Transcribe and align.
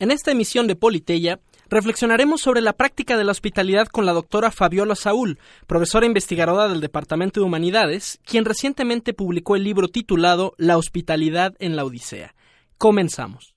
En 0.00 0.10
esta 0.10 0.30
emisión 0.30 0.66
de 0.66 0.76
Politeya 0.76 1.40
reflexionaremos 1.68 2.40
sobre 2.40 2.62
la 2.62 2.72
práctica 2.72 3.18
de 3.18 3.24
la 3.24 3.32
hospitalidad 3.32 3.86
con 3.86 4.06
la 4.06 4.14
doctora 4.14 4.50
Fabiola 4.50 4.94
Saúl, 4.94 5.38
profesora 5.66 6.06
investigadora 6.06 6.68
del 6.68 6.80
Departamento 6.80 7.38
de 7.38 7.44
Humanidades, 7.44 8.18
quien 8.24 8.46
recientemente 8.46 9.12
publicó 9.12 9.56
el 9.56 9.64
libro 9.64 9.88
titulado 9.88 10.54
La 10.56 10.78
hospitalidad 10.78 11.54
en 11.58 11.76
la 11.76 11.84
Odisea. 11.84 12.34
Comenzamos. 12.78 13.54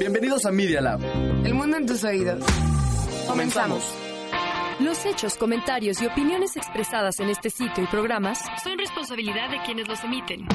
Bienvenidos 0.00 0.46
a 0.46 0.50
Media 0.50 0.80
Lab. 0.80 1.00
El 1.44 1.52
mundo 1.52 1.76
en 1.76 1.84
tus 1.84 2.02
oídos. 2.04 2.42
Comenzamos. 3.28 3.84
Los 4.78 5.06
hechos, 5.06 5.38
comentarios 5.38 6.02
y 6.02 6.06
opiniones 6.06 6.54
expresadas 6.54 7.18
en 7.20 7.30
este 7.30 7.48
sitio 7.48 7.82
y 7.82 7.86
programas 7.86 8.44
son 8.62 8.78
responsabilidad 8.78 9.48
de 9.48 9.58
quienes 9.62 9.88
los 9.88 10.04
emiten 10.04 10.46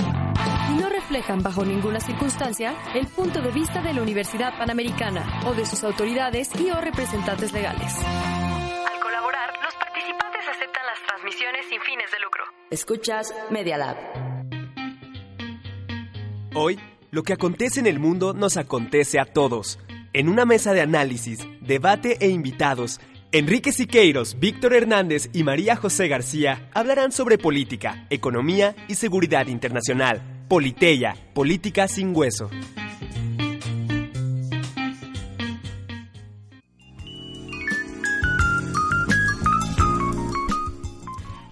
y 0.69 0.79
no 0.79 0.89
reflejan 0.89 1.41
bajo 1.41 1.65
ninguna 1.65 1.99
circunstancia 1.99 2.75
el 2.93 3.07
punto 3.07 3.41
de 3.41 3.49
vista 3.49 3.81
de 3.81 3.95
la 3.95 4.01
Universidad 4.03 4.55
Panamericana 4.59 5.41
o 5.47 5.55
de 5.55 5.65
sus 5.65 5.83
autoridades 5.83 6.51
y 6.59 6.69
o 6.69 6.79
representantes 6.79 7.51
legales. 7.51 7.97
Al 7.97 8.99
colaborar, 9.01 9.53
los 9.63 9.73
participantes 9.73 10.41
aceptan 10.47 10.85
las 10.85 11.01
transmisiones 11.07 11.65
sin 11.67 11.81
fines 11.81 12.11
de 12.11 12.19
lucro. 12.19 12.43
Escuchas 12.69 13.33
Media 13.49 13.77
Lab. 13.77 13.97
Hoy, 16.53 16.79
lo 17.09 17.23
que 17.23 17.33
acontece 17.33 17.79
en 17.79 17.87
el 17.87 17.97
mundo 17.97 18.35
nos 18.35 18.57
acontece 18.57 19.19
a 19.19 19.25
todos. 19.25 19.79
En 20.13 20.27
una 20.27 20.45
mesa 20.45 20.73
de 20.73 20.81
análisis, 20.81 21.39
debate 21.61 22.17
e 22.19 22.27
invitados, 22.27 22.99
Enrique 23.33 23.71
Siqueiros, 23.71 24.37
Víctor 24.41 24.73
Hernández 24.73 25.29
y 25.31 25.43
María 25.43 25.77
José 25.77 26.09
García 26.09 26.69
hablarán 26.73 27.13
sobre 27.13 27.37
política, 27.37 28.05
economía 28.09 28.75
y 28.89 28.95
seguridad 28.95 29.47
internacional. 29.47 30.21
Politeya, 30.49 31.15
política 31.33 31.87
sin 31.87 32.13
hueso. 32.13 32.49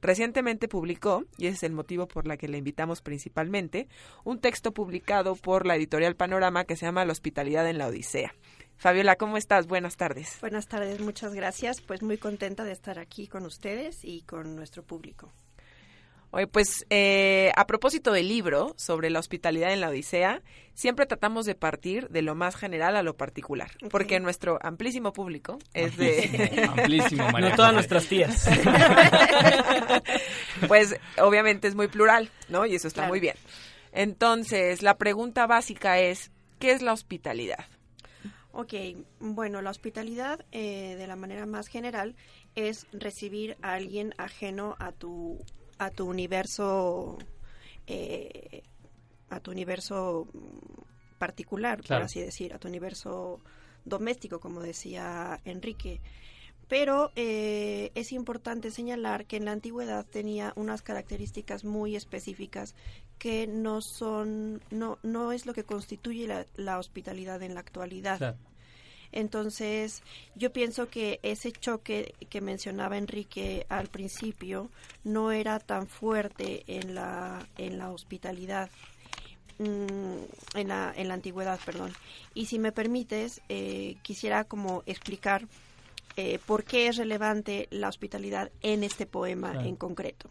Recientemente 0.00 0.68
publicó, 0.68 1.24
y 1.38 1.46
ese 1.46 1.56
es 1.56 1.62
el 1.62 1.72
motivo 1.72 2.08
por 2.08 2.26
la 2.26 2.36
que 2.36 2.48
le 2.48 2.58
invitamos 2.58 3.02
principalmente, 3.02 3.88
un 4.24 4.40
texto 4.40 4.72
publicado 4.72 5.36
por 5.36 5.66
la 5.66 5.76
editorial 5.76 6.16
Panorama 6.16 6.64
que 6.64 6.76
se 6.76 6.86
llama 6.86 7.04
La 7.04 7.12
hospitalidad 7.12 7.68
en 7.68 7.78
la 7.78 7.86
Odisea. 7.86 8.34
Fabiola, 8.76 9.14
¿cómo 9.14 9.36
estás? 9.36 9.68
Buenas 9.68 9.96
tardes. 9.96 10.38
Buenas 10.40 10.66
tardes, 10.66 11.00
muchas 11.00 11.34
gracias. 11.34 11.80
Pues 11.80 12.02
muy 12.02 12.18
contenta 12.18 12.64
de 12.64 12.72
estar 12.72 12.98
aquí 12.98 13.28
con 13.28 13.44
ustedes 13.44 14.04
y 14.04 14.22
con 14.22 14.56
nuestro 14.56 14.82
público. 14.82 15.30
Oye, 16.34 16.46
pues 16.46 16.86
eh, 16.88 17.52
a 17.56 17.66
propósito 17.66 18.10
del 18.10 18.26
libro 18.26 18.72
sobre 18.78 19.10
la 19.10 19.18
hospitalidad 19.18 19.70
en 19.74 19.82
la 19.82 19.90
Odisea, 19.90 20.40
siempre 20.72 21.04
tratamos 21.04 21.44
de 21.44 21.54
partir 21.54 22.08
de 22.08 22.22
lo 22.22 22.34
más 22.34 22.56
general 22.56 22.96
a 22.96 23.02
lo 23.02 23.18
particular, 23.18 23.70
porque 23.90 24.18
nuestro 24.18 24.58
amplísimo 24.62 25.12
público 25.12 25.58
es 25.74 25.94
de... 25.98 26.70
Amplísimo, 26.70 27.28
María 27.32 27.50
No 27.50 27.56
todas 27.56 27.74
nuestras 27.74 28.06
tías. 28.06 28.48
pues 30.68 30.96
obviamente 31.18 31.68
es 31.68 31.74
muy 31.74 31.88
plural, 31.88 32.30
¿no? 32.48 32.64
Y 32.64 32.76
eso 32.76 32.88
está 32.88 33.02
Claro. 33.02 33.12
muy 33.12 33.20
bien. 33.20 33.36
Entonces, 33.92 34.82
la 34.82 34.96
pregunta 34.96 35.46
básica 35.46 35.98
es, 35.98 36.30
¿qué 36.58 36.70
es 36.72 36.80
la 36.80 36.94
hospitalidad? 36.94 37.66
Ok, 38.52 38.72
bueno, 39.20 39.60
la 39.60 39.68
hospitalidad 39.70 40.46
eh, 40.50 40.94
de 40.96 41.06
la 41.06 41.16
manera 41.16 41.44
más 41.44 41.68
general 41.68 42.16
es 42.54 42.86
recibir 42.92 43.58
a 43.60 43.74
alguien 43.74 44.14
ajeno 44.18 44.76
a 44.78 44.92
tu, 44.92 45.38
a 45.84 45.90
tu 45.90 46.06
universo, 46.08 47.18
eh, 47.86 48.62
a 49.30 49.40
tu 49.40 49.50
universo 49.50 50.26
particular, 51.18 51.80
Claro. 51.82 52.00
por 52.00 52.06
así 52.06 52.20
decir, 52.20 52.52
a 52.54 52.58
tu 52.58 52.68
universo 52.68 53.40
doméstico, 53.84 54.40
como 54.40 54.60
decía 54.60 55.40
Enrique. 55.44 56.00
Pero 56.68 57.10
eh, 57.16 57.90
es 57.94 58.12
importante 58.12 58.70
señalar 58.70 59.26
que 59.26 59.36
en 59.36 59.44
la 59.44 59.52
antigüedad 59.52 60.06
tenía 60.06 60.52
unas 60.56 60.80
características 60.80 61.64
muy 61.64 61.96
específicas 61.96 62.74
que 63.18 63.46
no 63.46 63.82
son, 63.82 64.62
no, 64.70 64.98
no 65.02 65.32
es 65.32 65.44
lo 65.44 65.52
que 65.52 65.64
constituye 65.64 66.26
la, 66.26 66.46
la 66.56 66.78
hospitalidad 66.78 67.42
en 67.42 67.54
la 67.54 67.60
actualidad. 67.60 68.18
Claro. 68.18 68.38
Entonces, 69.12 70.02
yo 70.34 70.52
pienso 70.52 70.88
que 70.88 71.20
ese 71.22 71.52
choque 71.52 72.14
que 72.30 72.40
mencionaba 72.40 72.96
Enrique 72.96 73.66
al 73.68 73.88
principio 73.88 74.70
no 75.04 75.30
era 75.32 75.58
tan 75.60 75.86
fuerte 75.86 76.64
en 76.66 76.94
la, 76.94 77.46
en 77.58 77.78
la 77.78 77.90
hospitalidad, 77.90 78.70
mm, 79.58 80.56
en, 80.58 80.68
la, 80.68 80.92
en 80.96 81.08
la 81.08 81.14
antigüedad, 81.14 81.60
perdón. 81.64 81.92
Y 82.34 82.46
si 82.46 82.58
me 82.58 82.72
permites, 82.72 83.40
eh, 83.48 83.96
quisiera 84.02 84.44
como 84.44 84.82
explicar 84.86 85.46
eh, 86.16 86.38
por 86.46 86.64
qué 86.64 86.88
es 86.88 86.96
relevante 86.96 87.68
la 87.70 87.88
hospitalidad 87.88 88.50
en 88.60 88.82
este 88.84 89.06
poema 89.06 89.52
Claro. 89.52 89.66
en 89.68 89.76
concreto. 89.76 90.30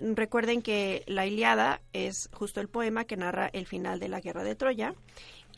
Recuerden 0.00 0.60
que 0.60 1.04
la 1.06 1.24
Iliada 1.24 1.80
es 1.92 2.28
justo 2.32 2.60
el 2.60 2.68
poema 2.68 3.04
que 3.04 3.16
narra 3.16 3.48
el 3.52 3.64
final 3.64 4.00
de 4.00 4.08
la 4.08 4.20
guerra 4.20 4.42
de 4.42 4.56
Troya 4.56 4.92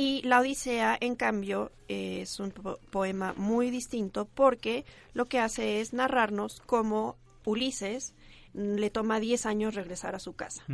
y 0.00 0.22
la 0.22 0.40
Odisea, 0.40 0.96
en 1.00 1.14
cambio, 1.14 1.70
es 1.88 2.40
un 2.40 2.50
po- 2.52 2.78
poema 2.90 3.34
muy 3.36 3.70
distinto 3.70 4.24
porque 4.34 4.84
lo 5.14 5.26
que 5.26 5.38
hace 5.38 5.80
es 5.80 5.92
narrarnos 5.92 6.62
cómo 6.66 7.16
Ulises 7.44 8.14
le 8.54 8.90
toma 8.90 9.20
10 9.20 9.46
años 9.46 9.74
regresar 9.74 10.14
a 10.14 10.18
su 10.18 10.32
casa. 10.34 10.64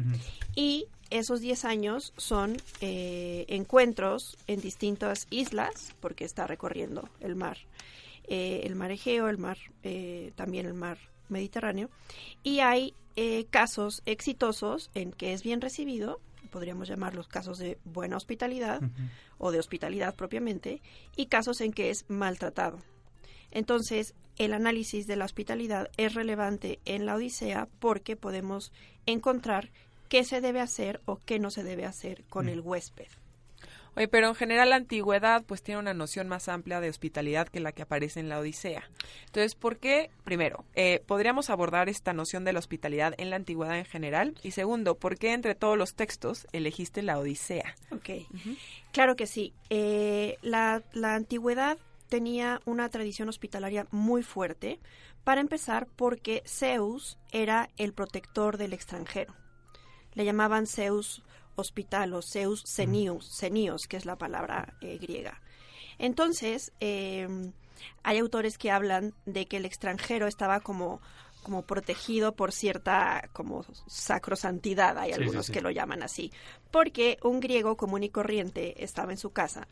Y 0.54 0.86
esos 1.10 1.40
10 1.40 1.64
años 1.64 2.12
son 2.16 2.56
eh, 2.80 3.44
encuentros 3.48 4.36
en 4.46 4.60
distintas 4.60 5.26
islas, 5.30 5.94
porque 6.00 6.24
está 6.24 6.46
recorriendo 6.46 7.08
el 7.20 7.34
mar, 7.36 7.58
eh, 8.28 8.60
el 8.64 8.74
mar 8.76 8.90
Egeo, 8.92 9.28
el 9.28 9.38
mar, 9.38 9.58
eh, 9.82 10.32
también 10.36 10.66
el 10.66 10.74
mar 10.74 10.98
Mediterráneo, 11.28 11.90
y 12.42 12.60
hay 12.60 12.94
eh, 13.16 13.46
casos 13.50 14.02
exitosos 14.06 14.90
en 14.94 15.10
que 15.12 15.32
es 15.32 15.42
bien 15.42 15.60
recibido, 15.60 16.20
podríamos 16.56 16.88
llamarlos 16.88 17.28
casos 17.28 17.58
de 17.58 17.76
buena 17.84 18.16
hospitalidad 18.16 18.80
o 19.36 19.52
de 19.52 19.58
hospitalidad 19.58 20.14
propiamente, 20.14 20.80
y 21.14 21.26
casos 21.26 21.60
en 21.60 21.70
que 21.70 21.90
es 21.90 22.06
maltratado. 22.08 22.78
Entonces, 23.50 24.14
el 24.38 24.54
análisis 24.54 25.06
de 25.06 25.16
la 25.16 25.26
hospitalidad 25.26 25.90
es 25.98 26.14
relevante 26.14 26.78
en 26.86 27.04
la 27.04 27.16
Odisea 27.16 27.68
porque 27.78 28.16
podemos 28.16 28.72
encontrar 29.04 29.68
qué 30.08 30.24
se 30.24 30.40
debe 30.40 30.62
hacer 30.62 31.02
o 31.04 31.18
qué 31.26 31.38
no 31.38 31.50
se 31.50 31.62
debe 31.62 31.84
hacer 31.84 32.24
con 32.30 32.48
el 32.48 32.62
huésped. 32.62 33.08
Oye, 33.96 34.08
pero 34.08 34.28
en 34.28 34.34
general 34.34 34.70
la 34.70 34.76
antigüedad 34.76 35.42
pues 35.44 35.62
tiene 35.62 35.80
una 35.80 35.94
noción 35.94 36.28
más 36.28 36.48
amplia 36.48 36.80
de 36.80 36.90
hospitalidad 36.90 37.48
que 37.48 37.60
la 37.60 37.72
que 37.72 37.82
aparece 37.82 38.20
en 38.20 38.28
la 38.28 38.38
Odisea. 38.38 38.88
Entonces, 39.26 39.54
¿por 39.54 39.78
qué? 39.78 40.10
Primero, 40.22 40.64
eh, 40.74 41.02
podríamos 41.06 41.48
abordar 41.48 41.88
esta 41.88 42.12
noción 42.12 42.44
de 42.44 42.52
la 42.52 42.58
hospitalidad 42.58 43.14
en 43.16 43.30
la 43.30 43.36
antigüedad 43.36 43.78
en 43.78 43.86
general. 43.86 44.34
Y 44.42 44.50
segundo, 44.50 44.96
¿por 44.96 45.18
qué 45.18 45.32
entre 45.32 45.54
todos 45.54 45.78
los 45.78 45.94
textos 45.94 46.46
elegiste 46.52 47.02
la 47.02 47.18
Odisea? 47.18 47.74
Ok, 47.90 48.10
claro 48.92 49.16
que 49.16 49.26
sí. 49.26 49.54
Eh, 49.70 50.36
la, 50.42 50.82
la 50.92 51.14
antigüedad 51.14 51.78
tenía 52.08 52.60
una 52.66 52.88
tradición 52.88 53.28
hospitalaria 53.28 53.86
muy 53.90 54.22
fuerte, 54.22 54.78
para 55.26 55.40
empezar 55.40 55.88
porque 55.96 56.44
Zeus 56.46 57.18
era 57.32 57.68
el 57.78 57.92
protector 57.92 58.58
del 58.58 58.72
extranjero. 58.72 59.34
Le 60.14 60.24
llamaban 60.24 60.68
Zeus 60.68 61.24
hospital 61.56 62.14
o 62.14 62.20
Zeus 62.22 62.62
cenius, 62.66 63.28
cenios, 63.36 63.86
que 63.88 63.96
es 63.96 64.06
la 64.06 64.16
palabra 64.16 64.74
eh, 64.80 64.98
griega. 64.98 65.40
Entonces, 65.98 66.72
eh, 66.80 67.26
hay 68.02 68.18
autores 68.18 68.58
que 68.58 68.70
hablan 68.70 69.14
de 69.24 69.46
que 69.46 69.56
el 69.58 69.64
extranjero 69.64 70.26
estaba 70.26 70.60
como 70.60 71.00
como 71.42 71.62
protegido 71.62 72.34
por 72.34 72.50
cierta 72.50 73.28
como 73.32 73.64
sacrosantidad, 73.86 74.98
hay 74.98 75.12
Sí, 75.12 75.20
algunos 75.20 75.46
sí, 75.46 75.52
sí. 75.52 75.52
que 75.52 75.60
lo 75.62 75.70
llaman 75.70 76.02
así, 76.02 76.32
porque 76.72 77.18
un 77.22 77.38
griego 77.38 77.76
común 77.76 78.02
y 78.02 78.08
corriente 78.08 78.82
estaba 78.82 79.12
en 79.12 79.18
su 79.18 79.30
casa 79.30 79.68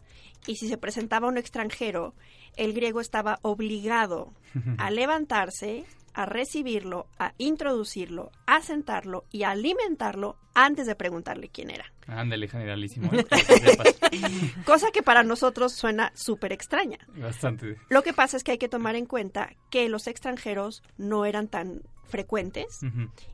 y 0.46 0.54
si 0.54 0.68
se 0.68 0.78
presentaba 0.78 1.26
un 1.26 1.36
extranjero, 1.36 2.14
el 2.56 2.74
griego 2.74 3.00
estaba 3.00 3.40
obligado 3.42 4.32
a 4.78 4.90
levantarse, 4.92 5.84
a 6.14 6.26
recibirlo, 6.26 7.06
a 7.18 7.34
introducirlo, 7.38 8.30
a 8.46 8.62
sentarlo 8.62 9.24
y 9.30 9.42
a 9.42 9.50
alimentarlo 9.50 10.36
antes 10.54 10.86
de 10.86 10.94
preguntarle 10.94 11.48
quién 11.48 11.70
era. 11.70 11.92
Ándale, 12.06 12.48
generalísimo. 12.48 13.10
¿eh? 13.12 13.24
Cosa 14.64 14.90
que 14.92 15.02
para 15.02 15.22
nosotros 15.22 15.72
suena 15.72 16.12
súper 16.14 16.52
extraña. 16.52 16.98
Bastante. 17.16 17.78
Lo 17.88 18.02
que 18.02 18.12
pasa 18.12 18.36
es 18.36 18.44
que 18.44 18.52
hay 18.52 18.58
que 18.58 18.68
tomar 18.68 18.94
en 18.96 19.06
cuenta 19.06 19.54
que 19.70 19.88
los 19.88 20.06
extranjeros 20.06 20.82
no 20.96 21.24
eran 21.24 21.48
tan 21.48 21.82
frecuentes 22.04 22.80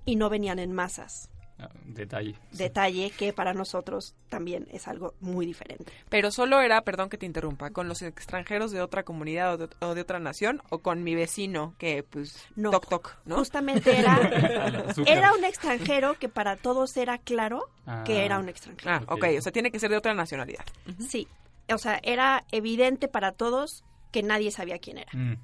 y 0.04 0.16
no 0.16 0.30
venían 0.30 0.58
en 0.58 0.72
masas. 0.72 1.30
Ah, 1.60 1.68
Detalle. 1.84 2.34
sí. 2.52 2.58
Detalle 2.58 3.10
que 3.10 3.32
para 3.32 3.52
nosotros 3.52 4.14
también 4.28 4.66
es 4.72 4.88
algo 4.88 5.14
muy 5.20 5.44
diferente. 5.46 5.92
Pero 6.08 6.30
solo 6.30 6.60
era, 6.60 6.80
perdón 6.82 7.10
que 7.10 7.18
te 7.18 7.26
interrumpa, 7.26 7.70
con 7.70 7.86
los 7.88 8.00
extranjeros 8.02 8.70
de 8.70 8.80
otra 8.80 9.02
comunidad 9.02 9.54
o 9.54 9.56
de, 9.58 9.68
o 9.80 9.94
de 9.94 10.00
otra 10.00 10.18
nación 10.18 10.62
o 10.70 10.78
con 10.78 11.02
mi 11.04 11.14
vecino 11.14 11.74
que 11.78 12.02
pues 12.02 12.46
No, 12.56 12.70
toc 12.70 12.88
toc, 12.88 13.16
¿no? 13.26 13.36
Justamente 13.36 13.98
era, 13.98 14.16
era 15.06 15.32
un 15.34 15.44
extranjero 15.44 16.14
que 16.18 16.28
para 16.28 16.56
todos 16.56 16.96
era 16.96 17.18
claro 17.18 17.68
que 18.04 18.18
Ah. 18.20 18.24
era 18.24 18.38
un 18.38 18.48
extranjero. 18.48 18.90
Ah, 18.90 19.02
Ok. 19.06 19.12
ok, 19.12 19.24
o 19.38 19.42
sea, 19.42 19.52
tiene 19.52 19.70
que 19.70 19.78
ser 19.80 19.90
de 19.90 19.96
otra 19.96 20.14
nacionalidad. 20.14 20.64
Sí, 20.98 21.26
o 21.72 21.78
sea, 21.78 22.00
era 22.02 22.44
evidente 22.52 23.08
para 23.08 23.32
todos 23.32 23.84
que 24.12 24.22
nadie 24.22 24.50
sabía 24.50 24.78
quién 24.78 24.98
era. 24.98 25.10
Mm. 25.12 25.36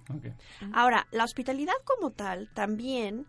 Ahora, 0.72 1.06
la 1.12 1.24
hospitalidad 1.24 1.74
como 1.84 2.10
tal 2.10 2.48
también 2.54 3.26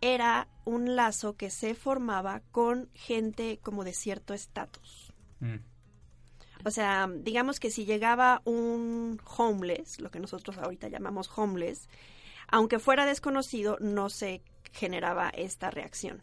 era 0.00 0.48
un 0.64 0.96
lazo 0.96 1.36
que 1.36 1.50
se 1.50 1.74
formaba 1.74 2.40
con 2.52 2.88
gente 2.94 3.58
como 3.62 3.84
de 3.84 3.92
cierto 3.92 4.34
estatus. 4.34 5.12
Mm. 5.40 5.56
O 6.66 6.70
sea, 6.70 7.08
digamos 7.14 7.60
que 7.60 7.70
si 7.70 7.84
llegaba 7.84 8.40
un 8.44 9.20
homeless, 9.36 10.00
lo 10.00 10.10
que 10.10 10.20
nosotros 10.20 10.56
ahorita 10.58 10.88
llamamos 10.88 11.30
homeless, 11.36 11.88
aunque 12.48 12.78
fuera 12.78 13.04
desconocido, 13.04 13.76
no 13.80 14.08
se 14.08 14.42
generaba 14.72 15.28
esta 15.30 15.70
reacción. 15.70 16.22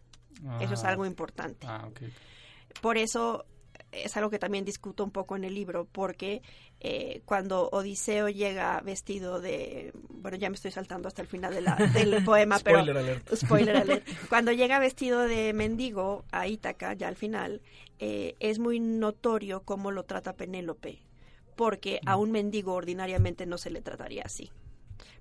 Eso 0.59 0.73
es 0.73 0.83
Ah. 0.83 0.89
algo 0.89 1.05
importante. 1.05 1.67
Ah. 1.67 1.87
Por 2.81 2.97
eso 2.97 3.45
es 3.91 4.15
algo 4.17 4.29
que 4.29 4.39
también 4.39 4.65
discuto 4.65 5.03
un 5.03 5.11
poco 5.11 5.35
en 5.35 5.43
el 5.43 5.53
libro, 5.53 5.87
porque 5.91 6.41
eh, 6.79 7.21
cuando 7.25 7.69
Odiseo 7.71 8.29
llega 8.29 8.79
vestido 8.81 9.41
de, 9.41 9.91
bueno, 10.09 10.37
ya 10.37 10.49
me 10.49 10.55
estoy 10.55 10.71
saltando 10.71 11.07
hasta 11.07 11.21
el 11.21 11.27
final 11.27 11.53
de 11.53 11.61
la- 11.61 11.75
del 11.93 12.23
poema, 12.25 12.57
Spoiler 12.59 12.85
pero 12.95 12.99
alert. 12.99 13.35
spoiler 13.35 13.75
alert. 13.81 14.07
Cuando 14.29 14.51
llega 14.51 14.79
vestido 14.79 15.19
de 15.21 15.53
mendigo 15.53 16.23
a 16.31 16.47
Ítaca, 16.47 16.93
ya 16.93 17.07
al 17.07 17.15
final, 17.15 17.61
eh, 17.99 18.35
es 18.39 18.59
muy 18.59 18.79
notorio 18.79 19.61
cómo 19.63 19.91
lo 19.91 20.03
trata 20.03 20.33
Penélope, 20.33 20.99
porque 21.55 21.99
a 22.05 22.15
un 22.17 22.31
mendigo 22.31 22.73
ordinariamente 22.73 23.45
no 23.45 23.57
se 23.57 23.69
le 23.71 23.81
trataría 23.81 24.23
así. 24.25 24.51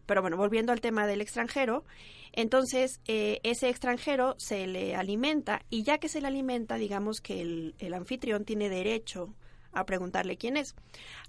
Pero 0.06 0.22
bueno, 0.22 0.36
volviendo 0.36 0.72
al 0.72 0.80
tema 0.80 1.06
del 1.06 1.20
extranjero, 1.20 1.84
entonces 2.32 3.00
eh, 3.06 3.40
ese 3.42 3.68
extranjero 3.68 4.34
se 4.38 4.66
le 4.66 4.94
alimenta 4.94 5.62
y 5.70 5.82
ya 5.82 5.98
que 5.98 6.08
se 6.08 6.20
le 6.20 6.28
alimenta, 6.28 6.76
digamos 6.76 7.20
que 7.20 7.40
el, 7.40 7.74
el 7.78 7.94
anfitrión 7.94 8.44
tiene 8.44 8.68
derecho 8.68 9.34
a 9.72 9.84
preguntarle 9.84 10.36
quién 10.36 10.56
es. 10.56 10.74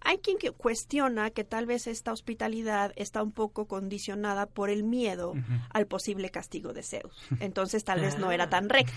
Hay 0.01 0.17
quien 0.17 0.37
que 0.37 0.51
cuestiona 0.51 1.29
que 1.29 1.43
tal 1.43 1.65
vez 1.65 1.87
esta 1.87 2.11
hospitalidad 2.11 2.91
está 2.95 3.21
un 3.21 3.31
poco 3.31 3.65
condicionada 3.65 4.47
por 4.47 4.69
el 4.69 4.83
miedo 4.83 5.33
al 5.69 5.85
posible 5.85 6.29
castigo 6.29 6.73
de 6.73 6.83
Zeus. 6.83 7.15
Entonces 7.39 7.83
tal 7.83 8.01
vez 8.01 8.17
no 8.17 8.31
era 8.31 8.49
tan 8.49 8.69
recta. 8.69 8.91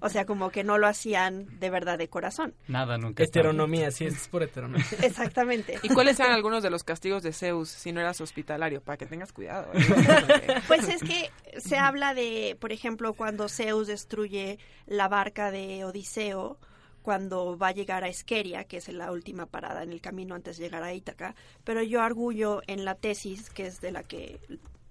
O 0.00 0.08
sea, 0.08 0.26
como 0.26 0.50
que 0.50 0.64
no 0.64 0.78
lo 0.78 0.86
hacían 0.86 1.46
de 1.60 1.70
verdad 1.70 1.98
de 1.98 2.08
corazón. 2.08 2.54
Nada, 2.66 2.98
nunca. 2.98 3.22
Heteronomía, 3.22 3.90
sí, 3.90 4.06
es 4.06 4.28
por 4.28 4.42
heteronomía. 4.42 4.86
Exactamente. 5.02 5.78
¿Y 5.82 5.88
cuáles 5.90 6.18
eran 6.18 6.32
algunos 6.32 6.62
de 6.62 6.70
los 6.70 6.84
castigos 6.84 7.22
de 7.22 7.32
Zeus 7.32 7.68
si 7.68 7.92
no 7.92 8.00
eras 8.00 8.20
hospitalario? 8.20 8.80
Para 8.80 8.96
que 8.96 9.06
tengas 9.06 9.32
cuidado. 9.32 9.70
¿eh? 9.74 9.80
Pues 10.66 10.88
es 10.88 11.02
que 11.02 11.30
se 11.58 11.76
habla 11.76 12.14
de, 12.14 12.56
por 12.60 12.72
ejemplo, 12.72 13.14
cuando 13.14 13.48
Zeus 13.48 13.86
destruye 13.86 14.58
la 14.86 15.08
barca 15.08 15.50
de 15.50 15.84
Odiseo, 15.84 16.58
cuando 17.02 17.56
va 17.56 17.68
a 17.68 17.72
llegar 17.72 18.04
a 18.04 18.08
Esqueria, 18.08 18.64
que 18.64 18.78
es 18.78 18.88
la 18.88 19.10
última 19.12 19.46
parada 19.46 19.82
en 19.82 19.92
el 19.92 20.00
camino 20.00 20.34
antes 20.34 20.56
de 20.56 20.64
llegar 20.64 20.82
a 20.82 20.94
Ítaca, 20.94 21.34
pero 21.64 21.82
yo 21.82 22.02
arguyo 22.02 22.62
en 22.66 22.84
la 22.84 22.94
tesis, 22.94 23.50
que 23.50 23.66
es 23.66 23.80
de 23.80 23.92
la 23.92 24.02
que 24.02 24.40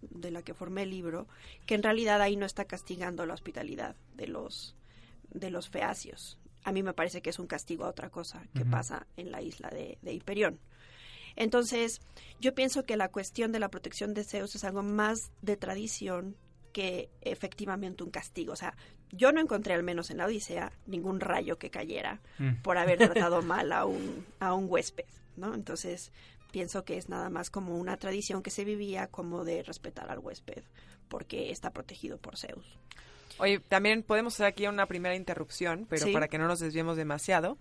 de 0.01 0.31
la 0.31 0.41
que 0.41 0.53
formé 0.53 0.83
el 0.83 0.91
libro, 0.91 1.27
que 1.65 1.75
en 1.75 1.83
realidad 1.83 2.21
ahí 2.21 2.37
no 2.37 2.45
está 2.45 2.65
castigando 2.65 3.25
la 3.25 3.33
hospitalidad 3.33 3.95
de 4.15 4.27
los 4.27 4.75
de 5.29 5.51
los 5.51 5.69
feacios. 5.69 6.39
A 6.63 6.71
mí 6.71 6.83
me 6.83 6.93
parece 6.93 7.21
que 7.21 7.29
es 7.29 7.39
un 7.39 7.47
castigo 7.47 7.85
a 7.85 7.89
otra 7.89 8.09
cosa 8.09 8.43
que 8.53 8.65
pasa 8.65 9.07
en 9.15 9.31
la 9.31 9.41
isla 9.41 9.69
de, 9.69 9.97
de 10.01 10.13
Hiperión. 10.13 10.59
Entonces, 11.35 12.01
yo 12.41 12.53
pienso 12.53 12.83
que 12.83 12.97
la 12.97 13.09
cuestión 13.09 13.51
de 13.51 13.59
la 13.59 13.69
protección 13.69 14.13
de 14.13 14.25
Zeus 14.25 14.55
es 14.55 14.63
algo 14.65 14.83
más 14.83 15.31
de 15.41 15.55
tradición 15.55 16.35
que 16.73 17.09
efectivamente 17.21 18.03
un 18.03 18.11
castigo. 18.11 18.53
O 18.53 18.57
sea, 18.57 18.75
yo 19.11 19.31
no 19.31 19.41
encontré, 19.41 19.73
al 19.73 19.83
menos 19.83 20.09
en 20.11 20.17
la 20.17 20.25
Odisea, 20.25 20.71
ningún 20.87 21.19
rayo 21.19 21.57
que 21.57 21.69
cayera 21.69 22.19
Mm. 22.37 22.61
por 22.61 22.77
haber 22.77 22.97
tratado 22.99 23.41
mal 23.41 23.71
a 23.71 23.85
un, 23.85 24.25
a 24.39 24.53
un 24.53 24.65
huésped, 24.69 25.05
¿no? 25.37 25.53
Entonces, 25.53 26.11
pienso 26.51 26.83
que 26.85 26.97
es 26.97 27.09
nada 27.09 27.29
más 27.29 27.49
como 27.49 27.77
una 27.77 27.97
tradición 27.97 28.41
que 28.43 28.49
se 28.51 28.65
vivía 28.65 29.07
como 29.07 29.43
de 29.43 29.63
respetar 29.63 30.09
al 30.09 30.19
huésped, 30.19 30.63
porque 31.07 31.51
está 31.51 31.71
protegido 31.71 32.17
por 32.17 32.37
Zeus. 32.37 32.65
Oye, 33.37 33.59
también 33.59 34.03
podemos 34.03 34.33
hacer 34.33 34.47
aquí 34.47 34.67
una 34.67 34.85
primera 34.85 35.15
interrupción, 35.15 35.85
pero 35.89 36.05
Sí. 36.07 36.11
para 36.13 36.27
que 36.27 36.37
no 36.37 36.47
nos 36.47 36.59
desviemos 36.59 36.97
demasiado. 36.97 37.57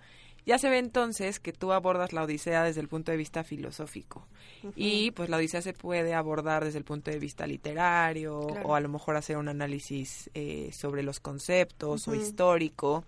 Ya 0.47 0.59
se 0.59 0.71
ve 0.71 0.79
entonces 0.79 1.41
que 1.41 1.53
tú 1.53 1.73
abordas 1.73 2.13
la 2.13 2.23
Odisea 2.25 2.65
desde 2.65 2.81
el 2.81 2.89
punto 2.89 3.11
de 3.13 3.19
vista 3.19 3.45
filosófico. 3.45 4.27
Y 4.75 5.11
pues 5.11 5.29
la 5.29 5.37
Odisea 5.37 5.61
se 5.63 5.75
puede 5.75 6.15
abordar 6.15 6.65
desde 6.65 6.79
el 6.79 6.85
punto 6.85 7.11
de 7.11 7.19
vista 7.19 7.47
literario 7.47 8.47
Claro. 8.47 8.69
o 8.69 8.75
a 8.75 8.81
lo 8.81 8.89
mejor 8.89 9.17
hacer 9.17 9.37
un 9.37 9.49
análisis 9.49 10.31
eh, 10.35 10.71
sobre 10.73 11.03
los 11.03 11.21
conceptos 11.21 12.09
o 12.09 12.15
histórico. 12.15 13.05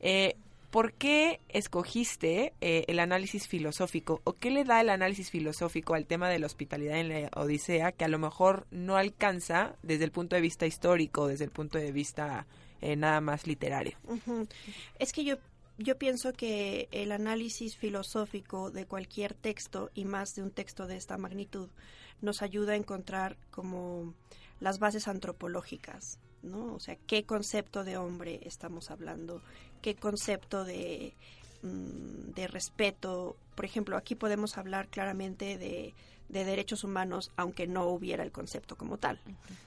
Eh, 0.00 0.36
¿por 0.70 0.92
qué 0.92 1.40
escogiste 1.48 2.52
eh, 2.60 2.84
el 2.88 2.98
análisis 2.98 3.48
filosófico 3.48 4.20
o 4.24 4.34
qué 4.34 4.50
le 4.50 4.64
da 4.64 4.80
el 4.82 4.90
análisis 4.90 5.30
filosófico 5.30 5.94
al 5.94 6.04
tema 6.06 6.28
de 6.28 6.38
la 6.38 6.46
hospitalidad 6.46 6.98
en 6.98 7.08
la 7.08 7.30
Odisea 7.34 7.92
que 7.92 8.04
a 8.04 8.08
lo 8.08 8.18
mejor 8.18 8.66
no 8.70 8.96
alcanza 8.96 9.74
desde 9.82 10.04
el 10.04 10.10
punto 10.10 10.36
de 10.36 10.42
vista 10.42 10.66
histórico, 10.66 11.28
desde 11.28 11.44
el 11.44 11.50
punto 11.50 11.78
de 11.78 11.92
vista 11.92 12.46
eh, 12.82 12.94
nada 12.96 13.22
más 13.22 13.46
literario? 13.46 13.96
Es 14.98 15.14
que 15.14 15.24
yo 15.24 15.36
yo 15.78 15.98
pienso 15.98 16.32
que 16.32 16.88
el 16.90 17.12
análisis 17.12 17.76
filosófico 17.76 18.70
de 18.70 18.86
cualquier 18.86 19.34
texto 19.34 19.90
y 19.94 20.04
más 20.04 20.34
de 20.34 20.42
un 20.42 20.50
texto 20.50 20.86
de 20.86 20.96
esta 20.96 21.18
magnitud 21.18 21.68
nos 22.22 22.42
ayuda 22.42 22.72
a 22.72 22.76
encontrar 22.76 23.36
como 23.50 24.14
las 24.58 24.78
bases 24.78 25.06
antropológicas, 25.06 26.18
¿no? 26.42 26.74
O 26.74 26.80
sea, 26.80 26.96
qué 27.06 27.24
concepto 27.24 27.84
de 27.84 27.98
hombre 27.98 28.40
estamos 28.44 28.90
hablando, 28.90 29.42
qué 29.82 29.94
concepto 29.94 30.64
de, 30.64 31.14
mm, 31.62 32.32
de 32.32 32.48
respeto. 32.48 33.36
Por 33.54 33.66
ejemplo, 33.66 33.98
aquí 33.98 34.14
podemos 34.14 34.56
hablar 34.56 34.88
claramente 34.88 35.58
de, 35.58 35.94
de 36.28 36.44
derechos 36.44 36.84
humanos, 36.84 37.30
aunque 37.36 37.66
no 37.66 37.84
hubiera 37.86 38.22
el 38.24 38.32
concepto 38.32 38.76
como 38.76 38.98
tal. 38.98 39.20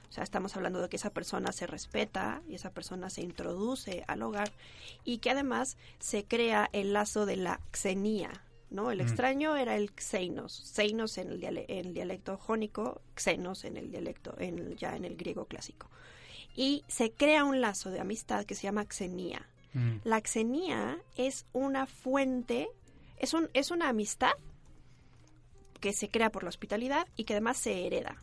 O 0.08 0.12
sea, 0.12 0.24
estamos 0.24 0.56
hablando 0.56 0.80
de 0.80 0.88
que 0.88 0.96
esa 0.96 1.10
persona 1.10 1.52
se 1.52 1.66
respeta 1.66 2.42
y 2.48 2.54
esa 2.54 2.70
persona 2.70 3.10
se 3.10 3.22
introduce 3.22 4.04
al 4.08 4.22
hogar 4.22 4.50
y 5.04 5.18
que 5.18 5.30
además 5.30 5.76
se 5.98 6.24
crea 6.24 6.68
el 6.72 6.92
lazo 6.92 7.26
de 7.26 7.36
la 7.36 7.60
xenía, 7.72 8.30
¿no? 8.70 8.90
El 8.90 8.98
Mm. 8.98 9.02
extraño 9.02 9.56
era 9.56 9.76
el 9.76 9.90
xenos, 9.96 10.52
xenos 10.74 11.16
en 11.18 11.30
el, 11.30 11.40
diale- 11.40 11.66
en 11.68 11.86
el 11.86 11.94
dialecto 11.94 12.36
jónico, 12.36 13.00
xenos 13.16 13.64
en 13.64 13.76
el 13.76 13.90
dialecto, 13.90 14.34
en, 14.38 14.58
el- 14.58 14.76
ya 14.76 14.96
en 14.96 15.04
el 15.04 15.16
griego 15.16 15.44
clásico. 15.46 15.88
Y 16.56 16.84
se 16.88 17.12
crea 17.12 17.44
un 17.44 17.60
lazo 17.60 17.90
de 17.90 18.00
amistad 18.00 18.44
que 18.44 18.54
se 18.56 18.62
llama 18.64 18.84
xenía. 18.90 19.46
Mm. 19.72 19.98
La 20.02 20.20
xenía 20.20 20.98
es 21.16 21.46
una 21.52 21.86
fuente, 21.86 22.68
es, 23.18 23.32
un, 23.34 23.48
es 23.54 23.70
una 23.70 23.88
amistad 23.88 24.32
que 25.80 25.92
se 25.92 26.08
crea 26.08 26.30
por 26.30 26.42
la 26.42 26.50
hospitalidad 26.50 27.06
y 27.16 27.24
que 27.24 27.34
además 27.34 27.58
se 27.58 27.86
hereda. 27.86 28.16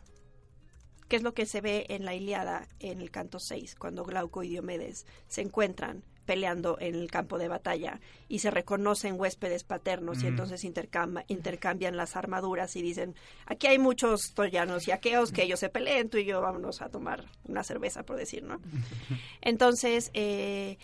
Que 1.08 1.16
es 1.16 1.22
lo 1.22 1.34
que 1.34 1.46
se 1.46 1.60
ve 1.60 1.86
en 1.88 2.04
la 2.04 2.14
Iliada 2.14 2.68
en 2.80 3.00
el 3.00 3.10
canto 3.10 3.38
6, 3.40 3.74
cuando 3.76 4.04
Glauco 4.04 4.42
y 4.42 4.48
Diomedes 4.48 5.06
se 5.26 5.40
encuentran 5.40 6.04
peleando 6.28 6.76
en 6.78 6.94
el 6.94 7.10
campo 7.10 7.38
de 7.38 7.48
batalla 7.48 8.00
y 8.28 8.40
se 8.40 8.50
reconocen 8.50 9.18
huéspedes 9.18 9.64
paternos 9.64 10.22
y 10.22 10.26
entonces 10.26 10.62
intercambian 10.62 11.96
las 11.96 12.16
armaduras 12.16 12.76
y 12.76 12.82
dicen, 12.82 13.14
aquí 13.46 13.66
hay 13.66 13.78
muchos 13.78 14.34
troyanos 14.34 14.86
y 14.86 14.90
aqueos 14.90 15.32
que 15.32 15.44
ellos 15.44 15.58
se 15.58 15.70
peleen, 15.70 16.10
tú 16.10 16.18
y 16.18 16.26
yo 16.26 16.42
vámonos 16.42 16.82
a 16.82 16.90
tomar 16.90 17.24
una 17.44 17.64
cerveza, 17.64 18.02
por 18.02 18.16
decir, 18.16 18.42
¿no? 18.42 18.60
Entonces, 19.40 20.10
eh, 20.12 20.76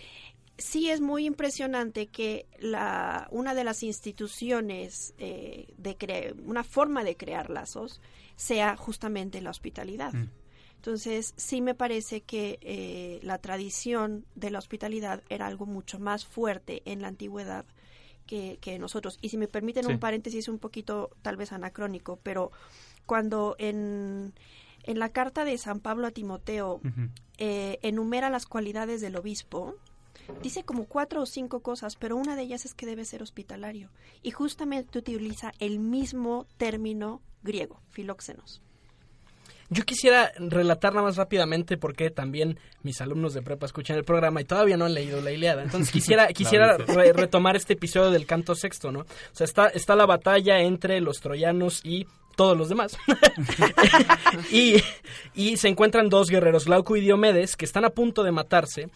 sí 0.59 0.91
es 0.91 1.01
muy 1.01 1.27
impresionante 1.27 2.07
que 2.07 2.47
la, 2.59 3.29
una 3.31 3.55
de 3.55 3.65
las 3.65 3.83
instituciones, 3.83 5.15
eh, 5.19 5.73
de 5.77 5.99
cre- 5.99 6.35
una 6.47 6.65
forma 6.65 7.05
de 7.05 7.17
crear 7.17 7.51
lazos, 7.51 8.01
sea 8.37 8.77
justamente 8.77 9.41
la 9.41 9.51
hospitalidad. 9.51 10.13
Entonces, 10.77 11.33
sí 11.37 11.61
me 11.63 11.75
parece 11.75 12.21
que 12.21 12.59
eh, 12.61 13.19
la 13.23 13.39
tradición 13.39 14.27
de 14.35 14.51
la 14.51 14.59
hospitalidad 14.59 15.23
era 15.31 15.47
algo 15.47 15.65
mucho 15.67 15.99
más 15.99 16.27
fuerte 16.27 16.83
en 16.85 17.01
la 17.01 17.09
antigüedad 17.09 17.65
que, 18.27 18.59
que 18.61 18.79
nosotros. 18.79 19.19
Y 19.23 19.31
si 19.31 19.39
me 19.39 19.49
permiten 19.49 19.87
Sí. 19.87 19.93
un 19.93 19.99
paréntesis 19.99 20.49
un 20.49 20.59
poquito 20.59 21.11
tal 21.23 21.37
vez 21.37 21.53
anacrónico, 21.53 22.19
pero 22.23 22.53
cuando 23.07 23.57
en, 23.59 24.35
en 24.83 24.99
la 24.99 25.09
carta 25.11 25.45
de 25.45 25.57
San 25.59 25.81
Pablo 25.81 26.07
a 26.07 26.11
Timoteo 26.11 26.81
eh, 27.39 27.79
enumera 27.83 28.29
las 28.31 28.45
cualidades 28.47 29.01
del 29.01 29.17
obispo, 29.17 29.77
dice 30.43 30.65
como 30.65 30.87
cuatro 30.87 31.23
o 31.23 31.27
cinco 31.27 31.61
cosas, 31.61 31.97
pero 31.97 32.17
una 32.17 32.37
de 32.37 32.43
ellas 32.43 32.65
es 32.65 32.75
que 32.75 32.87
debe 32.87 33.05
ser 33.05 33.23
hospitalario. 33.23 33.91
Y 34.23 34.31
justamente 34.31 34.99
utiliza 34.99 35.53
el 35.59 35.79
mismo 35.79 36.47
término 36.57 37.21
griego, 37.43 37.81
filóxenos. 37.91 38.61
Yo 39.71 39.85
quisiera 39.85 40.31
relatar 40.37 40.93
nada 40.93 41.07
más 41.07 41.17
rápidamente 41.17 41.79
porque 41.79 42.11
también 42.11 42.59
mis 42.83 43.01
alumnos 43.01 43.33
de 43.33 43.43
prepa 43.43 43.65
escuchan 43.67 43.97
el 43.97 44.05
programa 44.05 44.41
y 44.41 44.45
todavía 44.45 44.77
no 44.77 44.85
han 44.85 44.95
leído 44.95 45.21
la 45.23 45.33
Iliada. 45.33 45.63
Entonces 45.63 45.91
quisiera, 45.93 46.29
quisiera 46.29 46.77
re- 46.77 47.13
retomar 47.13 47.57
este 47.57 47.73
episodio 47.73 48.11
del 48.11 48.27
canto 48.27 48.55
sexto, 48.55 48.93
¿no? 48.93 49.01
O 49.01 49.07
sea, 49.33 49.47
está, 49.47 49.69
está 49.69 49.97
la 49.97 50.07
batalla 50.07 50.61
entre 50.61 51.01
los 51.01 51.21
troyanos 51.21 51.81
y 51.83 52.07
todos 52.37 52.57
los 52.59 52.69
demás. 52.69 52.97
y, 54.53 54.77
y 55.35 55.57
se 55.57 55.69
encuentran 55.69 56.09
dos 56.09 56.29
guerreros, 56.29 56.67
Glauco 56.67 56.97
y 56.97 57.01
Diomedes, 57.01 57.57
que 57.57 57.65
están 57.65 57.85
a 57.85 57.91
punto 57.91 58.23
de 58.23 58.33
matarse. 58.33 58.91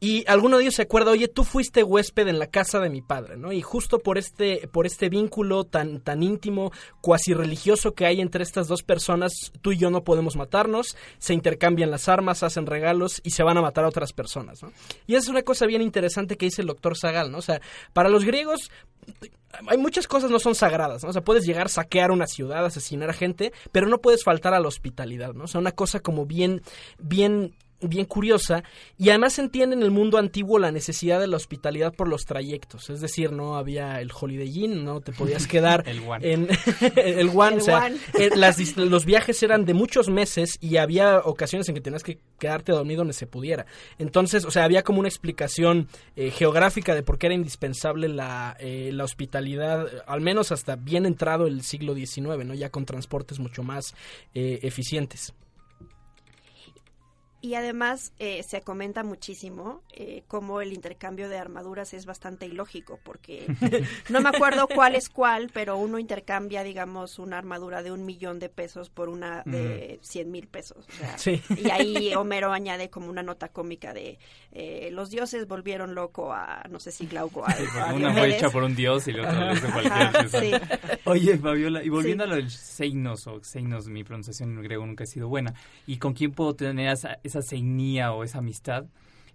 Y 0.00 0.24
alguno 0.26 0.58
de 0.58 0.64
ellos 0.64 0.74
se 0.74 0.82
acuerda, 0.82 1.12
oye, 1.12 1.28
tú 1.28 1.44
fuiste 1.44 1.82
huésped 1.82 2.28
en 2.28 2.38
la 2.38 2.48
casa 2.48 2.78
de 2.78 2.90
mi 2.90 3.00
padre, 3.00 3.36
¿no? 3.36 3.52
Y 3.52 3.62
justo 3.62 3.98
por 3.98 4.18
este, 4.18 4.68
por 4.68 4.86
este 4.86 5.08
vínculo 5.08 5.64
tan, 5.64 6.00
tan 6.00 6.22
íntimo, 6.22 6.72
cuasi 7.00 7.32
religioso 7.32 7.94
que 7.94 8.04
hay 8.04 8.20
entre 8.20 8.42
estas 8.42 8.68
dos 8.68 8.82
personas, 8.82 9.52
tú 9.62 9.72
y 9.72 9.78
yo 9.78 9.90
no 9.90 10.04
podemos 10.04 10.36
matarnos, 10.36 10.96
se 11.18 11.32
intercambian 11.32 11.90
las 11.90 12.08
armas, 12.08 12.42
hacen 12.42 12.66
regalos 12.66 13.20
y 13.24 13.30
se 13.30 13.42
van 13.42 13.56
a 13.56 13.62
matar 13.62 13.84
a 13.84 13.88
otras 13.88 14.12
personas, 14.12 14.62
¿no? 14.62 14.72
Y 15.06 15.14
esa 15.14 15.24
es 15.24 15.28
una 15.28 15.42
cosa 15.42 15.64
bien 15.64 15.80
interesante 15.80 16.36
que 16.36 16.46
dice 16.46 16.62
el 16.62 16.68
doctor 16.68 16.98
Zagal, 16.98 17.30
¿no? 17.30 17.38
O 17.38 17.42
sea, 17.42 17.62
para 17.92 18.10
los 18.10 18.24
griegos 18.24 18.70
hay 19.68 19.78
muchas 19.78 20.08
cosas 20.08 20.30
no 20.30 20.38
son 20.38 20.54
sagradas, 20.54 21.02
¿no? 21.04 21.10
O 21.10 21.12
sea, 21.12 21.22
puedes 21.22 21.44
llegar 21.44 21.66
a 21.66 21.70
saquear 21.70 22.10
una 22.10 22.26
ciudad, 22.26 22.64
asesinar 22.64 23.10
a 23.10 23.14
gente, 23.14 23.52
pero 23.72 23.88
no 23.88 23.98
puedes 23.98 24.24
faltar 24.24 24.54
a 24.54 24.60
la 24.60 24.68
hospitalidad, 24.68 25.32
¿no? 25.32 25.44
O 25.44 25.46
sea, 25.46 25.60
una 25.60 25.72
cosa 25.72 26.00
como 26.00 26.26
bien, 26.26 26.62
bien 26.98 27.54
bien 27.88 28.06
curiosa 28.06 28.62
y 28.98 29.10
además 29.10 29.34
se 29.34 29.42
entiende 29.42 29.76
en 29.76 29.82
el 29.82 29.90
mundo 29.90 30.18
antiguo 30.18 30.58
la 30.58 30.72
necesidad 30.72 31.20
de 31.20 31.26
la 31.26 31.36
hospitalidad 31.36 31.92
por 31.94 32.08
los 32.08 32.24
trayectos, 32.24 32.90
es 32.90 33.00
decir, 33.00 33.32
no 33.32 33.56
había 33.56 34.00
el 34.00 34.10
Holiday 34.18 34.64
Inn, 34.64 34.84
no 34.84 35.00
te 35.00 35.12
podías 35.12 35.46
quedar 35.48 35.82
El 35.86 36.00
one. 36.06 36.32
en 36.32 36.48
el 36.96 37.30
one, 37.34 37.56
El 37.56 37.60
o 37.60 37.64
sea, 37.64 37.86
one. 37.86 37.96
eh, 38.18 38.30
las 38.36 38.76
los 38.76 39.04
viajes 39.04 39.42
eran 39.42 39.64
de 39.64 39.74
muchos 39.74 40.08
meses 40.08 40.58
y 40.60 40.76
había 40.76 41.18
ocasiones 41.18 41.68
en 41.68 41.74
que 41.74 41.80
tenías 41.80 42.02
que 42.02 42.18
quedarte 42.38 42.72
dormido 42.72 43.00
donde 43.00 43.12
se 43.14 43.26
pudiera. 43.26 43.66
Entonces, 43.98 44.44
o 44.44 44.50
sea, 44.50 44.64
había 44.64 44.82
como 44.82 45.00
una 45.00 45.08
explicación 45.08 45.88
eh, 46.16 46.30
geográfica 46.30 46.94
de 46.94 47.02
por 47.02 47.18
qué 47.18 47.26
era 47.26 47.34
indispensable 47.34 48.08
la, 48.08 48.56
eh, 48.60 48.90
la 48.92 49.04
hospitalidad, 49.04 49.86
al 50.06 50.20
menos 50.20 50.52
hasta 50.52 50.76
bien 50.76 51.06
entrado 51.06 51.46
el 51.46 51.62
siglo 51.62 51.94
XIX, 51.94 52.44
¿no? 52.44 52.54
Ya 52.54 52.70
con 52.70 52.84
transportes 52.84 53.38
mucho 53.38 53.62
más 53.62 53.94
eh, 54.34 54.60
eficientes. 54.62 55.32
Y 57.44 57.56
además 57.56 58.14
eh, 58.18 58.42
se 58.42 58.62
comenta 58.62 59.04
muchísimo 59.04 59.82
eh, 59.92 60.22
cómo 60.28 60.62
el 60.62 60.72
intercambio 60.72 61.28
de 61.28 61.36
armaduras 61.36 61.92
es 61.92 62.06
bastante 62.06 62.46
ilógico, 62.46 62.98
porque 63.04 63.44
no 64.08 64.22
me 64.22 64.30
acuerdo 64.30 64.66
cuál 64.66 64.94
es 64.94 65.10
cuál, 65.10 65.50
pero 65.52 65.76
uno 65.76 65.98
intercambia, 65.98 66.62
digamos, 66.62 67.18
una 67.18 67.36
armadura 67.36 67.82
de 67.82 67.92
un 67.92 68.06
millón 68.06 68.38
de 68.38 68.48
pesos 68.48 68.88
por 68.88 69.10
una 69.10 69.42
de 69.44 69.98
cien 70.00 70.30
mil 70.30 70.46
pesos. 70.48 70.86
o 70.88 70.92
sea, 70.92 71.18
Sí. 71.18 71.42
Y 71.54 71.68
ahí 71.68 72.14
Homero 72.14 72.50
añade 72.50 72.88
como 72.88 73.10
una 73.10 73.22
nota 73.22 73.48
cómica 73.50 73.92
de 73.92 74.18
eh, 74.52 74.88
los 74.90 75.10
dioses 75.10 75.46
volvieron 75.46 75.94
loco 75.94 76.32
a, 76.32 76.64
no 76.70 76.80
sé 76.80 76.92
si 76.92 77.06
Glauco, 77.06 77.44
a, 77.46 77.50
a 77.88 77.92
Una 77.92 78.14
fue 78.14 78.36
hecha 78.36 78.48
por 78.48 78.62
un 78.62 78.74
dios 78.74 79.06
y 79.06 79.12
la 79.12 79.28
otra 79.28 79.46
lo 79.48 79.52
hizo 79.54 79.66
cualquier 79.70 80.28
sí. 80.30 80.50
Oye, 81.04 81.36
Fabiola, 81.36 81.84
y 81.84 81.90
volviendo 81.90 82.24
Sí. 82.24 82.30
a 82.30 82.30
lo 82.30 82.36
del 82.36 82.50
Seinos 82.50 83.26
o 83.26 83.44
Seinos, 83.44 83.88
mi 83.88 84.02
pronunciación 84.02 84.56
en 84.56 84.62
griego 84.62 84.86
nunca 84.86 85.04
ha 85.04 85.06
sido 85.06 85.28
buena. 85.28 85.52
¿Y 85.86 85.98
con 85.98 86.14
quién 86.14 86.32
puedo 86.32 86.54
tener 86.54 86.88
esa, 86.90 87.18
esa 87.38 87.42
seinía 87.42 88.12
o 88.12 88.24
esa 88.24 88.38
amistad? 88.38 88.86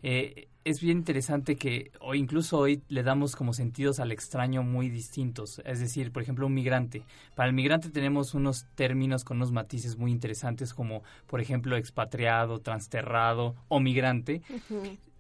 Eh, 0.01 0.48
es 0.65 0.82
bien 0.82 1.00
interesante 1.00 1.56
que 1.56 1.91
o 2.00 2.15
incluso 2.15 2.60
hoy 2.60 2.84
le 2.89 3.03
damos 3.03 3.36
como 3.36 3.53
sentidos 3.53 4.00
al 4.00 4.12
extraño 4.12 4.62
muy 4.63 4.89
distintos. 4.89 5.62
Es 5.65 5.79
decir, 5.79 6.12
por 6.12 6.22
ejemplo, 6.22 6.46
un 6.48 6.53
migrante. 6.53 7.03
Para 7.36 7.50
el 7.50 7.56
migrante 7.56 7.89
tenemos 7.89 8.34
unos 8.34 8.65
términos 8.75 9.24
con 9.24 9.38
unos 9.38 9.51
matices 9.51 9.98
muy 9.98 10.12
interesantes 10.12 10.74
como, 10.74 11.03
por 11.27 11.41
ejemplo, 11.41 11.75
expatriado, 11.75 12.60
transterrado 12.60 13.56
o 13.68 13.79
migrante. 13.79 14.41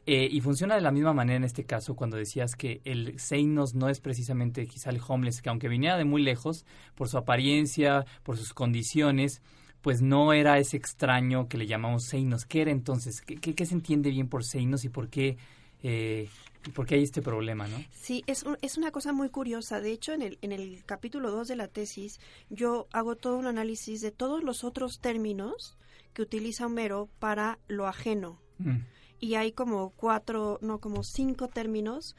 Eh, 0.05 0.27
y 0.31 0.41
funciona 0.41 0.75
de 0.75 0.81
la 0.81 0.91
misma 0.91 1.13
manera 1.13 1.37
en 1.37 1.43
este 1.43 1.65
caso 1.65 1.95
cuando 1.95 2.17
decías 2.17 2.55
que 2.55 2.81
el 2.83 3.19
Seinos 3.19 3.75
no 3.75 3.89
es 3.89 3.99
precisamente 3.99 4.65
quizá 4.65 4.89
el 4.89 5.01
homeless, 5.05 5.41
que 5.41 5.49
aunque 5.49 5.67
viniera 5.67 5.97
de 5.97 6.05
muy 6.05 6.23
lejos, 6.23 6.65
por 6.95 7.09
su 7.09 7.17
apariencia, 7.17 8.05
por 8.23 8.37
sus 8.37 8.53
condiciones, 8.53 9.41
pues 9.81 10.01
no 10.01 10.33
era 10.33 10.57
ese 10.59 10.77
extraño 10.77 11.47
que 11.47 11.57
le 11.57 11.67
llamamos 11.67 12.03
Seinos. 12.05 12.45
¿Qué 12.45 12.61
era 12.61 12.71
entonces? 12.71 13.21
¿Qué, 13.21 13.35
qué, 13.37 13.55
qué 13.55 13.65
se 13.65 13.73
entiende 13.75 14.09
bien 14.09 14.27
por 14.27 14.43
Seinos 14.43 14.83
y 14.85 14.89
por 14.89 15.09
qué, 15.09 15.37
eh, 15.83 16.27
y 16.67 16.69
por 16.71 16.85
qué 16.85 16.95
hay 16.95 17.03
este 17.03 17.21
problema, 17.21 17.67
no? 17.67 17.77
Sí, 17.91 18.23
es, 18.27 18.43
un- 18.43 18.57
es 18.61 18.77
una 18.77 18.91
cosa 18.91 19.13
muy 19.13 19.29
curiosa. 19.29 19.79
De 19.79 19.91
hecho, 19.91 20.11
en 20.13 20.21
el, 20.21 20.37
en 20.41 20.51
el 20.51 20.83
capítulo 20.85 21.31
2 21.31 21.47
de 21.47 21.55
la 21.55 21.67
tesis, 21.69 22.19
yo 22.49 22.87
hago 22.91 23.15
todo 23.15 23.37
un 23.37 23.45
análisis 23.47 24.01
de 24.01 24.11
todos 24.11 24.43
los 24.43 24.63
otros 24.65 24.99
términos 24.99 25.77
que 26.13 26.21
utiliza 26.21 26.65
Homero 26.65 27.07
para 27.19 27.59
lo 27.67 27.87
ajeno. 27.87 28.41
Mm. 28.57 28.79
Y 29.21 29.35
hay 29.35 29.51
como 29.53 29.91
cuatro, 29.91 30.59
no, 30.61 30.79
como 30.79 31.03
cinco 31.03 31.47
términos 31.47 32.15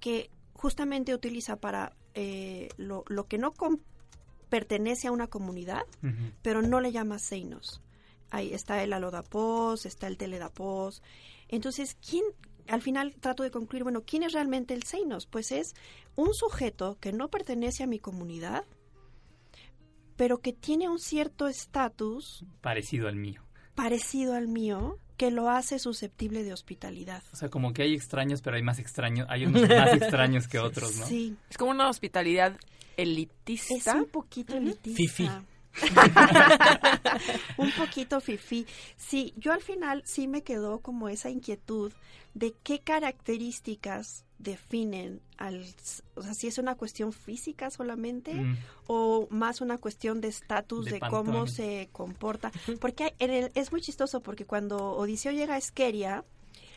que 0.00 0.30
justamente 0.54 1.14
utiliza 1.14 1.56
para 1.56 1.92
eh, 2.14 2.68
lo, 2.76 3.04
lo 3.08 3.26
que 3.26 3.38
no 3.38 3.52
pertenece 4.48 5.08
a 5.08 5.12
una 5.12 5.26
comunidad, 5.26 5.82
pero 6.42 6.62
no 6.62 6.80
le 6.80 6.92
llama 6.92 7.18
seinos. 7.18 7.80
Ahí 8.30 8.52
está 8.52 8.82
el 8.82 8.92
alodapós, 8.92 9.86
está 9.86 10.06
el 10.08 10.16
teledapós. 10.16 11.02
Entonces, 11.48 11.96
¿quién, 12.06 12.24
al 12.66 12.82
final 12.82 13.14
trato 13.20 13.42
de 13.42 13.50
concluir, 13.50 13.84
bueno, 13.84 14.02
¿quién 14.04 14.22
es 14.24 14.32
realmente 14.32 14.74
el 14.74 14.82
Seinos? 14.82 15.26
Pues 15.26 15.52
es 15.52 15.74
un 16.16 16.34
sujeto 16.34 16.98
que 17.00 17.12
no 17.12 17.28
pertenece 17.28 17.84
a 17.84 17.86
mi 17.86 18.00
comunidad, 18.00 18.64
pero 20.16 20.38
que 20.38 20.52
tiene 20.52 20.88
un 20.88 20.98
cierto 20.98 21.46
estatus 21.48 22.44
Parecido 22.60 23.08
al 23.08 23.16
mío. 23.16 23.42
parecido 23.74 24.34
al 24.34 24.48
mío 24.48 24.98
que 25.16 25.30
lo 25.30 25.48
hace 25.48 25.78
susceptible 25.78 26.42
de 26.42 26.52
hospitalidad. 26.52 27.22
O 27.32 27.36
sea, 27.36 27.48
como 27.48 27.72
que 27.72 27.82
hay 27.82 27.94
extraños, 27.94 28.42
pero 28.42 28.56
hay 28.56 28.62
más 28.62 28.80
extraños, 28.80 29.26
hay 29.30 29.46
unos 29.46 29.62
más 29.68 29.92
extraños 29.94 30.48
que 30.48 30.58
otros, 30.58 30.96
¿no? 30.96 31.06
Sí, 31.06 31.36
Es 31.50 31.56
como 31.56 31.70
una 31.70 31.88
hospitalidad 31.88 32.56
es 32.96 33.08
elitista. 33.08 33.94
un 33.96 34.06
poquito 34.06 34.56
elitista. 34.56 34.96
Fifí. 34.96 35.30
un 37.58 37.70
poquito 37.72 38.20
fifí. 38.20 38.66
Sí, 38.96 39.32
yo 39.36 39.52
al 39.52 39.60
final 39.60 40.02
sí 40.04 40.28
me 40.28 40.42
quedó 40.42 40.78
como 40.80 41.08
esa 41.08 41.30
inquietud 41.30 41.92
de 42.34 42.54
qué 42.62 42.80
características 42.80 44.24
definen 44.38 45.20
al, 45.38 45.64
o 46.16 46.22
sea, 46.22 46.34
si 46.34 46.48
es 46.48 46.58
una 46.58 46.74
cuestión 46.74 47.12
física 47.12 47.70
solamente 47.70 48.34
Mm. 48.34 48.56
o 48.88 49.26
más 49.30 49.60
una 49.60 49.78
cuestión 49.78 50.20
de 50.20 50.28
estatus 50.28 50.84
De 50.86 50.92
de, 50.92 51.00
cómo 51.00 51.46
se 51.46 51.88
comporta, 51.92 52.50
porque 52.80 53.14
en 53.20 53.30
el- 53.30 53.52
es 53.54 53.70
muy 53.72 53.80
chistoso 53.80 54.20
porque 54.20 54.44
cuando 54.44 54.76
Odiseo 54.96 55.32
llega 55.32 55.54
a 55.54 55.58
Esqueria 55.58 56.24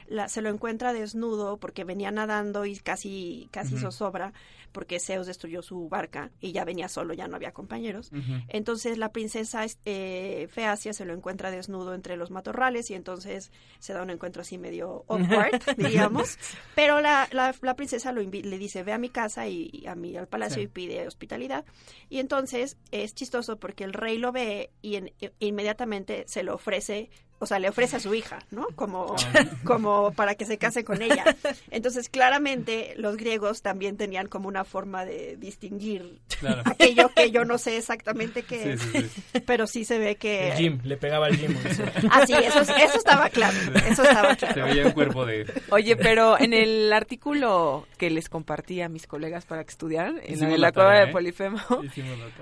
la- 0.08 0.28
se 0.30 0.42
lo 0.42 0.50
encuentra 0.50 0.94
desnudo 0.94 1.58
porque 1.58 1.84
venía 1.84 2.12
nadando 2.12 2.66
y 2.66 2.78
casi 2.78 3.48
casi 3.52 3.76
Ujú. 3.76 3.84
zozobra 3.86 4.34
porque 4.74 5.00
Zeus 5.00 5.26
destruyó 5.28 5.62
su 5.62 5.88
barca 5.90 6.30
y 6.40 6.52
ya 6.52 6.64
venía 6.66 6.88
solo, 6.90 7.14
ya 7.14 7.28
no 7.28 7.36
había 7.38 7.52
compañeros. 7.52 8.12
Entonces 8.50 8.98
la 8.98 9.12
princesa 9.12 9.66
eh, 9.86 10.48
Feacia 10.52 10.94
se 10.94 11.06
lo 11.06 11.14
encuentra 11.14 11.50
desnudo 11.52 11.96
entre 11.96 12.16
los 12.18 12.30
matorrales 12.32 12.92
y 12.92 12.94
entonces 12.94 13.52
se 13.80 13.94
da 13.94 14.04
un 14.04 14.10
encuentro 14.12 14.42
así 14.44 14.58
medio 14.58 15.04
awkward, 15.08 15.62
diríamos. 15.78 16.38
Pero 16.76 17.02
la, 17.02 17.28
la, 17.32 17.56
la 17.62 17.76
princesa 17.76 18.12
lo 18.12 18.22
le 18.22 18.58
dice, 18.60 18.84
ve 18.84 18.94
a 18.94 18.98
mi 19.00 19.10
casa 19.10 19.48
y, 19.48 19.70
y 19.74 19.88
a 19.88 19.96
mí 19.96 20.16
al 20.16 20.28
palacio 20.28 20.58
Sí. 20.58 20.62
y 20.64 20.68
pide 20.68 21.08
hospitalidad. 21.08 21.66
Y 22.10 22.20
entonces 22.20 22.78
es 22.92 23.16
chistoso 23.16 23.58
porque 23.58 23.84
el 23.84 23.94
rey 23.94 24.18
lo 24.18 24.32
ve 24.32 24.70
y 24.82 24.96
en- 24.98 25.12
e- 25.22 25.34
inmediatamente 25.40 26.24
se 26.28 26.44
lo 26.44 26.56
ofrece, 26.56 27.10
o 27.40 27.46
sea, 27.46 27.60
le 27.60 27.70
ofrece 27.70 27.96
a 27.98 28.00
su 28.00 28.14
hija, 28.16 28.40
¿no? 28.52 28.68
Como, 28.76 29.16
como 29.64 30.12
para 30.14 30.36
que 30.36 30.46
se 30.46 30.58
case 30.58 30.84
con 30.84 31.02
ella. 31.02 31.24
Entonces 31.72 32.10
claramente 32.10 32.94
los 32.98 33.18
griegos 33.18 33.62
también 33.62 33.98
tenían 33.98 34.28
como 34.28 34.48
una 34.48 34.64
forma 34.64 35.06
de 35.06 35.36
distinguir 35.38 36.20
Claro. 36.40 36.62
aquello 36.66 37.10
que 37.16 37.32
yo 37.32 37.46
no 37.46 37.58
sé 37.58 37.78
exactamente 37.78 38.44
qué 38.44 38.62
Sí, 38.64 38.70
es, 38.70 38.82
sí, 38.82 39.10
sí. 39.34 39.40
pero 39.46 39.66
sí 39.68 39.86
se 39.86 39.98
ve 39.98 40.16
que... 40.16 40.50
El 40.52 40.58
gym, 40.58 40.80
le 40.84 40.98
pegaba 40.98 41.28
al 41.28 41.38
gym. 41.38 41.56
o 41.58 41.74
sea. 41.74 41.92
Ah, 42.12 42.26
sí, 42.28 42.34
eso, 42.34 42.62
eso 42.62 42.98
estaba 42.98 43.30
claro, 43.30 43.58
eso 43.90 44.04
estaba 44.04 44.36
Se 44.36 44.48
claro. 44.48 44.66
veía 44.66 44.86
un 44.86 44.92
cuerpo 44.92 45.26
de... 45.26 45.46
Oye, 45.70 45.96
pero 45.96 46.40
en 46.40 46.54
el 46.54 46.92
artículo 46.94 47.88
que 47.98 48.10
les 48.10 48.30
compartí 48.30 48.82
a 48.82 48.90
mis 48.90 49.08
colegas 49.08 49.46
para 49.46 49.64
que 49.64 49.72
estudiaran, 49.72 50.18
en 50.20 50.24
la 50.24 50.32
Hicimos 50.32 50.52
de 50.52 50.58
la 50.58 50.68
la 50.68 50.72
cueva 50.74 50.94
de 51.00 51.04
¿eh? 51.06 51.12
Polifemo, 51.12 51.60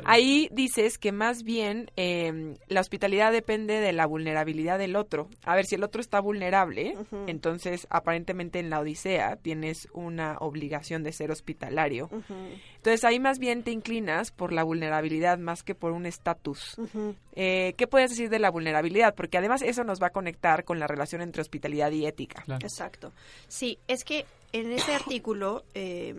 ahí 0.05 0.49
dices 0.51 0.97
que 0.97 1.11
más 1.11 1.43
bien 1.43 1.91
eh, 1.95 2.55
la 2.67 2.81
hospitalidad 2.81 3.31
depende 3.31 3.79
de 3.79 3.93
la 3.93 4.05
vulnerabilidad 4.05 4.79
del 4.85 4.95
otro. 4.95 5.27
A 5.43 5.55
ver, 5.55 5.65
si 5.65 5.75
el 5.75 5.83
otro 5.83 6.01
está 6.01 6.19
vulnerable, 6.19 6.95
entonces 7.27 7.87
aparentemente 7.89 8.59
en 8.59 8.69
la 8.69 8.79
Odisea 8.79 9.35
tienes 9.37 9.87
una 9.93 10.37
obligación 10.39 11.03
de 11.03 11.11
ser 11.11 11.31
hospitalario. 11.31 12.09
Entonces 12.77 13.03
ahí 13.03 13.19
más 13.19 13.39
bien 13.39 13.63
te 13.63 13.71
inclinas 13.71 14.31
por 14.31 14.53
la 14.53 14.63
vulnerabilidad 14.63 15.37
más 15.37 15.63
que 15.63 15.75
por 15.75 15.91
un 15.91 16.05
estatus. 16.05 16.75
Eh, 17.33 17.73
¿Qué 17.77 17.87
puedes 17.87 18.11
decir 18.11 18.29
de 18.29 18.39
la 18.39 18.51
vulnerabilidad? 18.51 19.15
Porque 19.15 19.37
además 19.37 19.61
eso 19.61 19.83
nos 19.83 20.01
va 20.01 20.07
a 20.07 20.11
conectar 20.11 20.63
con 20.63 20.79
la 20.79 20.87
relación 20.87 21.21
entre 21.21 21.41
hospitalidad 21.41 21.91
y 21.91 22.05
ética. 22.05 22.43
Claro. 22.43 22.65
Exacto. 22.65 23.11
Sí, 23.47 23.79
es 23.87 24.03
que 24.03 24.25
en 24.53 24.71
ese 24.71 24.93
artículo 24.95 25.63
eh, 25.73 26.15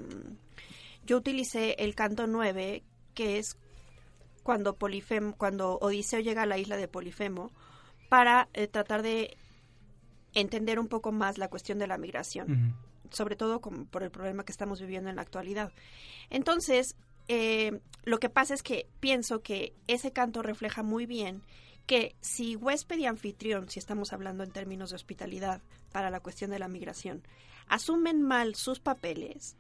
yo 1.05 1.19
utilicé 1.19 1.77
el 1.79 1.95
canto 1.95 2.27
9, 2.27 2.83
que 3.15 3.39
es 3.39 3.57
cuando 4.43 4.75
Polifemo, 4.77 5.35
cuando 5.37 5.79
Odiseo 5.79 6.21
llega 6.21 6.43
a 6.43 6.47
la 6.47 6.59
isla 6.59 6.77
de 6.77 6.89
Polifemo, 6.89 7.51
para 8.09 8.49
eh, 8.55 8.67
tratar 8.67 9.03
de 9.03 9.37
entender 10.35 10.79
un 10.79 10.89
poco 10.89 11.13
más 11.13 11.39
la 11.39 11.49
cuestión 11.49 11.79
de 11.79 11.87
la 11.87 11.99
migración. 11.99 12.75
Sobre 13.11 13.37
todo 13.37 13.61
por 13.61 14.03
el 14.03 14.11
problema 14.11 14.45
que 14.45 14.53
estamos 14.53 14.81
viviendo 14.81 15.09
en 15.09 15.17
la 15.17 15.23
actualidad. 15.23 15.73
Entonces, 16.29 16.97
eh, 17.29 17.81
lo 18.05 18.19
que 18.19 18.29
pasa 18.29 18.55
es 18.55 18.63
que 18.63 18.87
pienso 19.01 19.43
que 19.43 19.73
ese 19.87 20.13
canto 20.13 20.43
refleja 20.43 20.83
muy 20.83 21.07
bien 21.07 21.43
que 21.87 22.17
si 22.21 22.57
huésped 22.57 22.99
y 22.99 23.07
anfitrión, 23.07 23.71
si 23.71 23.79
estamos 23.79 24.13
hablando 24.13 24.43
en 24.43 24.51
términos 24.51 24.91
de 24.91 24.97
hospitalidad 24.97 25.63
para 25.93 26.11
la 26.11 26.21
cuestión 26.21 26.51
de 26.51 26.59
la 26.59 26.69
migración, 26.69 27.23
asumen 27.69 28.23
mal 28.23 28.55
sus 28.57 28.81
papeles, 28.81 29.57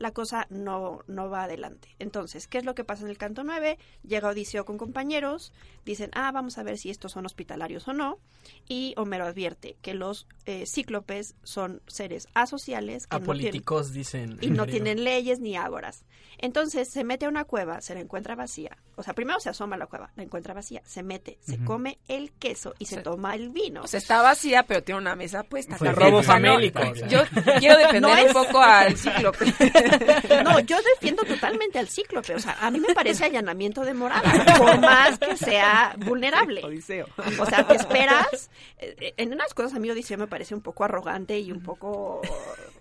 la 0.00 0.12
cosa 0.12 0.46
no, 0.48 1.04
no 1.06 1.28
va 1.28 1.44
adelante. 1.44 1.94
Entonces, 1.98 2.48
¿qué 2.48 2.56
es 2.56 2.64
lo 2.64 2.74
que 2.74 2.84
pasa 2.84 3.04
en 3.04 3.10
el 3.10 3.18
canto 3.18 3.44
9? 3.44 3.78
Llega 4.02 4.30
Odiseo 4.30 4.64
con 4.64 4.78
compañeros, 4.78 5.52
dicen, 5.84 6.10
ah, 6.14 6.32
vamos 6.32 6.56
a 6.56 6.62
ver 6.62 6.78
si 6.78 6.88
estos 6.88 7.12
son 7.12 7.26
hospitalarios 7.26 7.86
o 7.86 7.92
no, 7.92 8.18
y 8.66 8.94
Homero 8.96 9.26
advierte 9.26 9.76
que 9.82 9.92
los 9.92 10.26
eh, 10.46 10.64
cíclopes 10.66 11.34
son 11.42 11.82
seres 11.86 12.28
asociales 12.32 13.06
que 13.06 13.16
no 13.16 13.24
tienen, 13.24 13.24
Apolíticos, 13.24 13.92
dicen. 13.92 14.38
y 14.40 14.48
no 14.48 14.66
tienen 14.66 15.04
leyes 15.04 15.38
ni 15.38 15.56
ágoras. 15.56 16.06
Entonces 16.38 16.88
se 16.88 17.04
mete 17.04 17.26
a 17.26 17.28
una 17.28 17.44
cueva, 17.44 17.82
se 17.82 17.92
la 17.94 18.00
encuentra 18.00 18.34
vacía. 18.34 18.78
O 18.96 19.02
sea, 19.02 19.12
primero 19.12 19.38
se 19.40 19.50
asoma 19.50 19.76
a 19.76 19.78
la 19.78 19.86
cueva, 19.86 20.10
la 20.16 20.22
encuentra 20.22 20.54
vacía, 20.54 20.80
se 20.86 21.02
mete, 21.02 21.38
se 21.42 21.62
come 21.62 21.98
el 22.08 22.32
queso 22.32 22.74
y 22.78 22.86
se 22.86 23.02
toma 23.02 23.34
el 23.34 23.50
vino. 23.50 23.82
O 23.82 23.86
sea, 23.86 23.98
está 23.98 24.22
vacía, 24.22 24.62
pero 24.62 24.82
tiene 24.82 24.98
una 24.98 25.14
mesa 25.14 25.42
puesta. 25.42 25.76
Fue 25.76 25.88
también. 25.88 26.06
robo 26.06 26.22
no, 26.22 26.22
famélico. 26.22 26.80
Yo 27.08 27.20
quiero 27.58 27.76
defender 27.78 28.00
No 28.00 28.08
un 28.10 28.32
poco 28.32 28.60
al 28.62 28.96
cíclope. 28.96 29.44
No, 30.44 30.58
yo 30.60 30.76
defiendo 30.94 31.22
totalmente 31.24 31.78
al 31.78 31.88
cíclope. 31.88 32.34
O 32.34 32.38
sea, 32.38 32.56
a 32.60 32.70
mí 32.70 32.80
me 32.80 32.94
parece 32.94 33.24
allanamiento 33.24 33.82
de 33.82 33.94
morada, 33.94 34.30
por 34.58 34.78
más 34.80 35.18
que 35.18 35.36
sea 35.36 35.94
vulnerable. 35.98 36.62
Odiseo. 36.64 37.06
O 37.38 37.46
sea, 37.46 37.66
te 37.66 37.74
esperas. 37.76 38.50
eh, 38.78 39.14
En 39.16 39.32
unas 39.32 39.52
cosas 39.54 39.74
a 39.74 39.78
mí 39.78 39.90
Odiseo 39.90 40.18
me 40.18 40.26
parece 40.26 40.54
un 40.54 40.60
poco 40.62 40.84
arrogante 40.84 41.38
y 41.38 41.52
un 41.52 41.62
poco 41.62 42.20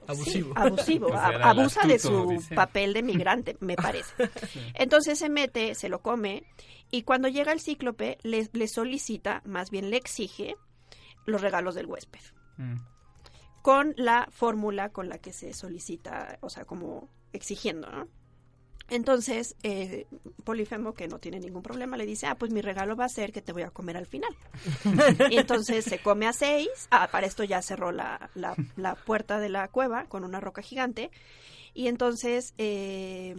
Abusivo. 0.07 0.53
sí, 0.55 0.61
abusivo. 0.61 1.13
Abusa 1.43 1.81
de 1.87 1.99
su 1.99 2.13
Odiseo. 2.13 2.55
papel 2.55 2.93
de 2.93 3.03
migrante, 3.03 3.57
me 3.59 3.75
parece. 3.75 4.13
Entonces 4.73 5.19
se 5.19 5.29
mete, 5.29 5.75
se 5.75 5.89
lo 5.89 6.01
come 6.01 6.43
y 6.91 7.03
cuando 7.03 7.27
llega 7.27 7.51
el 7.51 7.59
cíclope 7.61 8.17
le, 8.23 8.47
le 8.53 8.67
solicita, 8.67 9.41
más 9.45 9.69
bien 9.69 9.89
le 9.91 9.97
exige 9.97 10.55
los 11.25 11.41
regalos 11.41 11.75
del 11.75 11.85
huésped 11.85 12.19
Mm. 12.57 12.75
Con 13.61 13.93
la 13.97 14.27
fórmula 14.31 14.89
con 14.89 15.09
la 15.09 15.17
que 15.17 15.33
se 15.33 15.53
solicita, 15.53 16.37
o 16.41 16.49
sea, 16.49 16.65
como 16.65 17.09
exigiendo, 17.33 17.89
¿no? 17.89 18.07
Entonces, 18.89 19.55
eh, 19.61 20.07
Polifemo, 20.43 20.93
que 20.93 21.07
no 21.07 21.19
tiene 21.19 21.39
ningún 21.39 21.61
problema, 21.61 21.95
le 21.95 22.07
dice, 22.07 22.25
ah, 22.25 22.35
pues 22.35 22.51
mi 22.51 22.61
regalo 22.61 22.95
va 22.95 23.05
a 23.05 23.09
ser 23.09 23.31
que 23.31 23.41
te 23.41 23.53
voy 23.53 23.61
a 23.61 23.69
comer 23.69 23.97
al 23.97 24.07
final. 24.07 24.35
y 25.29 25.37
entonces 25.37 25.85
se 25.85 25.99
come 25.99 26.25
a 26.25 26.33
seis. 26.33 26.69
Ah, 26.89 27.07
para 27.11 27.27
esto 27.27 27.43
ya 27.43 27.61
cerró 27.61 27.91
la, 27.91 28.31
la, 28.33 28.55
la 28.77 28.95
puerta 28.95 29.39
de 29.39 29.49
la 29.49 29.67
cueva 29.67 30.05
con 30.05 30.23
una 30.23 30.39
roca 30.39 30.63
gigante. 30.63 31.11
Y 31.75 31.87
entonces 31.87 32.55
eh, 32.57 33.35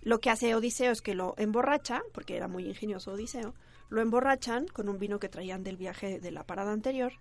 lo 0.00 0.20
que 0.20 0.30
hace 0.30 0.54
Odiseo 0.54 0.92
es 0.92 1.02
que 1.02 1.14
lo 1.14 1.34
emborracha, 1.36 2.02
porque 2.12 2.36
era 2.36 2.48
muy 2.48 2.66
ingenioso 2.66 3.12
Odiseo, 3.12 3.54
lo 3.90 4.00
emborrachan 4.00 4.66
con 4.68 4.88
un 4.88 4.98
vino 4.98 5.18
que 5.18 5.28
traían 5.28 5.62
del 5.62 5.76
viaje 5.76 6.20
de 6.20 6.30
la 6.30 6.44
parada 6.44 6.72
anterior 6.72 7.12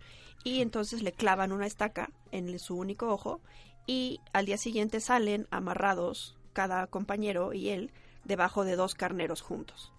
y 0.43 0.61
entonces 0.61 1.01
le 1.03 1.11
clavan 1.11 1.51
una 1.51 1.65
estaca 1.65 2.09
en 2.31 2.57
su 2.59 2.75
único 2.75 3.09
ojo 3.09 3.41
y 3.87 4.19
al 4.33 4.45
día 4.45 4.57
siguiente 4.57 4.99
salen 4.99 5.47
amarrados 5.51 6.35
cada 6.53 6.85
compañero 6.87 7.53
y 7.53 7.69
él 7.69 7.91
debajo 8.23 8.63
de 8.63 8.75
dos 8.75 8.93
carneros 8.95 9.41
juntos. 9.41 9.91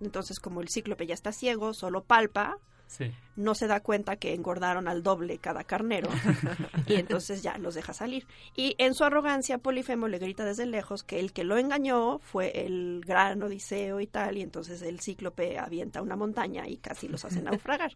Entonces 0.00 0.40
como 0.40 0.60
el 0.60 0.68
cíclope 0.68 1.06
ya 1.06 1.14
está 1.14 1.32
ciego, 1.32 1.74
solo 1.74 2.02
palpa, 2.04 2.56
Sí. 2.86 3.12
no 3.36 3.54
se 3.54 3.68
da 3.68 3.78
cuenta 3.78 4.16
que 4.16 4.34
engordaron 4.34 4.88
al 4.88 5.04
doble 5.04 5.38
cada 5.38 5.62
carnero 5.62 6.08
y 6.88 6.94
entonces 6.94 7.40
ya 7.40 7.56
los 7.56 7.76
deja 7.76 7.92
salir. 7.94 8.26
Y 8.56 8.74
en 8.78 8.94
su 8.94 9.04
arrogancia, 9.04 9.58
Polifemo 9.58 10.08
le 10.08 10.18
grita 10.18 10.44
desde 10.44 10.66
lejos 10.66 11.04
que 11.04 11.20
el 11.20 11.32
que 11.32 11.44
lo 11.44 11.56
engañó 11.56 12.18
fue 12.18 12.64
el 12.66 13.00
gran 13.06 13.40
Odiseo 13.44 14.00
y 14.00 14.08
tal, 14.08 14.38
y 14.38 14.42
entonces 14.42 14.82
el 14.82 14.98
cíclope 14.98 15.56
avienta 15.56 16.02
una 16.02 16.16
montaña 16.16 16.66
y 16.66 16.78
casi 16.78 17.06
los 17.06 17.24
hace 17.24 17.40
naufragar. 17.42 17.92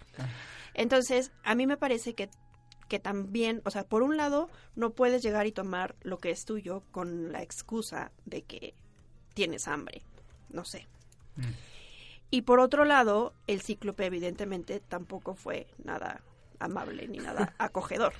Entonces, 0.75 1.33
a 1.45 1.55
mí 1.55 1.67
me 1.67 1.77
parece 1.77 2.15
que 2.15 2.29
que 2.87 2.99
también, 2.99 3.63
o 3.65 3.71
sea, 3.71 3.85
por 3.85 4.03
un 4.03 4.19
lado, 4.19 4.51
no 4.77 4.91
puedes 4.91 5.23
llegar 5.23 5.47
y 5.47 5.53
tomar 5.53 5.97
lo 6.03 6.19
que 6.19 6.31
es 6.31 6.45
tuyo 6.45 6.83
con 6.93 7.33
la 7.33 7.43
excusa 7.43 8.13
de 8.27 8.43
que 8.43 8.75
tienes 9.33 9.67
hambre, 9.69 10.03
no 10.51 10.67
sé. 10.67 10.87
Mm. 11.37 11.43
Y 12.31 12.43
por 12.43 12.61
otro 12.61 12.85
lado, 12.85 13.33
el 13.47 13.63
cíclope 13.63 14.05
evidentemente 14.05 14.81
tampoco 14.81 15.35
fue 15.35 15.67
nada 15.83 16.21
amable 16.59 17.09
ni 17.09 17.19
nada 17.19 17.55
acogedor. 17.59 18.13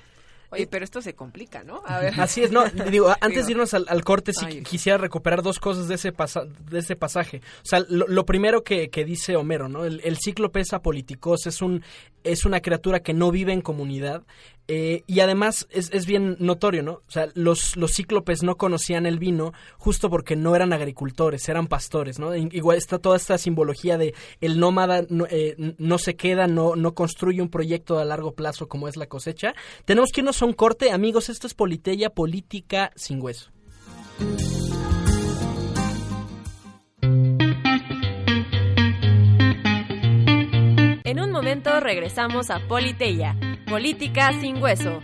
Oye, 0.49 0.65
pero 0.67 0.83
esto 0.83 0.99
se 1.01 1.13
complica, 1.13 1.63
¿no? 1.63 1.83
A 1.85 1.99
ver. 1.99 2.19
Así 2.19 2.41
es, 2.43 2.51
no, 2.51 2.65
digo, 2.89 3.13
antes 3.21 3.45
de 3.45 3.51
irnos 3.51 3.73
al, 3.75 3.85
al 3.87 4.03
corte, 4.03 4.33
sí 4.33 4.45
Ay. 4.47 4.63
quisiera 4.63 4.97
recuperar 4.97 5.43
dos 5.43 5.59
cosas 5.59 5.87
de 5.87 5.95
ese, 5.95 6.11
pasa- 6.11 6.45
de 6.45 6.79
ese 6.79 6.95
pasaje. 6.95 7.41
O 7.63 7.65
sea, 7.65 7.81
lo, 7.87 8.07
lo 8.07 8.25
primero 8.25 8.63
que, 8.63 8.89
que 8.89 9.05
dice 9.05 9.35
Homero, 9.35 9.69
¿no? 9.69 9.85
El, 9.85 10.01
el 10.03 10.17
cíclope 10.17 10.61
es 10.61 10.73
apolíticos, 10.73 11.45
es 11.45 11.61
un 11.61 11.83
es 12.25 12.45
una 12.45 12.61
criatura 12.61 13.01
que 13.01 13.13
no 13.13 13.31
vive 13.31 13.53
en 13.53 13.61
comunidad 13.61 14.23
eh, 14.67 15.03
y 15.05 15.19
además 15.19 15.67
es, 15.69 15.91
es, 15.93 16.07
bien 16.07 16.37
notorio, 16.39 16.81
¿no? 16.81 16.93
O 16.93 17.11
sea, 17.11 17.27
los, 17.35 17.77
los 17.77 17.93
cíclopes 17.93 18.41
no 18.41 18.57
conocían 18.57 19.05
el 19.05 19.19
vino 19.19 19.53
justo 19.77 20.09
porque 20.09 20.35
no 20.35 20.55
eran 20.55 20.73
agricultores, 20.73 21.47
eran 21.49 21.67
pastores, 21.67 22.17
¿no? 22.17 22.35
Igual 22.35 22.77
está 22.77 22.97
toda 22.97 23.17
esta 23.17 23.37
simbología 23.37 23.99
de 23.99 24.15
el 24.41 24.59
nómada 24.59 25.05
no, 25.07 25.27
eh, 25.29 25.55
no 25.77 25.99
se 25.99 26.15
queda, 26.15 26.47
no, 26.47 26.75
no 26.75 26.95
construye 26.95 27.43
un 27.43 27.49
proyecto 27.49 27.99
a 27.99 28.05
largo 28.05 28.33
plazo 28.33 28.67
como 28.67 28.87
es 28.87 28.97
la 28.97 29.05
cosecha. 29.05 29.53
Tenemos 29.85 30.11
que 30.11 30.21
irnos 30.21 30.41
a 30.41 30.45
un 30.45 30.53
corte, 30.53 30.91
amigos, 30.91 31.29
esto 31.29 31.45
es 31.45 31.53
Politeya 31.53 32.09
Política 32.09 32.91
sin 32.95 33.21
Hueso. 33.21 33.51
En 41.05 41.19
un 41.19 41.31
momento 41.31 41.79
regresamos 41.79 42.49
a 42.49 42.57
Politeya, 42.67 43.35
Política 43.69 44.31
sin 44.41 44.57
Hueso. 44.57 45.03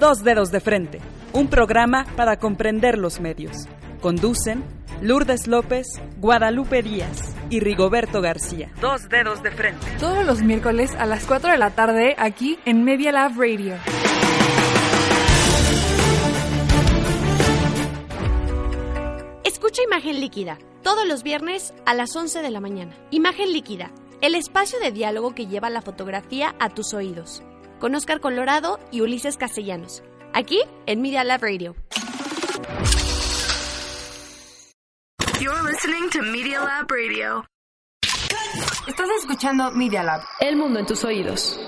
Dos 0.00 0.24
dedos 0.24 0.50
de 0.50 0.58
frente, 0.58 0.98
un 1.32 1.46
programa 1.46 2.04
para 2.16 2.38
comprender 2.38 2.98
los 2.98 3.20
medios. 3.20 3.68
Conducen 4.00 4.64
Lourdes 5.00 5.46
López, 5.46 5.86
Guadalupe 6.18 6.82
Díaz 6.82 7.36
y 7.50 7.60
Rigoberto 7.60 8.20
García. 8.20 8.72
Dos 8.80 9.08
dedos 9.08 9.40
de 9.44 9.52
frente. 9.52 9.86
Todos 10.00 10.26
los 10.26 10.42
miércoles 10.42 10.96
a 10.98 11.06
las 11.06 11.24
4 11.24 11.52
de 11.52 11.58
la 11.58 11.70
tarde 11.70 12.16
aquí 12.18 12.58
en 12.64 12.82
Media 12.82 13.12
Lab 13.12 13.38
Radio. 13.38 13.76
Escucha 19.52 19.82
Imagen 19.82 20.18
Líquida, 20.18 20.58
todos 20.82 21.06
los 21.06 21.22
viernes 21.22 21.74
a 21.84 21.92
las 21.92 22.16
11 22.16 22.40
de 22.40 22.50
la 22.50 22.60
mañana. 22.60 22.96
Imagen 23.10 23.52
Líquida, 23.52 23.92
el 24.22 24.34
espacio 24.34 24.80
de 24.80 24.92
diálogo 24.92 25.34
que 25.34 25.46
lleva 25.46 25.68
la 25.68 25.82
fotografía 25.82 26.56
a 26.58 26.70
tus 26.70 26.94
oídos. 26.94 27.42
Con 27.78 27.94
Oscar 27.94 28.20
Colorado 28.20 28.80
y 28.90 29.02
Ulises 29.02 29.36
Castellanos. 29.36 30.02
Aquí 30.32 30.62
en 30.86 31.02
Media 31.02 31.22
Lab 31.22 31.42
Radio. 31.42 31.76
You're 35.38 35.70
listening 35.70 36.08
to 36.12 36.22
Media 36.22 36.58
Lab 36.60 36.90
Radio. 36.90 37.44
Estás 38.88 39.10
escuchando 39.20 39.70
Media 39.72 40.02
Lab. 40.02 40.22
El 40.40 40.56
mundo 40.56 40.80
en 40.80 40.86
tus 40.86 41.04
oídos. 41.04 41.60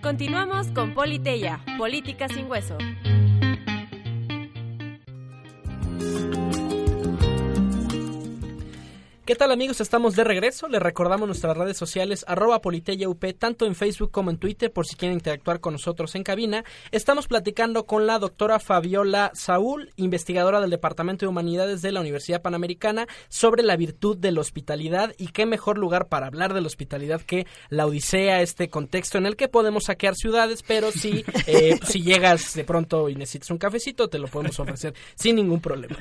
Continuamos 0.00 0.68
con 0.68 0.94
Politeya, 0.94 1.60
Política 1.76 2.28
sin 2.28 2.50
Hueso. 2.50 2.78
Thank 6.00 6.34
you. 6.34 6.43
¿Qué 9.26 9.36
tal 9.36 9.52
amigos? 9.52 9.80
Estamos 9.80 10.16
de 10.16 10.22
regreso. 10.22 10.68
Les 10.68 10.82
recordamos 10.82 11.26
nuestras 11.26 11.56
redes 11.56 11.78
sociales 11.78 12.26
arroba 12.28 12.60
politeyaup, 12.60 13.24
tanto 13.38 13.64
en 13.64 13.74
Facebook 13.74 14.10
como 14.10 14.30
en 14.30 14.36
Twitter, 14.36 14.70
por 14.70 14.86
si 14.86 14.96
quieren 14.96 15.16
interactuar 15.16 15.60
con 15.60 15.72
nosotros 15.72 16.14
en 16.14 16.22
cabina. 16.22 16.62
Estamos 16.90 17.26
platicando 17.26 17.86
con 17.86 18.06
la 18.06 18.18
doctora 18.18 18.58
Fabiola 18.58 19.30
Saúl, 19.32 19.88
investigadora 19.96 20.60
del 20.60 20.68
Departamento 20.68 21.24
de 21.24 21.30
Humanidades 21.30 21.80
de 21.80 21.92
la 21.92 22.02
Universidad 22.02 22.42
Panamericana, 22.42 23.06
sobre 23.30 23.62
la 23.62 23.78
virtud 23.78 24.18
de 24.18 24.30
la 24.30 24.42
hospitalidad 24.42 25.14
y 25.16 25.28
qué 25.28 25.46
mejor 25.46 25.78
lugar 25.78 26.08
para 26.08 26.26
hablar 26.26 26.52
de 26.52 26.60
la 26.60 26.66
hospitalidad 26.66 27.22
que 27.22 27.46
la 27.70 27.86
Odisea, 27.86 28.42
este 28.42 28.68
contexto 28.68 29.16
en 29.16 29.24
el 29.24 29.36
que 29.36 29.48
podemos 29.48 29.84
saquear 29.84 30.16
ciudades, 30.16 30.62
pero 30.62 30.92
si, 30.92 31.24
eh, 31.46 31.78
si 31.82 32.02
llegas 32.02 32.52
de 32.52 32.64
pronto 32.64 33.08
y 33.08 33.14
necesitas 33.14 33.50
un 33.50 33.56
cafecito, 33.56 34.08
te 34.08 34.18
lo 34.18 34.28
podemos 34.28 34.60
ofrecer 34.60 34.92
sin 35.14 35.36
ningún 35.36 35.60
problema. 35.60 35.96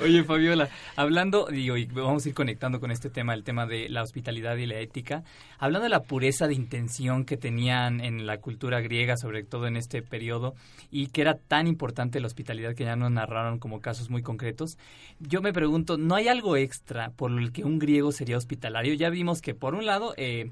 Oye 0.00 0.24
Fabiola, 0.24 0.70
hablando, 0.96 1.48
digo, 1.50 1.76
y 1.76 1.84
vamos 1.84 2.24
a 2.24 2.30
ir 2.30 2.34
conectando 2.34 2.61
con 2.62 2.92
este 2.92 3.10
tema, 3.10 3.34
el 3.34 3.42
tema 3.42 3.66
de 3.66 3.88
la 3.88 4.02
hospitalidad 4.02 4.56
y 4.56 4.66
la 4.66 4.78
ética, 4.78 5.24
hablando 5.58 5.82
de 5.82 5.88
la 5.88 6.04
pureza 6.04 6.46
de 6.46 6.54
intención 6.54 7.24
que 7.24 7.36
tenían 7.36 8.00
en 8.00 8.24
la 8.24 8.38
cultura 8.38 8.80
griega, 8.80 9.16
sobre 9.16 9.42
todo 9.42 9.66
en 9.66 9.76
este 9.76 10.00
periodo, 10.00 10.54
y 10.88 11.08
que 11.08 11.22
era 11.22 11.34
tan 11.34 11.66
importante 11.66 12.20
la 12.20 12.28
hospitalidad 12.28 12.76
que 12.76 12.84
ya 12.84 12.94
nos 12.94 13.10
narraron 13.10 13.58
como 13.58 13.80
casos 13.80 14.10
muy 14.10 14.22
concretos, 14.22 14.78
yo 15.18 15.42
me 15.42 15.52
pregunto, 15.52 15.98
¿no 15.98 16.14
hay 16.14 16.28
algo 16.28 16.56
extra 16.56 17.10
por 17.10 17.32
el 17.32 17.50
que 17.50 17.64
un 17.64 17.80
griego 17.80 18.12
sería 18.12 18.36
hospitalario? 18.36 18.94
Ya 18.94 19.10
vimos 19.10 19.40
que 19.40 19.54
por 19.54 19.74
un 19.74 19.84
lado... 19.84 20.14
Eh, 20.16 20.50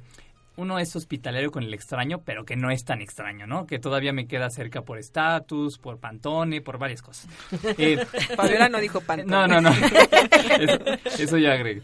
uno 0.61 0.79
es 0.79 0.95
hospitalario 0.95 1.51
con 1.51 1.65
el 1.65 1.75
extraño, 1.75 2.23
pero 2.25 2.45
que 2.45 2.57
no 2.57 2.71
es 2.71 2.85
tan 2.85 3.01
extraño, 3.01 3.47
¿no? 3.47 3.67
Que 3.67 3.79
todavía 3.79 4.13
me 4.13 4.27
queda 4.27 4.51
cerca 4.51 4.83
por 4.83 4.99
estatus, 4.99 5.79
por 5.79 5.99
Pantone, 5.99 6.61
por 6.61 6.79
varias 6.79 7.03
cosas. 7.03 7.29
Eh, 7.79 8.05
Fabiola 8.37 8.69
no 8.69 8.79
dijo 8.79 9.01
Pantone. 9.01 9.31
No, 9.31 9.47
no, 9.47 9.61
no. 9.61 9.71
eso, 10.59 11.23
eso 11.23 11.39
ya 11.39 11.53
agregué. 11.53 11.83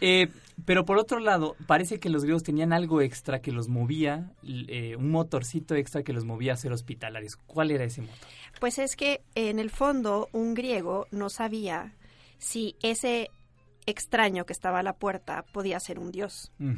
Eh, 0.00 0.28
pero 0.64 0.84
por 0.84 0.98
otro 0.98 1.18
lado, 1.18 1.56
parece 1.66 1.98
que 1.98 2.08
los 2.08 2.22
griegos 2.22 2.42
tenían 2.42 2.72
algo 2.72 3.00
extra 3.00 3.40
que 3.40 3.52
los 3.52 3.68
movía, 3.68 4.30
eh, 4.42 4.96
un 4.96 5.10
motorcito 5.10 5.74
extra 5.74 6.02
que 6.02 6.12
los 6.12 6.24
movía 6.24 6.52
a 6.52 6.56
ser 6.56 6.72
hospitalarios. 6.72 7.36
¿Cuál 7.36 7.70
era 7.70 7.84
ese 7.84 8.02
motor? 8.02 8.28
Pues 8.60 8.78
es 8.78 8.96
que 8.96 9.22
en 9.34 9.58
el 9.58 9.70
fondo 9.70 10.28
un 10.32 10.54
griego 10.54 11.06
no 11.10 11.28
sabía 11.28 11.94
si 12.38 12.76
ese 12.82 13.30
extraño 13.86 14.46
que 14.46 14.52
estaba 14.52 14.78
a 14.78 14.82
la 14.82 14.94
puerta 14.94 15.44
podía 15.52 15.80
ser 15.80 15.98
un 15.98 16.10
dios, 16.10 16.52
mm. 16.58 16.74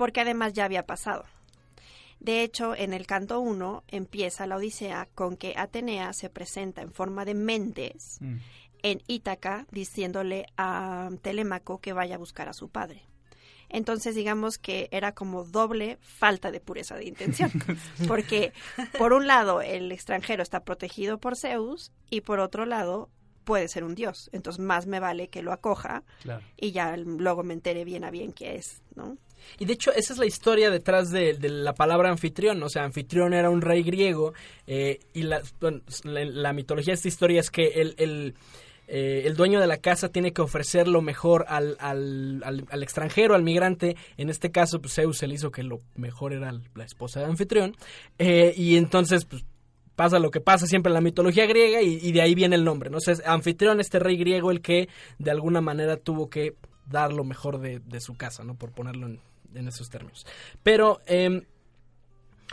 Porque 0.00 0.22
además 0.22 0.54
ya 0.54 0.64
había 0.64 0.86
pasado. 0.86 1.26
De 2.20 2.42
hecho, 2.42 2.74
en 2.74 2.94
el 2.94 3.06
canto 3.06 3.38
1 3.40 3.84
empieza 3.88 4.46
la 4.46 4.56
Odisea 4.56 5.08
con 5.14 5.36
que 5.36 5.52
Atenea 5.58 6.14
se 6.14 6.30
presenta 6.30 6.80
en 6.80 6.90
forma 6.90 7.26
de 7.26 7.34
mentes 7.34 8.16
mm 8.20 8.38
en 8.82 9.02
Ítaca 9.06 9.66
diciéndole 9.70 10.46
a 10.56 11.10
Telémaco 11.22 11.80
que 11.80 11.92
vaya 11.92 12.14
a 12.14 12.18
buscar 12.18 12.48
a 12.48 12.54
su 12.54 12.68
padre. 12.70 13.02
Entonces, 13.68 14.14
digamos 14.14 14.58
que 14.58 14.88
era 14.90 15.12
como 15.12 15.44
doble 15.44 15.98
falta 16.00 16.50
de 16.50 16.60
pureza 16.60 16.96
de 16.96 17.04
intención, 17.04 17.52
porque 18.08 18.52
por 18.98 19.12
un 19.12 19.26
lado 19.26 19.60
el 19.60 19.92
extranjero 19.92 20.42
está 20.42 20.64
protegido 20.64 21.18
por 21.18 21.36
Zeus 21.36 21.92
y 22.08 22.22
por 22.22 22.40
otro 22.40 22.64
lado 22.64 23.10
puede 23.44 23.68
ser 23.68 23.84
un 23.84 23.94
dios. 23.94 24.28
Entonces, 24.32 24.60
más 24.64 24.86
me 24.86 24.98
vale 24.98 25.28
que 25.28 25.42
lo 25.42 25.52
acoja 25.52 26.02
y 26.56 26.72
ya 26.72 26.96
luego 26.96 27.44
me 27.44 27.54
entere 27.54 27.84
bien 27.84 28.02
a 28.04 28.10
bien 28.10 28.32
qué 28.32 28.56
es, 28.56 28.82
¿no? 28.96 29.18
Y 29.58 29.64
de 29.64 29.72
hecho, 29.72 29.92
esa 29.92 30.12
es 30.12 30.18
la 30.18 30.26
historia 30.26 30.70
detrás 30.70 31.10
de, 31.10 31.36
la 31.40 31.74
palabra 31.74 32.10
anfitrión. 32.10 32.62
O 32.62 32.68
sea, 32.68 32.84
anfitrión 32.84 33.34
era 33.34 33.50
un 33.50 33.60
rey 33.60 33.82
griego 33.82 34.32
eh, 34.66 35.00
y 35.14 35.22
la, 35.22 35.42
la, 36.04 36.52
mitología 36.52 36.92
de 36.92 36.96
esta 36.96 37.08
historia 37.08 37.40
es 37.40 37.50
que 37.50 37.68
el 37.96 38.34
eh, 38.92 39.22
el 39.28 39.36
dueño 39.36 39.60
de 39.60 39.68
la 39.68 39.76
casa 39.76 40.08
tiene 40.08 40.32
que 40.32 40.42
ofrecer 40.42 40.88
lo 40.88 41.00
mejor 41.00 41.46
al, 41.48 41.76
al, 41.78 42.42
al, 42.44 42.82
extranjero, 42.82 43.36
al 43.36 43.44
migrante. 43.44 43.96
En 44.16 44.30
este 44.30 44.50
caso, 44.50 44.80
pues 44.80 44.94
Zeus 44.94 45.18
se 45.18 45.28
le 45.28 45.34
hizo 45.34 45.52
que 45.52 45.62
lo 45.62 45.80
mejor 45.94 46.32
era 46.32 46.52
la 46.74 46.84
esposa 46.84 47.20
de 47.20 47.26
anfitrión. 47.26 47.76
Eh, 48.18 48.52
y 48.56 48.76
entonces, 48.76 49.26
pues 49.26 49.44
pasa 49.94 50.18
lo 50.18 50.32
que 50.32 50.40
pasa 50.40 50.66
siempre 50.66 50.90
en 50.90 50.94
la 50.94 51.00
mitología 51.00 51.46
griega 51.46 51.82
y, 51.82 52.10
de 52.10 52.20
ahí 52.20 52.34
viene 52.34 52.56
el 52.56 52.64
nombre. 52.64 52.90
¿no? 52.90 52.96
O 52.96 53.00
sea, 53.00 53.14
anfitrión, 53.26 53.78
este 53.78 54.00
rey 54.00 54.16
griego, 54.16 54.50
el 54.50 54.60
que 54.60 54.88
de 55.20 55.30
alguna 55.30 55.60
manera 55.60 55.96
tuvo 55.96 56.28
que 56.28 56.56
dar 56.84 57.12
lo 57.12 57.22
mejor 57.22 57.60
de, 57.60 57.78
de 57.78 58.00
su 58.00 58.14
casa, 58.14 58.42
¿no? 58.42 58.56
Por 58.56 58.72
ponerlo 58.72 59.06
en, 59.06 59.20
en 59.54 59.68
esos 59.68 59.90
términos. 59.90 60.26
Pero... 60.62 61.00
Eh, 61.06 61.46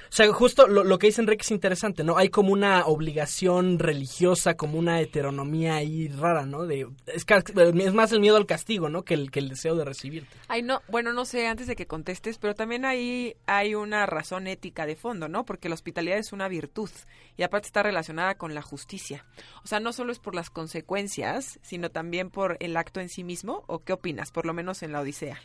o 0.09 0.11
sea, 0.11 0.31
justo 0.31 0.67
lo, 0.67 0.97
que 0.99 1.07
dice 1.07 1.21
Enrique 1.21 1.41
es 1.41 1.51
interesante, 1.51 2.03
¿no? 2.03 2.17
Hay 2.17 2.29
como 2.29 2.53
una 2.53 2.85
obligación 2.85 3.77
religiosa, 3.77 4.55
como 4.55 4.79
una 4.79 5.01
heteronomía 5.01 5.75
ahí 5.75 6.07
rara, 6.07 6.45
¿no? 6.45 6.65
De, 6.65 6.87
es, 7.07 7.25
es 7.27 7.93
más 7.93 8.11
el 8.11 8.21
miedo 8.21 8.37
al 8.37 8.45
castigo, 8.45 8.89
¿no? 8.89 9.03
Que 9.03 9.15
el, 9.15 9.31
que 9.31 9.39
el 9.39 9.49
deseo 9.49 9.75
de 9.75 9.83
recibirte. 9.83 10.37
Ay, 10.47 10.61
no, 10.61 10.81
bueno, 10.87 11.11
no 11.11 11.25
sé, 11.25 11.47
antes 11.47 11.67
de 11.67 11.75
que 11.75 11.87
contestes, 11.87 12.37
pero 12.37 12.55
también 12.55 12.85
ahí 12.85 13.35
hay 13.47 13.75
una 13.75 14.05
razón 14.05 14.47
ética 14.47 14.85
de 14.85 14.95
fondo, 14.95 15.27
¿no? 15.27 15.45
Porque 15.45 15.67
la 15.67 15.75
hospitalidad 15.75 16.17
es 16.17 16.31
una 16.31 16.47
virtud 16.47 16.89
y 17.35 17.43
aparte 17.43 17.67
está 17.67 17.83
relacionada 17.83 18.35
con 18.35 18.55
la 18.55 18.61
justicia. 18.61 19.25
O 19.63 19.67
sea, 19.67 19.79
no 19.79 19.91
solo 19.91 20.11
es 20.11 20.19
por 20.19 20.35
las 20.35 20.49
consecuencias, 20.49 21.59
sino 21.61 21.91
también 21.91 22.29
por 22.29 22.55
el 22.61 22.77
acto 22.77 23.01
en 23.01 23.09
sí 23.09 23.23
mismo, 23.23 23.63
¿o 23.67 23.79
qué 23.79 23.93
opinas? 23.93 24.31
Por 24.31 24.45
lo 24.45 24.53
menos 24.53 24.83
en 24.83 24.93
la 24.93 25.01
Odisea. 25.01 25.37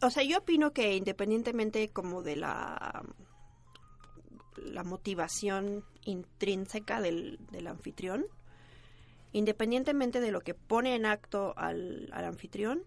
O 0.00 0.10
sea, 0.10 0.22
yo 0.22 0.38
opino 0.38 0.72
que 0.72 0.94
independientemente 0.94 1.88
como 1.90 2.22
de 2.22 2.36
la 2.36 3.04
la 4.64 4.84
motivación 4.84 5.84
intrínseca 6.04 7.00
del, 7.00 7.38
anfitrión, 7.66 8.26
independientemente 9.32 10.20
de 10.20 10.32
lo 10.32 10.40
que 10.40 10.54
pone 10.54 10.94
en 10.94 11.06
acto 11.06 11.54
al, 11.56 12.10
anfitrión, 12.12 12.82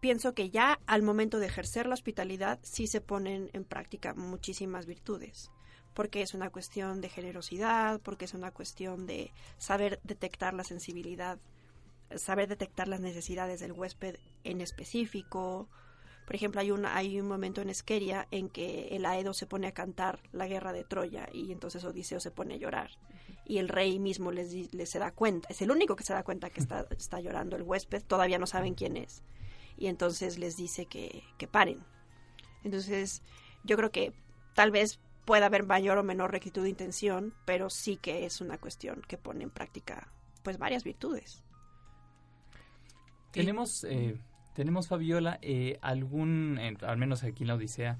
pienso 0.00 0.34
que 0.34 0.50
ya 0.50 0.80
al 0.86 1.02
momento 1.02 1.38
de 1.38 1.46
ejercer 1.46 1.86
la 1.86 1.94
hospitalidad 1.94 2.58
sí 2.62 2.86
se 2.86 3.00
ponen 3.00 3.50
en 3.52 3.64
práctica 3.64 4.14
muchísimas 4.14 4.86
virtudes, 4.86 5.50
porque 5.94 6.22
es 6.22 6.34
una 6.34 6.50
cuestión 6.50 7.00
de 7.00 7.08
generosidad, 7.08 8.00
porque 8.00 8.24
es 8.24 8.34
una 8.34 8.50
cuestión 8.50 9.06
de 9.06 9.32
saber 9.58 10.00
detectar 10.02 10.54
la 10.54 10.64
sensibilidad, 10.64 11.38
saber 12.18 12.48
detectar 12.48 12.88
las 12.88 13.00
necesidades 13.00 13.60
del 13.60 13.72
huésped 13.72 14.16
en 14.44 14.60
específico, 14.60 15.68
Por 16.26 16.36
ejemplo, 16.36 16.60
hay 16.60 16.70
un, 16.70 16.86
hay 16.86 17.20
un 17.20 17.26
momento 17.26 17.60
en 17.60 17.68
Esqueria 17.68 18.28
en 18.30 18.48
que 18.48 18.88
el 18.92 19.04
Aedo 19.06 19.34
se 19.34 19.46
pone 19.46 19.66
a 19.66 19.72
cantar 19.72 20.20
la 20.32 20.46
guerra 20.46 20.72
de 20.72 20.84
Troya 20.84 21.28
y 21.32 21.52
entonces 21.52 21.84
Odiseo 21.84 22.20
se 22.20 22.30
pone 22.30 22.54
a 22.54 22.58
llorar. 22.58 22.90
Y 23.44 23.58
el 23.58 23.68
rey 23.68 23.98
mismo 23.98 24.30
les, 24.30 24.72
les 24.72 24.88
se 24.88 24.98
da 25.00 25.10
cuenta, 25.10 25.48
es 25.50 25.60
el 25.62 25.70
único 25.70 25.96
que 25.96 26.04
se 26.04 26.12
da 26.12 26.22
cuenta 26.22 26.50
que 26.50 26.60
está, 26.60 26.86
está 26.96 27.20
llorando 27.20 27.56
el 27.56 27.62
huésped, 27.62 28.02
todavía 28.04 28.38
no 28.38 28.46
saben 28.46 28.74
quién 28.74 28.96
es. 28.96 29.22
Y 29.76 29.88
entonces 29.88 30.38
les 30.38 30.56
dice 30.56 30.86
que, 30.86 31.24
que 31.38 31.48
paren. 31.48 31.84
Entonces, 32.62 33.22
yo 33.64 33.76
creo 33.76 33.90
que 33.90 34.12
tal 34.54 34.70
vez 34.70 35.00
pueda 35.24 35.46
haber 35.46 35.64
mayor 35.64 35.98
o 35.98 36.04
menor 36.04 36.30
rectitud 36.30 36.62
de 36.62 36.70
intención, 36.70 37.34
pero 37.44 37.68
sí 37.68 37.96
que 37.96 38.24
es 38.24 38.40
una 38.40 38.58
cuestión 38.58 39.02
que 39.08 39.18
pone 39.18 39.42
en 39.44 39.50
práctica 39.50 40.08
pues 40.42 40.58
varias 40.58 40.84
virtudes. 40.84 41.42
Tenemos, 43.32 43.84
eh, 43.84 44.16
tenemos 44.54 44.88
Fabiola, 44.88 45.38
eh, 45.42 45.78
algún, 45.82 46.58
en- 46.60 46.76
al 46.84 46.96
menos 46.98 47.24
aquí 47.24 47.42
en 47.44 47.48
la 47.48 47.54
Odisea, 47.54 47.98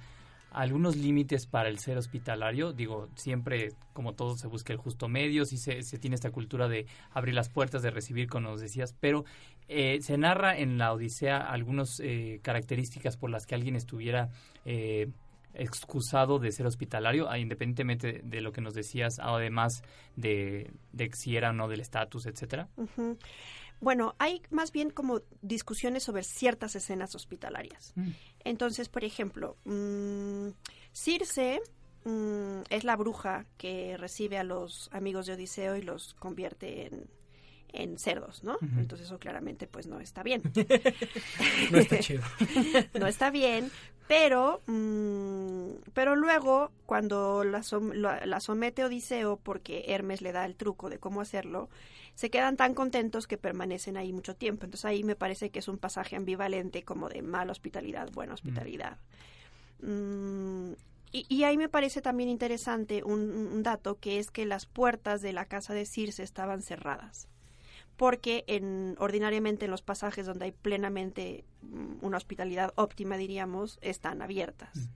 algunos 0.50 0.96
límites 0.96 1.46
para 1.46 1.68
el 1.70 1.78
ser 1.78 1.96
hospitalario. 1.96 2.72
Digo, 2.74 3.08
siempre, 3.16 3.72
como 3.94 4.12
todo, 4.12 4.36
se 4.36 4.46
busca 4.48 4.72
el 4.74 4.78
justo 4.78 5.08
medio, 5.08 5.46
sí 5.46 5.56
se, 5.56 5.82
se 5.82 5.98
tiene 5.98 6.14
esta 6.16 6.30
cultura 6.30 6.68
de 6.68 6.86
abrir 7.12 7.34
las 7.34 7.48
puertas, 7.48 7.80
de 7.82 7.90
recibir, 7.90 8.28
como 8.28 8.50
nos 8.50 8.60
decías, 8.60 8.94
pero 9.00 9.24
eh, 9.68 9.98
se 10.02 10.18
narra 10.18 10.58
en 10.58 10.76
la 10.76 10.92
Odisea 10.92 11.38
algunas 11.38 12.02
características 12.42 13.16
por 13.16 13.30
las 13.30 13.46
que 13.46 13.54
alguien 13.54 13.76
estuviera 13.76 14.28
eh, 14.66 15.08
excusado 15.54 16.38
de 16.38 16.52
ser 16.52 16.66
hospitalario, 16.66 17.34
independientemente 17.36 18.20
de 18.24 18.40
lo 18.40 18.52
que 18.52 18.60
nos 18.60 18.74
decías, 18.74 19.18
además 19.20 19.82
de, 20.16 20.70
de 20.92 21.10
si 21.14 21.36
era 21.36 21.50
o 21.50 21.52
no 21.52 21.68
del 21.68 21.80
estatus, 21.80 22.26
etcétera. 22.26 22.68
Ujú. 22.76 23.16
Bueno, 23.82 24.14
hay 24.18 24.40
más 24.50 24.72
bien 24.72 24.88
como 24.90 25.20
discusiones 25.42 26.04
sobre 26.04 26.22
ciertas 26.22 26.74
escenas 26.76 27.14
hospitalarias. 27.14 27.92
Mm. 27.96 28.10
Entonces, 28.44 28.88
por 28.88 29.04
ejemplo, 29.04 29.56
mm, 29.64 30.48
Circe 30.94 31.60
mm, 32.04 32.60
es 32.70 32.84
la 32.84 32.96
bruja 32.96 33.44
que 33.58 33.96
recibe 33.98 34.38
a 34.38 34.44
los 34.44 34.88
amigos 34.92 35.26
de 35.26 35.34
Odiseo 35.34 35.76
y 35.76 35.82
los 35.82 36.14
convierte 36.14 36.86
en, 36.86 37.10
en 37.72 37.98
cerdos, 37.98 38.44
¿no? 38.44 38.56
Entonces 38.78 39.06
eso 39.08 39.18
claramente 39.18 39.66
pues 39.66 39.86
no 39.88 39.98
está 40.00 40.22
bien. 40.22 40.42
No 41.70 41.78
está 41.78 41.98
chido. 41.98 42.22
no 42.98 43.06
está 43.06 43.30
bien, 43.30 43.70
pero, 44.08 44.62
mm, 44.66 45.90
pero 45.94 46.14
luego 46.16 46.70
cuando 46.86 47.44
la, 47.44 47.60
som- 47.60 47.94
la- 47.94 48.24
la 48.26 48.40
somete 48.40 48.84
Odiseo, 48.84 49.38
porque 49.38 49.84
Hermes 49.88 50.20
le 50.22 50.32
da 50.32 50.44
el 50.44 50.54
truco 50.56 50.90
de 50.90 50.98
cómo 50.98 51.20
hacerlo, 51.20 51.68
se 52.14 52.30
quedan 52.30 52.56
tan 52.56 52.74
contentos 52.74 53.26
que 53.26 53.38
permanecen 53.38 53.96
ahí 53.96 54.12
mucho 54.12 54.36
tiempo. 54.36 54.64
Entonces 54.64 54.84
ahí 54.84 55.02
me 55.02 55.16
parece 55.16 55.50
que 55.50 55.58
es 55.58 55.68
un 55.68 55.78
pasaje 55.78 56.16
ambivalente 56.16 56.82
como 56.82 57.08
de 57.08 57.22
mala 57.22 57.52
hospitalidad, 57.52 58.10
buena 58.12 58.34
hospitalidad. 58.34 58.98
Mm, 59.80 60.72
y, 61.12 61.26
y 61.28 61.44
ahí 61.44 61.56
me 61.56 61.68
parece 61.68 62.00
también 62.00 62.28
interesante 62.28 63.02
un, 63.04 63.20
un 63.20 63.62
dato 63.62 63.98
que 63.98 64.18
es 64.18 64.30
que 64.30 64.46
las 64.46 64.66
puertas 64.66 65.22
de 65.22 65.32
la 65.32 65.46
casa 65.46 65.74
de 65.74 65.86
Circe 65.86 66.22
estaban 66.22 66.62
cerradas 66.62 67.28
porque 67.96 68.44
en, 68.46 68.96
ordinariamente 68.98 69.66
en 69.66 69.70
los 69.70 69.82
pasajes 69.82 70.26
donde 70.26 70.46
hay 70.46 70.52
plenamente 70.52 71.44
mm, 71.62 72.04
una 72.04 72.16
hospitalidad 72.16 72.72
óptima, 72.76 73.16
diríamos, 73.16 73.78
están 73.80 74.22
abiertas. 74.22 74.88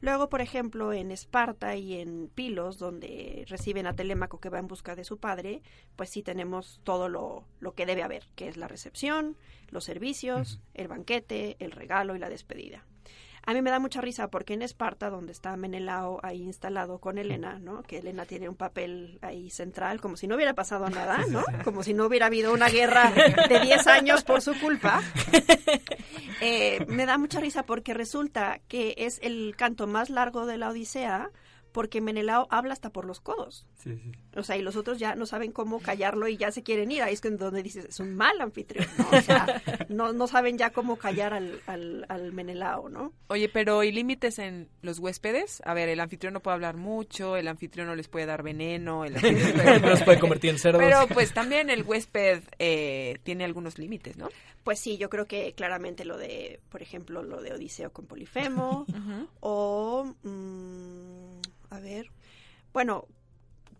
Luego, 0.00 0.30
por 0.30 0.40
ejemplo, 0.40 0.92
en 0.92 1.10
Esparta 1.10 1.76
y 1.76 2.00
en 2.00 2.28
Pilos, 2.34 2.78
donde 2.78 3.44
reciben 3.48 3.86
a 3.86 3.94
Telémaco 3.94 4.40
que 4.40 4.48
va 4.48 4.58
en 4.58 4.66
busca 4.66 4.96
de 4.96 5.04
su 5.04 5.18
padre, 5.18 5.62
pues 5.96 6.08
sí 6.08 6.22
tenemos 6.22 6.80
todo 6.84 7.08
lo, 7.08 7.44
lo 7.60 7.74
que 7.74 7.86
debe 7.86 8.02
haber, 8.02 8.24
que 8.34 8.48
es 8.48 8.56
la 8.56 8.68
recepción, 8.68 9.36
los 9.68 9.84
servicios, 9.84 10.60
el 10.74 10.88
banquete, 10.88 11.56
el 11.58 11.72
regalo 11.72 12.16
y 12.16 12.18
la 12.18 12.30
despedida. 12.30 12.84
A 13.50 13.52
mí 13.52 13.62
me 13.62 13.70
da 13.72 13.80
mucha 13.80 14.00
risa 14.00 14.28
porque 14.28 14.54
en 14.54 14.62
Esparta, 14.62 15.10
donde 15.10 15.32
está 15.32 15.56
Menelao 15.56 16.20
ahí 16.22 16.40
instalado 16.40 17.00
con 17.00 17.18
Helena, 17.18 17.58
¿no? 17.58 17.82
Que 17.82 17.98
Helena 17.98 18.24
tiene 18.24 18.48
un 18.48 18.54
papel 18.54 19.18
ahí 19.22 19.50
central, 19.50 20.00
como 20.00 20.16
si 20.16 20.28
no 20.28 20.36
hubiera 20.36 20.54
pasado 20.54 20.88
nada, 20.88 21.26
¿no? 21.28 21.42
Como 21.64 21.82
si 21.82 21.92
no 21.92 22.06
hubiera 22.06 22.26
habido 22.26 22.52
una 22.52 22.68
guerra 22.68 23.10
de 23.10 23.58
10 23.58 23.86
años 23.88 24.22
por 24.22 24.40
su 24.40 24.56
culpa. 24.60 25.02
Eh, 26.42 26.86
me 26.88 27.04
da 27.04 27.18
mucha 27.18 27.38
risa 27.38 27.64
porque 27.64 27.92
resulta 27.92 28.60
que 28.66 28.94
es 28.96 29.18
el 29.20 29.54
canto 29.58 29.86
más 29.86 30.08
largo 30.08 30.46
de 30.46 30.56
la 30.56 30.70
Odisea 30.70 31.30
porque 31.72 32.00
Menelao 32.00 32.46
habla 32.50 32.72
hasta 32.72 32.90
por 32.90 33.04
los 33.04 33.20
codos. 33.20 33.66
O 34.36 34.42
sea, 34.42 34.56
y 34.56 34.62
los 34.62 34.76
otros 34.76 34.98
ya 34.98 35.14
no 35.14 35.26
saben 35.26 35.52
cómo 35.52 35.80
callarlo 35.80 36.28
y 36.28 36.36
ya 36.36 36.50
se 36.52 36.62
quieren 36.62 36.90
ir. 36.92 37.02
Ahí 37.02 37.14
es 37.14 37.22
donde 37.22 37.62
dices, 37.62 37.84
es 37.86 38.00
un 38.00 38.14
mal 38.14 38.40
anfitrión, 38.40 38.86
¿no? 38.98 39.08
O 39.10 39.20
sea, 39.22 39.62
no, 39.88 40.12
no 40.12 40.26
saben 40.26 40.58
ya 40.58 40.70
cómo 40.70 40.96
callar 40.96 41.32
al, 41.32 41.60
al, 41.66 42.04
al 42.08 42.32
Menelao, 42.32 42.88
¿no? 42.88 43.12
Oye, 43.28 43.48
pero 43.48 43.82
¿y 43.82 43.92
límites 43.92 44.38
en 44.38 44.68
los 44.82 44.98
huéspedes? 44.98 45.62
A 45.64 45.74
ver, 45.74 45.88
el 45.88 46.00
anfitrión 46.00 46.34
no 46.34 46.40
puede 46.40 46.54
hablar 46.54 46.76
mucho, 46.76 47.36
el 47.36 47.48
anfitrión 47.48 47.86
no 47.86 47.94
les 47.94 48.08
puede 48.08 48.26
dar 48.26 48.42
veneno, 48.42 49.04
el 49.04 49.16
anfitrión 49.16 49.82
Los 49.82 50.02
puede 50.02 50.18
convertir 50.18 50.50
en 50.50 50.58
cerdos. 50.58 50.82
Pero 50.82 51.06
pues 51.08 51.32
también 51.32 51.70
el 51.70 51.82
huésped 51.82 52.42
eh, 52.58 53.18
tiene 53.22 53.44
algunos 53.44 53.78
límites, 53.78 54.16
¿no? 54.16 54.28
Pues 54.62 54.78
sí, 54.78 54.98
yo 54.98 55.08
creo 55.08 55.26
que 55.26 55.54
claramente 55.54 56.04
lo 56.04 56.18
de, 56.18 56.60
por 56.68 56.82
ejemplo, 56.82 57.22
lo 57.22 57.40
de 57.40 57.52
Odiseo 57.54 57.92
con 57.92 58.06
Polifemo, 58.06 58.84
o, 59.40 60.14
mm, 60.22 61.29
a 61.70 61.78
ver, 61.80 62.10
bueno, 62.72 63.06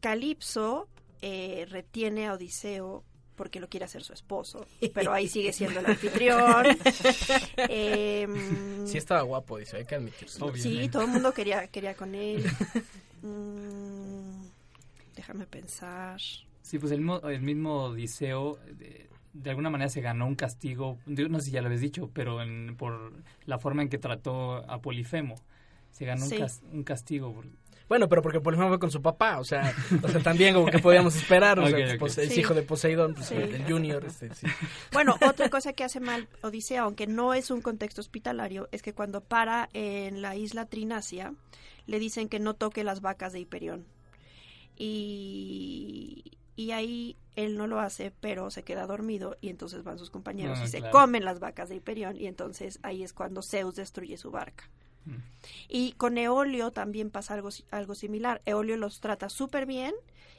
Calipso 0.00 0.88
eh, 1.22 1.66
retiene 1.68 2.26
a 2.26 2.34
Odiseo 2.34 3.04
porque 3.36 3.58
lo 3.60 3.68
quiere 3.68 3.86
hacer 3.86 4.02
su 4.02 4.12
esposo, 4.12 4.66
pero 4.92 5.12
ahí 5.14 5.26
sigue 5.28 5.52
siendo 5.52 5.80
el 5.80 5.86
anfitrión. 5.86 6.66
Em, 7.56 8.86
Sí 8.86 8.98
estaba 8.98 9.22
guapo, 9.22 9.58
dice, 9.58 9.78
hay 9.78 9.84
que 9.86 9.94
admitirlo. 9.94 10.54
Sí, 10.56 10.88
todo 10.90 11.02
el 11.02 11.08
mundo 11.08 11.32
quería, 11.32 11.66
quería 11.68 11.94
con 11.94 12.14
él. 12.14 12.44
Mm, 13.22 14.46
déjame 15.14 15.44
pensar. 15.46 16.18
Sí, 16.62 16.78
pues 16.78 16.90
el, 16.92 17.00
mismo- 17.00 17.28
el 17.28 17.42
mismo 17.42 17.84
Odiseo 17.84 18.58
de, 18.78 19.10
de 19.34 19.50
alguna 19.50 19.68
manera 19.68 19.90
se 19.90 20.00
ganó 20.00 20.26
un 20.26 20.36
castigo, 20.36 20.98
no 21.04 21.38
sé 21.38 21.44
si 21.46 21.50
ya 21.52 21.60
lo 21.60 21.66
habéis 21.66 21.82
dicho, 21.82 22.08
pero 22.14 22.40
en- 22.40 22.76
por 22.78 23.12
la 23.44 23.58
forma 23.58 23.82
en 23.82 23.90
que 23.90 23.98
trató 23.98 24.54
a 24.70 24.80
Polifemo. 24.80 25.34
Se 25.90 26.06
ganó 26.06 26.24
Sí. 26.24 26.36
un, 26.36 26.40
cas- 26.40 26.62
un 26.72 26.82
castigo. 26.82 27.34
por- 27.34 27.46
Bueno, 27.90 28.08
pero 28.08 28.22
porque 28.22 28.40
Polifemo 28.40 28.68
fue 28.68 28.78
con 28.78 28.92
su 28.92 29.02
papá, 29.02 29.40
o 29.40 29.44
sea, 29.44 29.74
o 30.00 30.08
sea 30.08 30.22
también 30.22 30.54
como 30.54 30.66
que 30.66 30.78
podíamos 30.78 31.16
esperar, 31.16 31.58
o 31.58 31.66
sea, 31.68 31.76
pues, 31.98 32.16
es 32.18 32.38
hijo 32.38 32.54
de 32.54 32.62
Poseidón, 32.62 33.14
pues, 33.14 33.26
Sí. 33.26 33.34
el 33.34 33.64
junior, 33.68 34.04
este, 34.04 34.32
sí. 34.32 34.46
Bueno, 34.92 35.16
otra 35.28 35.50
cosa 35.50 35.72
que 35.72 35.82
hace 35.82 35.98
mal 35.98 36.28
Odiseo, 36.42 36.84
aunque 36.84 37.08
no 37.08 37.34
es 37.34 37.50
un 37.50 37.60
contexto 37.60 38.00
hospitalario, 38.00 38.68
es 38.70 38.82
que 38.82 38.94
cuando 38.94 39.22
para 39.22 39.68
en 39.72 40.22
la 40.22 40.36
isla 40.36 40.66
Trinacia, 40.66 41.34
le 41.86 41.98
dicen 41.98 42.28
que 42.28 42.38
no 42.38 42.54
toque 42.54 42.84
las 42.84 43.00
vacas 43.00 43.32
de 43.32 43.40
Hiperión. 43.40 43.84
Y, 44.76 46.38
y 46.54 46.70
ahí 46.70 47.16
él 47.34 47.56
no 47.56 47.66
lo 47.66 47.80
hace, 47.80 48.12
pero 48.20 48.50
se 48.50 48.62
queda 48.62 48.86
dormido 48.86 49.36
y 49.40 49.48
entonces 49.48 49.82
van 49.82 49.98
sus 49.98 50.10
compañeros 50.10 50.58
Ah, 50.60 50.64
y 50.64 50.68
se 50.68 50.88
comen 50.90 51.24
las 51.24 51.40
vacas 51.40 51.68
de 51.68 51.74
Hiperión 51.74 52.16
y 52.16 52.26
entonces 52.26 52.78
ahí 52.82 53.02
es 53.02 53.12
cuando 53.12 53.42
Zeus 53.42 53.74
destruye 53.74 54.16
su 54.16 54.30
barca. 54.30 54.70
Mm. 55.04 55.16
Y 55.68 55.92
con 55.92 56.18
Eolio 56.18 56.70
también 56.70 57.10
pasa 57.10 57.34
algo, 57.34 57.50
algo 57.70 57.94
similar. 57.94 58.42
Eolio 58.44 58.76
los 58.76 59.00
trata 59.00 59.28
súper 59.28 59.66
bien 59.66 59.94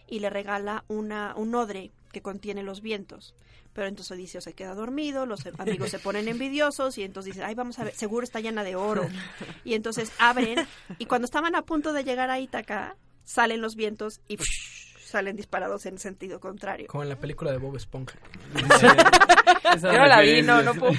y 0.07 0.19
le 0.19 0.29
regala 0.29 0.83
una, 0.87 1.33
un 1.35 1.55
odre 1.55 1.91
que 2.11 2.21
contiene 2.21 2.63
los 2.63 2.81
vientos. 2.81 3.33
Pero 3.73 3.87
entonces 3.87 4.11
Odiseo 4.11 4.41
se 4.41 4.53
queda 4.53 4.75
dormido, 4.75 5.25
los 5.25 5.45
amigos 5.57 5.91
se 5.91 5.99
ponen 5.99 6.27
envidiosos 6.27 6.97
y 6.97 7.03
entonces 7.03 7.33
dicen, 7.33 7.47
ay, 7.47 7.55
vamos 7.55 7.79
a 7.79 7.85
ver, 7.85 7.95
seguro 7.95 8.25
está 8.25 8.41
llena 8.41 8.63
de 8.63 8.75
oro. 8.75 9.07
Y 9.63 9.75
entonces 9.75 10.11
abren 10.19 10.67
y 10.97 11.05
cuando 11.05 11.25
estaban 11.25 11.55
a 11.55 11.61
punto 11.61 11.93
de 11.93 12.03
llegar 12.03 12.29
a 12.29 12.39
Ítaca, 12.39 12.97
salen 13.23 13.61
los 13.61 13.75
vientos 13.75 14.19
y 14.27 14.37
salen 15.11 15.35
disparados 15.35 15.85
en 15.85 15.99
sentido 15.99 16.39
contrario. 16.39 16.87
Como 16.87 17.03
en 17.03 17.09
la 17.09 17.15
película 17.15 17.51
de 17.51 17.57
Bob 17.57 17.75
Esponja. 17.75 18.17
Yo 19.81 19.93
no 19.93 20.05
la 20.05 20.21
vi, 20.21 20.41
no, 20.41 20.61
no 20.61 20.73
puedo 20.73 20.93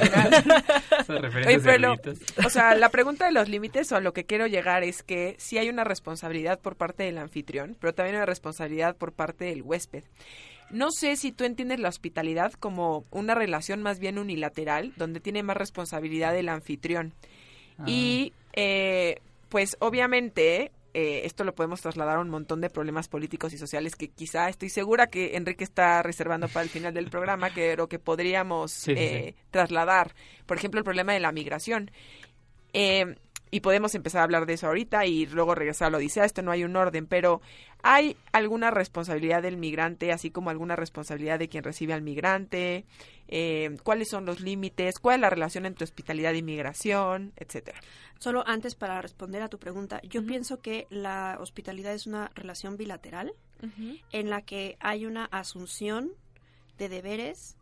Oye, 1.46 1.60
pero, 1.60 1.94
o 2.44 2.50
sea, 2.50 2.74
la 2.74 2.88
pregunta 2.90 3.26
de 3.26 3.32
los 3.32 3.48
límites 3.48 3.90
o 3.92 3.96
a 3.96 4.00
lo 4.00 4.12
que 4.12 4.24
quiero 4.24 4.46
llegar 4.46 4.84
es 4.84 5.02
que 5.02 5.34
sí 5.38 5.58
hay 5.58 5.68
una 5.68 5.84
responsabilidad 5.84 6.60
por 6.60 6.76
parte 6.76 7.02
del 7.02 7.18
anfitrión, 7.18 7.76
pero 7.80 7.94
también 7.94 8.16
una 8.16 8.26
responsabilidad 8.26 8.96
por 8.96 9.12
parte 9.12 9.46
del 9.46 9.62
huésped. 9.62 10.04
No 10.70 10.90
sé 10.90 11.16
si 11.16 11.32
tú 11.32 11.44
entiendes 11.44 11.80
la 11.80 11.88
hospitalidad 11.88 12.52
como 12.54 13.04
una 13.10 13.34
relación 13.34 13.82
más 13.82 13.98
bien 13.98 14.18
unilateral, 14.18 14.92
donde 14.96 15.20
tiene 15.20 15.42
más 15.42 15.56
responsabilidad 15.56 16.36
el 16.36 16.48
anfitrión. 16.48 17.12
Y, 17.86 18.32
eh, 18.54 19.18
pues, 19.48 19.76
obviamente, 19.80 20.70
eh, 20.94 21.22
esto 21.24 21.44
lo 21.44 21.54
podemos 21.54 21.80
trasladar 21.80 22.16
a 22.16 22.20
un 22.20 22.28
montón 22.28 22.60
de 22.60 22.70
problemas 22.70 23.08
políticos 23.08 23.52
y 23.52 23.58
sociales 23.58 23.96
que 23.96 24.08
quizá 24.08 24.48
estoy 24.48 24.68
segura 24.68 25.06
que 25.08 25.36
Enrique 25.36 25.64
está 25.64 26.02
reservando 26.02 26.48
para 26.48 26.64
el 26.64 26.68
final 26.70 26.92
del 26.92 27.08
programa, 27.10 27.52
que 27.52 27.76
lo 27.76 27.88
que 27.88 27.98
podríamos 27.98 28.72
Sí, 28.72 28.94
sí, 28.94 28.96
sí. 28.96 29.02
eh, 29.02 29.34
trasladar. 29.50 30.14
Por 30.46 30.56
ejemplo, 30.58 30.78
el 30.78 30.84
problema 30.84 31.12
de 31.12 31.20
la 31.20 31.32
migración. 31.32 31.90
Eh, 32.72 33.16
y 33.54 33.60
podemos 33.60 33.94
empezar 33.94 34.22
a 34.22 34.24
hablar 34.24 34.46
de 34.46 34.54
eso 34.54 34.66
ahorita 34.66 35.04
y 35.04 35.26
luego 35.26 35.54
regresar 35.54 35.88
a 35.88 35.90
la 35.90 35.98
Odisea, 35.98 36.24
esto 36.24 36.40
no 36.40 36.52
hay 36.52 36.64
un 36.64 36.74
orden, 36.74 37.06
pero 37.06 37.42
¿hay 37.82 38.16
alguna 38.32 38.70
responsabilidad 38.70 39.42
del 39.42 39.58
migrante, 39.58 40.10
así 40.10 40.30
como 40.30 40.48
alguna 40.48 40.74
responsabilidad 40.74 41.38
de 41.38 41.50
quien 41.50 41.62
recibe 41.62 41.92
al 41.92 42.00
migrante? 42.00 42.86
Eh, 43.28 43.76
¿Cuáles 43.82 44.08
son 44.08 44.24
los 44.24 44.40
límites? 44.40 44.98
¿Cuál 44.98 45.16
es 45.16 45.20
la 45.20 45.30
relación 45.30 45.66
entre 45.66 45.84
hospitalidad 45.84 46.32
y 46.32 46.42
migración? 46.42 47.34
Etcétera. 47.36 47.78
Solo 48.18 48.42
antes 48.46 48.74
para 48.74 49.02
responder 49.02 49.42
a 49.42 49.50
tu 49.50 49.58
pregunta, 49.58 50.00
yo 50.02 50.24
pienso 50.24 50.62
que 50.62 50.86
la 50.88 51.36
hospitalidad 51.38 51.92
es 51.92 52.06
una 52.06 52.30
relación 52.34 52.78
bilateral 52.78 53.34
en 54.12 54.30
la 54.30 54.40
que 54.40 54.78
hay 54.80 55.04
una 55.04 55.26
asunción 55.26 56.12
de 56.78 56.88
deberes 56.88 57.58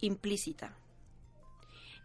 implícita, 0.00 0.76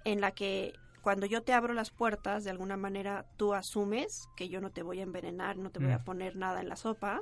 en 0.05 0.21
la 0.21 0.31
que 0.31 0.73
cuando 1.01 1.25
yo 1.25 1.41
te 1.43 1.53
abro 1.53 1.73
las 1.73 1.89
puertas, 1.91 2.43
de 2.43 2.51
alguna 2.51 2.77
manera 2.77 3.25
tú 3.37 3.53
asumes 3.53 4.27
que 4.35 4.49
yo 4.49 4.61
no 4.61 4.71
te 4.71 4.83
voy 4.83 4.99
a 4.99 5.03
envenenar, 5.03 5.57
no 5.57 5.71
te 5.71 5.79
voy 5.79 5.91
a 5.91 5.99
Mm. 5.99 6.03
poner 6.03 6.35
nada 6.35 6.61
en 6.61 6.69
la 6.69 6.75
sopa, 6.75 7.21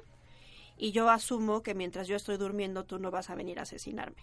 y 0.78 0.92
yo 0.92 1.10
asumo 1.10 1.62
que 1.64 1.74
mientras 1.76 2.08
yo 2.08 2.16
estoy 2.16 2.38
durmiendo 2.38 2.86
tú 2.86 3.00
no 3.00 3.12
vas 3.12 3.30
a 3.30 3.36
venir 3.36 3.60
a 3.60 3.64
asesinarme. 3.64 4.22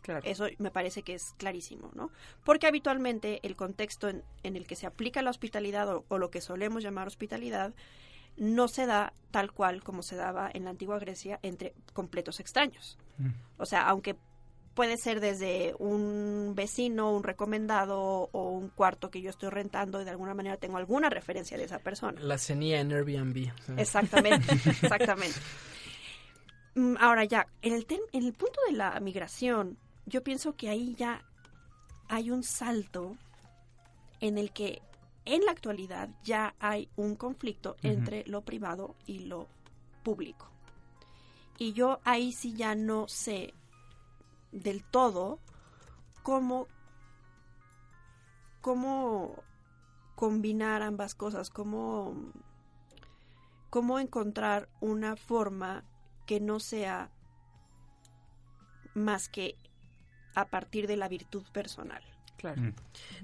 Claro. 0.00 0.20
Eso 0.24 0.46
me 0.58 0.70
parece 0.72 1.02
que 1.04 1.14
es 1.14 1.34
clarísimo, 1.38 1.90
¿no? 1.94 2.10
Porque 2.44 2.66
habitualmente 2.66 3.38
el 3.44 3.54
contexto 3.54 4.08
en, 4.08 4.24
en 4.42 4.56
el 4.56 4.66
que 4.66 4.74
se 4.74 4.86
aplica 4.86 5.22
la 5.22 5.30
hospitalidad 5.30 5.88
o, 5.94 6.04
o 6.08 6.18
lo 6.18 6.30
que 6.30 6.40
solemos 6.40 6.82
llamar 6.82 7.06
hospitalidad 7.06 7.72
no 8.36 8.66
se 8.66 8.86
da 8.86 9.12
tal 9.30 9.52
cual 9.52 9.84
como 9.84 10.02
se 10.02 10.16
daba 10.16 10.50
en 10.52 10.64
la 10.64 10.70
antigua 10.70 10.98
Grecia 10.98 11.38
entre 11.42 11.74
completos 11.92 12.40
extraños. 12.40 12.98
O 13.58 13.66
sea, 13.66 13.86
aunque 13.88 14.16
puede 14.74 14.96
ser 14.96 15.20
desde 15.20 15.74
un 15.78 16.52
vecino, 16.54 17.12
un 17.12 17.22
recomendado 17.22 18.28
o 18.32 18.50
un 18.50 18.68
cuarto 18.68 19.10
que 19.10 19.20
yo 19.20 19.30
estoy 19.30 19.50
rentando 19.50 20.00
y 20.00 20.04
de 20.04 20.10
alguna 20.10 20.34
manera 20.34 20.56
tengo 20.56 20.78
alguna 20.78 21.10
referencia 21.10 21.56
de 21.56 21.64
esa 21.64 21.78
persona. 21.78 22.20
La 22.20 22.38
cenía 22.38 22.80
en 22.80 22.92
Airbnb. 22.92 23.50
Exactamente, 23.76 24.52
exactamente. 24.82 25.38
Mm, 26.74 26.96
Ahora 26.98 27.24
ya, 27.24 27.46
en 27.60 27.74
el, 27.74 27.86
en 28.12 28.24
el 28.24 28.32
punto 28.32 28.60
de 28.66 28.72
la 28.72 28.98
migración, 29.00 29.76
yo 30.06 30.22
pienso 30.22 30.56
que 30.56 30.68
ahí 30.68 30.94
ya 30.94 31.22
hay 32.08 32.30
un 32.30 32.42
salto 32.42 33.16
en 34.20 34.38
el 34.38 34.52
que 34.52 34.80
en 35.24 35.44
la 35.44 35.52
actualidad 35.52 36.08
ya 36.24 36.54
hay 36.58 36.88
un 36.96 37.14
conflicto 37.16 37.76
entre 37.82 38.24
lo 38.26 38.42
privado 38.42 38.96
y 39.06 39.20
lo 39.20 39.48
público. 40.02 40.48
Y 41.58 41.74
yo 41.74 42.00
ahí 42.04 42.32
sí 42.32 42.54
ya 42.54 42.74
no 42.74 43.06
sé 43.06 43.54
del 44.52 44.84
todo 44.84 45.38
cómo, 46.22 46.68
cómo 48.60 49.42
combinar 50.14 50.82
ambas 50.82 51.14
cosas, 51.14 51.50
cómo, 51.50 52.14
cómo 53.70 53.98
encontrar 53.98 54.68
una 54.80 55.16
forma 55.16 55.84
que 56.26 56.40
no 56.40 56.60
sea 56.60 57.10
más 58.94 59.28
que 59.28 59.56
a 60.34 60.48
partir 60.48 60.86
de 60.86 60.96
la 60.96 61.08
virtud 61.08 61.44
personal. 61.52 62.02
Claro. 62.42 62.60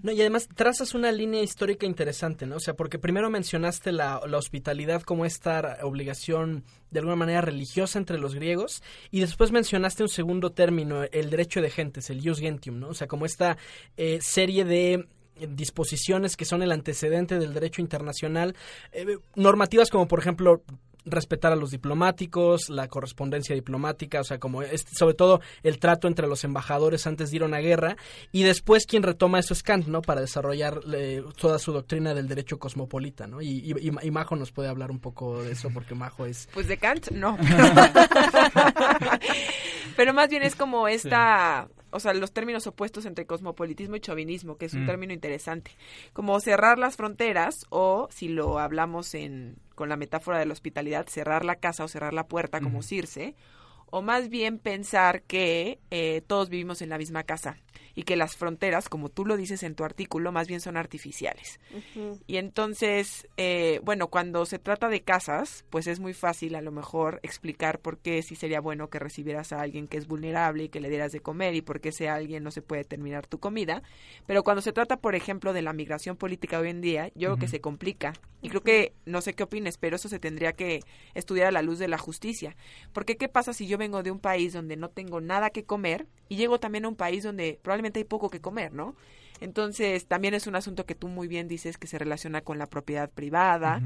No, 0.04 0.12
y 0.12 0.20
además 0.20 0.48
trazas 0.54 0.94
una 0.94 1.10
línea 1.10 1.42
histórica 1.42 1.86
interesante, 1.86 2.46
¿no? 2.46 2.56
O 2.56 2.60
sea, 2.60 2.74
porque 2.74 3.00
primero 3.00 3.28
mencionaste 3.30 3.90
la, 3.90 4.20
la 4.28 4.38
hospitalidad 4.38 5.02
como 5.02 5.24
esta 5.24 5.78
obligación 5.82 6.62
de 6.92 7.00
alguna 7.00 7.16
manera 7.16 7.40
religiosa 7.40 7.98
entre 7.98 8.16
los 8.16 8.36
griegos 8.36 8.80
y 9.10 9.18
después 9.18 9.50
mencionaste 9.50 10.04
un 10.04 10.08
segundo 10.08 10.52
término, 10.52 11.02
el 11.02 11.30
derecho 11.30 11.60
de 11.60 11.68
gentes, 11.68 12.10
el 12.10 12.22
jus 12.22 12.38
gentium, 12.38 12.78
¿no? 12.78 12.90
O 12.90 12.94
sea, 12.94 13.08
como 13.08 13.26
esta 13.26 13.58
eh, 13.96 14.20
serie 14.22 14.64
de 14.64 15.08
disposiciones 15.48 16.36
que 16.36 16.44
son 16.44 16.62
el 16.62 16.70
antecedente 16.70 17.40
del 17.40 17.54
derecho 17.54 17.80
internacional, 17.80 18.54
eh, 18.92 19.18
normativas 19.34 19.90
como 19.90 20.06
por 20.06 20.20
ejemplo 20.20 20.62
respetar 21.10 21.52
a 21.52 21.56
los 21.56 21.70
diplomáticos, 21.70 22.68
la 22.68 22.88
correspondencia 22.88 23.54
diplomática, 23.54 24.20
o 24.20 24.24
sea, 24.24 24.38
como 24.38 24.62
este, 24.62 24.94
sobre 24.94 25.14
todo 25.14 25.40
el 25.62 25.78
trato 25.78 26.08
entre 26.08 26.26
los 26.26 26.44
embajadores 26.44 27.06
antes 27.06 27.30
de 27.30 27.36
ir 27.36 27.42
a 27.42 27.46
una 27.46 27.58
guerra, 27.58 27.96
y 28.32 28.42
después 28.42 28.86
quien 28.86 29.02
retoma 29.02 29.38
eso 29.38 29.54
es 29.54 29.62
Kant, 29.62 29.86
¿no? 29.86 30.02
Para 30.02 30.20
desarrollar 30.20 30.80
eh, 30.94 31.22
toda 31.40 31.58
su 31.58 31.72
doctrina 31.72 32.14
del 32.14 32.28
derecho 32.28 32.58
cosmopolita, 32.58 33.26
¿no? 33.26 33.40
Y, 33.40 33.48
y, 33.48 33.90
y 34.02 34.10
Majo 34.10 34.36
nos 34.36 34.52
puede 34.52 34.68
hablar 34.68 34.90
un 34.90 34.98
poco 34.98 35.42
de 35.42 35.52
eso, 35.52 35.70
porque 35.72 35.94
Majo 35.94 36.26
es... 36.26 36.48
Pues 36.52 36.68
de 36.68 36.78
Kant, 36.78 37.10
no. 37.10 37.38
Pero 39.96 40.14
más 40.14 40.28
bien 40.28 40.42
es 40.42 40.54
como 40.54 40.88
esta, 40.88 41.68
o 41.90 42.00
sea, 42.00 42.12
los 42.14 42.32
términos 42.32 42.66
opuestos 42.66 43.06
entre 43.06 43.26
cosmopolitismo 43.26 43.96
y 43.96 44.00
chauvinismo, 44.00 44.56
que 44.56 44.66
es 44.66 44.74
un 44.74 44.82
Mm. 44.82 44.86
término 44.86 45.12
interesante. 45.12 45.70
Como 46.12 46.38
cerrar 46.40 46.78
las 46.78 46.96
fronteras 46.96 47.66
o, 47.70 48.08
si 48.10 48.28
lo 48.28 48.58
hablamos 48.58 49.14
en 49.14 49.56
con 49.74 49.88
la 49.88 49.96
metáfora 49.96 50.38
de 50.40 50.46
la 50.46 50.52
hospitalidad, 50.54 51.06
cerrar 51.08 51.44
la 51.44 51.54
casa 51.56 51.84
o 51.84 51.88
cerrar 51.88 52.12
la 52.12 52.26
puerta 52.26 52.60
como 52.60 52.82
Circe, 52.82 53.36
o 53.90 54.02
más 54.02 54.28
bien 54.28 54.58
pensar 54.58 55.22
que 55.22 55.78
eh, 55.90 56.20
todos 56.26 56.48
vivimos 56.48 56.82
en 56.82 56.88
la 56.90 56.98
misma 56.98 57.22
casa 57.22 57.56
y 57.98 58.04
que 58.04 58.14
las 58.14 58.36
fronteras, 58.36 58.88
como 58.88 59.08
tú 59.08 59.26
lo 59.26 59.36
dices 59.36 59.64
en 59.64 59.74
tu 59.74 59.82
artículo, 59.82 60.30
más 60.30 60.46
bien 60.46 60.60
son 60.60 60.76
artificiales. 60.76 61.58
Y 62.28 62.36
entonces, 62.36 63.26
eh, 63.36 63.80
bueno, 63.82 64.06
cuando 64.06 64.46
se 64.46 64.60
trata 64.60 64.88
de 64.88 65.00
casas, 65.00 65.64
pues 65.68 65.88
es 65.88 65.98
muy 65.98 66.14
fácil 66.14 66.54
a 66.54 66.60
lo 66.60 66.70
mejor 66.70 67.18
explicar 67.24 67.80
por 67.80 67.98
qué 67.98 68.22
sí 68.22 68.36
sería 68.36 68.60
bueno 68.60 68.88
que 68.88 69.00
recibieras 69.00 69.52
a 69.52 69.60
alguien 69.60 69.88
que 69.88 69.96
es 69.96 70.06
vulnerable 70.06 70.62
y 70.62 70.68
que 70.68 70.78
le 70.78 70.90
dieras 70.90 71.10
de 71.10 71.18
comer 71.18 71.56
y 71.56 71.60
por 71.60 71.80
qué 71.80 71.88
ese 71.88 72.08
alguien 72.08 72.44
no 72.44 72.52
se 72.52 72.62
puede 72.62 72.84
terminar 72.84 73.26
tu 73.26 73.40
comida. 73.40 73.82
Pero 74.28 74.44
cuando 74.44 74.62
se 74.62 74.72
trata, 74.72 74.98
por 74.98 75.16
ejemplo, 75.16 75.52
de 75.52 75.62
la 75.62 75.72
migración 75.72 76.16
política 76.16 76.60
hoy 76.60 76.68
en 76.68 76.80
día, 76.80 77.08
yo 77.16 77.30
creo 77.30 77.36
que 77.38 77.48
se 77.48 77.60
complica. 77.60 78.12
Y 78.40 78.50
creo 78.50 78.62
que, 78.62 78.92
no 79.04 79.20
sé 79.20 79.34
qué 79.34 79.42
opines, 79.42 79.78
pero 79.78 79.96
eso 79.96 80.08
se 80.08 80.20
tendría 80.20 80.52
que 80.52 80.82
estudiar 81.14 81.48
a 81.48 81.50
la 81.50 81.62
luz 81.62 81.80
de 81.80 81.88
la 81.88 81.98
justicia. 81.98 82.54
Porque, 82.92 83.16
¿qué 83.16 83.28
pasa 83.28 83.52
si 83.52 83.66
yo 83.66 83.76
vengo 83.76 84.04
de 84.04 84.12
un 84.12 84.20
país 84.20 84.52
donde 84.52 84.76
no 84.76 84.88
tengo 84.88 85.20
nada 85.20 85.50
que 85.50 85.64
comer 85.64 86.06
y 86.28 86.36
llego 86.36 86.60
también 86.60 86.84
a 86.84 86.88
un 86.88 86.94
país 86.94 87.24
donde 87.24 87.58
probablemente 87.60 87.87
hay 87.96 88.04
poco 88.04 88.30
que 88.30 88.40
comer, 88.40 88.72
¿no? 88.72 88.94
Entonces, 89.40 90.06
también 90.06 90.34
es 90.34 90.46
un 90.46 90.56
asunto 90.56 90.84
que 90.84 90.94
tú 90.94 91.08
muy 91.08 91.28
bien 91.28 91.48
dices 91.48 91.78
que 91.78 91.86
se 91.86 91.98
relaciona 91.98 92.40
con 92.40 92.58
la 92.58 92.66
propiedad 92.66 93.10
privada. 93.10 93.80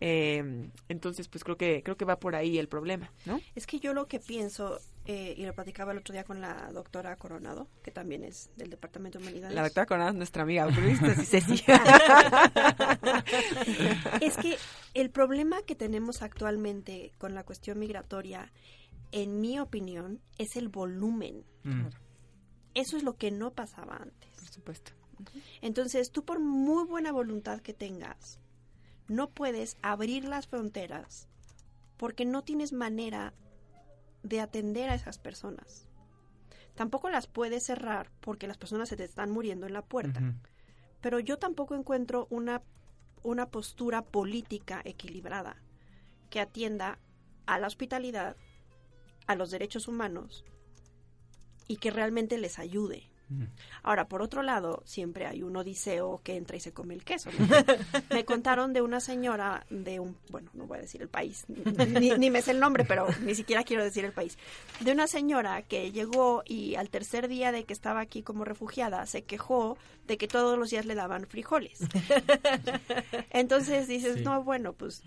Eh, 0.00 0.68
entonces, 0.88 1.28
pues 1.28 1.44
creo 1.44 1.56
que 1.56 1.82
creo 1.82 1.96
que 1.96 2.04
va 2.04 2.18
por 2.18 2.34
ahí 2.34 2.58
el 2.58 2.68
problema, 2.68 3.12
¿no? 3.24 3.40
Es 3.54 3.66
que 3.66 3.78
yo 3.78 3.94
lo 3.94 4.08
que 4.08 4.18
pienso, 4.18 4.80
eh, 5.06 5.34
y 5.36 5.44
lo 5.44 5.54
platicaba 5.54 5.92
el 5.92 5.98
otro 5.98 6.12
día 6.12 6.24
con 6.24 6.40
la 6.40 6.70
doctora 6.72 7.14
Coronado, 7.16 7.68
que 7.82 7.90
también 7.90 8.24
es 8.24 8.50
del 8.56 8.70
Departamento 8.70 9.18
de 9.18 9.24
Humanidades. 9.24 9.54
La 9.54 9.62
doctora 9.62 9.86
Coronado 9.86 10.10
es 10.10 10.16
nuestra 10.16 10.42
amiga. 10.42 10.68
Sí, 10.72 11.36
es 14.20 14.36
que 14.36 14.56
el 14.94 15.10
problema 15.10 15.62
que 15.62 15.76
tenemos 15.76 16.22
actualmente 16.22 17.12
con 17.18 17.34
la 17.34 17.44
cuestión 17.44 17.78
migratoria, 17.78 18.52
en 19.12 19.40
mi 19.40 19.60
opinión, 19.60 20.20
es 20.38 20.56
el 20.56 20.68
volumen. 20.68 21.44
Eso 22.74 22.96
es 22.96 23.02
lo 23.02 23.16
que 23.16 23.30
no 23.30 23.52
pasaba 23.52 23.96
antes. 23.96 24.30
Por 24.36 24.48
supuesto. 24.48 24.92
Entonces, 25.60 26.10
tú 26.10 26.24
por 26.24 26.40
muy 26.40 26.84
buena 26.84 27.12
voluntad 27.12 27.60
que 27.60 27.74
tengas, 27.74 28.38
no 29.08 29.28
puedes 29.28 29.76
abrir 29.82 30.24
las 30.24 30.46
fronteras 30.46 31.28
porque 31.96 32.24
no 32.24 32.42
tienes 32.42 32.72
manera 32.72 33.34
de 34.22 34.40
atender 34.40 34.88
a 34.88 34.94
esas 34.94 35.18
personas. 35.18 35.86
Tampoco 36.74 37.10
las 37.10 37.26
puedes 37.26 37.64
cerrar 37.64 38.10
porque 38.20 38.46
las 38.46 38.56
personas 38.56 38.88
se 38.88 38.96
te 38.96 39.04
están 39.04 39.30
muriendo 39.30 39.66
en 39.66 39.74
la 39.74 39.82
puerta. 39.82 40.20
Pero 41.00 41.18
yo 41.18 41.38
tampoco 41.38 41.74
encuentro 41.74 42.26
una, 42.30 42.62
una 43.22 43.50
postura 43.50 44.02
política 44.02 44.80
equilibrada 44.84 45.56
que 46.30 46.40
atienda 46.40 46.98
a 47.46 47.58
la 47.58 47.66
hospitalidad, 47.66 48.36
a 49.26 49.34
los 49.34 49.50
derechos 49.50 49.88
humanos 49.88 50.44
y 51.70 51.76
que 51.76 51.92
realmente 51.92 52.36
les 52.36 52.58
ayude. 52.58 53.04
Ahora, 53.84 54.08
por 54.08 54.22
otro 54.22 54.42
lado, 54.42 54.82
siempre 54.84 55.24
hay 55.24 55.44
un 55.44 55.56
odiseo 55.56 56.20
que 56.24 56.34
entra 56.34 56.56
y 56.56 56.60
se 56.60 56.72
come 56.72 56.94
el 56.94 57.04
queso. 57.04 57.30
¿no? 57.38 57.46
me 58.10 58.24
contaron 58.24 58.72
de 58.72 58.82
una 58.82 58.98
señora 58.98 59.64
de 59.70 60.00
un, 60.00 60.16
bueno, 60.30 60.50
no 60.52 60.66
voy 60.66 60.78
a 60.78 60.80
decir 60.80 61.00
el 61.00 61.08
país, 61.08 61.44
ni, 61.48 62.10
ni 62.10 62.28
me 62.28 62.42
sé 62.42 62.50
el 62.50 62.58
nombre, 62.58 62.84
pero 62.84 63.06
ni 63.22 63.36
siquiera 63.36 63.62
quiero 63.62 63.84
decir 63.84 64.04
el 64.04 64.10
país, 64.10 64.36
de 64.80 64.90
una 64.90 65.06
señora 65.06 65.62
que 65.62 65.92
llegó 65.92 66.42
y 66.44 66.74
al 66.74 66.90
tercer 66.90 67.28
día 67.28 67.52
de 67.52 67.62
que 67.62 67.72
estaba 67.72 68.00
aquí 68.00 68.22
como 68.24 68.44
refugiada 68.44 69.06
se 69.06 69.22
quejó 69.22 69.78
de 70.08 70.18
que 70.18 70.26
todos 70.26 70.58
los 70.58 70.70
días 70.70 70.84
le 70.86 70.96
daban 70.96 71.24
frijoles. 71.28 71.78
Entonces 73.30 73.86
dices, 73.86 74.16
Sí. 74.16 74.22
no, 74.24 74.42
bueno, 74.42 74.72
pues, 74.72 75.02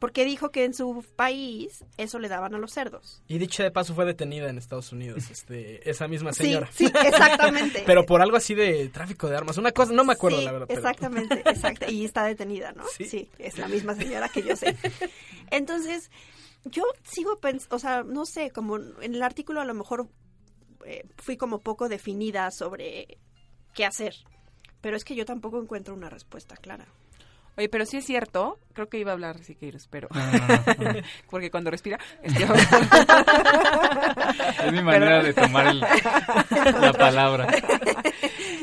porque 0.00 0.24
dijo 0.24 0.50
que 0.50 0.64
en 0.64 0.74
su 0.74 1.04
país 1.14 1.84
eso 1.96 2.18
le 2.18 2.28
daban 2.28 2.54
a 2.54 2.58
los 2.58 2.72
cerdos. 2.72 3.22
Y 3.28 3.38
dicho 3.38 3.62
de 3.62 3.70
paso 3.70 3.94
fue 3.94 4.04
detenida 4.06 4.48
en 4.50 4.58
Estados 4.58 4.90
Unidos, 4.92 5.24
este, 5.30 5.88
esa 5.88 6.08
misma 6.08 6.32
Sí, 6.32 6.44
señora. 6.44 6.68
sí, 6.72 6.86
exactamente. 6.86 7.82
pero 7.86 8.04
por 8.06 8.20
algo 8.22 8.36
así 8.36 8.54
de 8.56 8.88
tráfico 8.88 9.28
de 9.28 9.36
armas, 9.36 9.56
una 9.58 9.70
cosa, 9.70 9.92
no 9.92 10.02
me 10.04 10.14
acuerdo 10.14 10.38
Sí, 10.38 10.44
la 10.44 10.52
verdad. 10.52 10.66
pero- 10.68 10.80
Exactamente, 10.80 11.42
exacto. 11.48 11.86
Y 11.88 12.04
está 12.04 12.24
detenida, 12.24 12.72
¿no? 12.72 12.82
Sí. 12.88 13.30
es 13.38 13.58
la 13.58 13.68
misma 13.68 13.94
señora 13.94 14.28
que 14.28 14.42
yo 14.42 14.56
sé. 14.56 14.76
Entonces, 15.50 16.10
yo 16.64 16.82
sigo 17.04 17.38
pensando, 17.38 17.76
o 17.76 17.78
sea, 17.78 18.02
no 18.02 18.26
sé, 18.26 18.50
como 18.50 18.76
en 18.78 19.14
el 19.14 19.22
artículo 19.22 19.60
a 19.60 19.64
lo 19.64 19.74
mejor 19.74 20.08
eh, 20.86 21.04
fui 21.18 21.36
como 21.36 21.60
poco 21.60 21.88
definida 21.88 22.50
sobre 22.50 23.18
qué 23.74 23.84
hacer, 23.84 24.14
pero 24.80 24.96
es 24.96 25.04
que 25.04 25.14
yo 25.14 25.24
tampoco 25.26 25.60
encuentro 25.60 25.94
una 25.94 26.08
respuesta 26.10 26.56
clara. 26.56 26.86
Oye, 27.60 27.68
pero 27.68 27.84
sí 27.84 27.98
es 27.98 28.06
cierto, 28.06 28.58
creo 28.72 28.88
que 28.88 28.96
iba 28.96 29.10
a 29.10 29.12
hablar 29.12 29.44
Siqueiros, 29.44 29.86
pero... 29.88 30.08
porque 31.30 31.50
cuando 31.50 31.70
respira... 31.70 31.98
Es, 32.22 32.32
mi 34.72 34.82
manera 34.82 35.22
de 35.22 35.34
tomar 35.34 35.66
el, 35.66 35.80
la 35.80 36.94
palabra. 36.94 37.48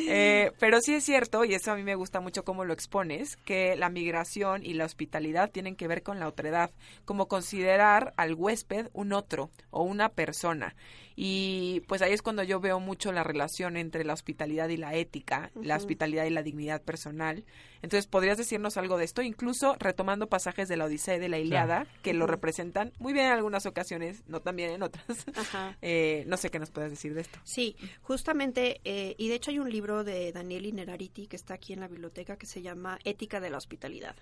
Eh, 0.09 0.53
pero 0.57 0.79
sí 0.79 0.95
es 0.95 1.03
cierto, 1.03 1.43
y 1.43 1.53
eso 1.53 1.73
a 1.73 1.75
mí 1.75 1.83
me 1.83 1.95
gusta 1.95 2.21
mucho 2.21 2.45
cómo 2.45 2.63
lo 2.63 2.71
expones, 2.71 3.35
que 3.35 3.75
la 3.75 3.89
migración 3.89 4.65
y 4.65 4.73
la 4.73 4.85
hospitalidad 4.85 5.51
tienen 5.51 5.75
que 5.75 5.89
ver 5.89 6.01
con 6.01 6.17
la 6.17 6.29
otredad, 6.29 6.71
como 7.03 7.27
considerar 7.27 8.13
al 8.15 8.33
huésped 8.33 8.87
un 8.93 9.11
otro 9.11 9.51
o 9.69 9.83
una 9.83 10.07
persona. 10.07 10.75
Y 11.19 11.79
pues 11.87 12.03
ahí 12.03 12.13
es 12.13 12.21
cuando 12.21 12.43
yo 12.43 12.59
veo 12.59 12.79
mucho 12.79 13.11
la 13.11 13.23
relación 13.23 13.75
entre 13.75 14.05
la 14.05 14.13
hospitalidad 14.13 14.69
y 14.69 14.77
la 14.77 14.93
ética, 14.93 15.49
la 15.59 15.75
hospitalidad 15.75 16.25
y 16.25 16.29
la 16.29 16.43
dignidad 16.43 16.83
personal. 16.83 17.43
Entonces, 17.81 18.05
¿podrías 18.05 18.37
decirnos 18.37 18.77
algo 18.77 18.99
de 18.99 19.05
esto? 19.05 19.23
Incluso 19.23 19.75
retomando 19.79 20.27
pasajes 20.27 20.67
de 20.67 20.77
la 20.77 20.85
Odisea 20.85 21.15
y 21.15 21.19
de 21.19 21.27
la 21.27 21.39
Iliada, 21.39 21.87
que 22.03 22.13
lo 22.13 22.27
representan 22.27 22.93
muy 22.99 23.13
bien 23.13 23.25
en 23.25 23.31
algunas 23.31 23.65
ocasiones, 23.65 24.21
no 24.27 24.41
también 24.41 24.69
en 24.69 24.83
otras. 24.83 25.05
Eh, 25.81 26.23
no 26.27 26.37
sé 26.37 26.49
qué 26.49 26.59
nos 26.59 26.69
puedes 26.69 26.91
decir 26.91 27.13
de 27.13 27.21
esto. 27.21 27.39
Sí, 27.43 27.75
justamente, 28.01 28.81
eh, 28.83 29.15
y 29.17 29.29
de 29.29 29.35
hecho 29.35 29.51
hay 29.51 29.59
un 29.59 29.69
libro 29.69 30.03
de 30.03 30.31
Daniel 30.31 30.65
Inerariti 30.65 31.27
que 31.27 31.35
está 31.35 31.55
aquí 31.55 31.73
en 31.73 31.79
la 31.79 31.87
biblioteca 31.87 32.37
que 32.37 32.45
se 32.45 32.61
llama 32.61 32.99
Ética 33.03 33.39
de 33.39 33.49
la 33.49 33.57
Hospitalidad. 33.57 34.15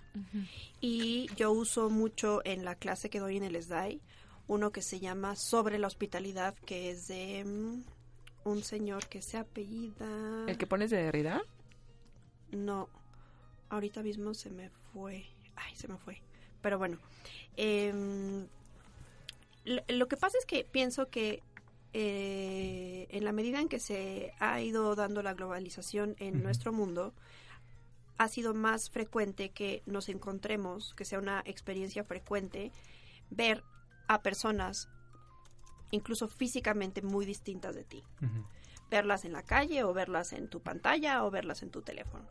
Y 0.80 1.28
yo 1.36 1.52
uso 1.52 1.90
mucho 1.90 2.42
en 2.46 2.64
la 2.64 2.76
clase 2.76 3.10
que 3.10 3.20
doy 3.20 3.38
en 3.38 3.44
el 3.44 3.62
SDAI 3.62 4.02
uno 4.48 4.72
que 4.72 4.82
se 4.82 5.00
llama 5.00 5.36
Sobre 5.36 5.80
la 5.80 5.88
Hospitalidad, 5.88 6.56
que 6.66 6.92
es 6.92 7.08
de 7.08 7.44
mm, 7.46 7.84
un 8.46 8.64
señor 8.64 9.08
que 9.08 9.22
se 9.22 9.38
apellida... 9.38 10.46
¿El 10.48 10.58
que 10.58 10.68
pones 10.68 10.92
de 10.92 10.98
Derrida? 10.98 11.42
No, 12.52 12.90
ahorita 13.70 14.04
mismo 14.04 14.34
se 14.34 14.50
me 14.50 14.70
fue. 14.70 15.26
Ay, 15.56 15.76
se 15.76 15.88
me 15.88 15.98
fue. 15.98 16.22
Pero 16.62 16.78
bueno, 16.78 16.98
em, 17.58 18.48
lo, 19.66 20.08
que 20.08 20.18
pasa 20.18 20.38
es 20.38 20.46
que 20.46 20.64
pienso 20.64 21.10
que 21.10 21.42
eh, 21.94 23.08
en 23.10 23.24
la 23.24 23.32
medida 23.32 23.60
en 23.60 23.70
que 23.70 23.80
se 23.80 24.34
ha 24.40 24.62
ido 24.62 24.96
dando 24.96 25.24
la 25.24 25.34
globalización 25.34 26.16
en 26.20 26.44
nuestro 26.44 26.72
mundo, 26.72 27.14
ha 28.18 28.28
sido 28.28 28.54
más 28.54 28.90
frecuente 28.90 29.50
que 29.50 29.82
nos 29.86 30.10
encontremos, 30.10 30.94
que 30.96 31.06
sea 31.06 31.20
una 31.20 31.42
experiencia 31.46 32.04
frecuente, 32.04 32.72
ver 33.30 33.64
a 34.08 34.22
personas 34.22 34.90
incluso 35.92 36.28
físicamente 36.28 37.02
muy 37.02 37.26
distintas 37.26 37.76
de 37.76 37.84
ti. 37.84 38.04
Verlas 38.90 39.26
en 39.26 39.34
la 39.34 39.44
calle 39.44 39.84
o 39.84 39.94
verlas 39.94 40.34
en 40.34 40.48
tu 40.48 40.62
pantalla 40.62 41.24
o 41.24 41.32
verlas 41.32 41.64
en 41.64 41.72
tu 41.72 41.82
teléfono. 41.82 42.26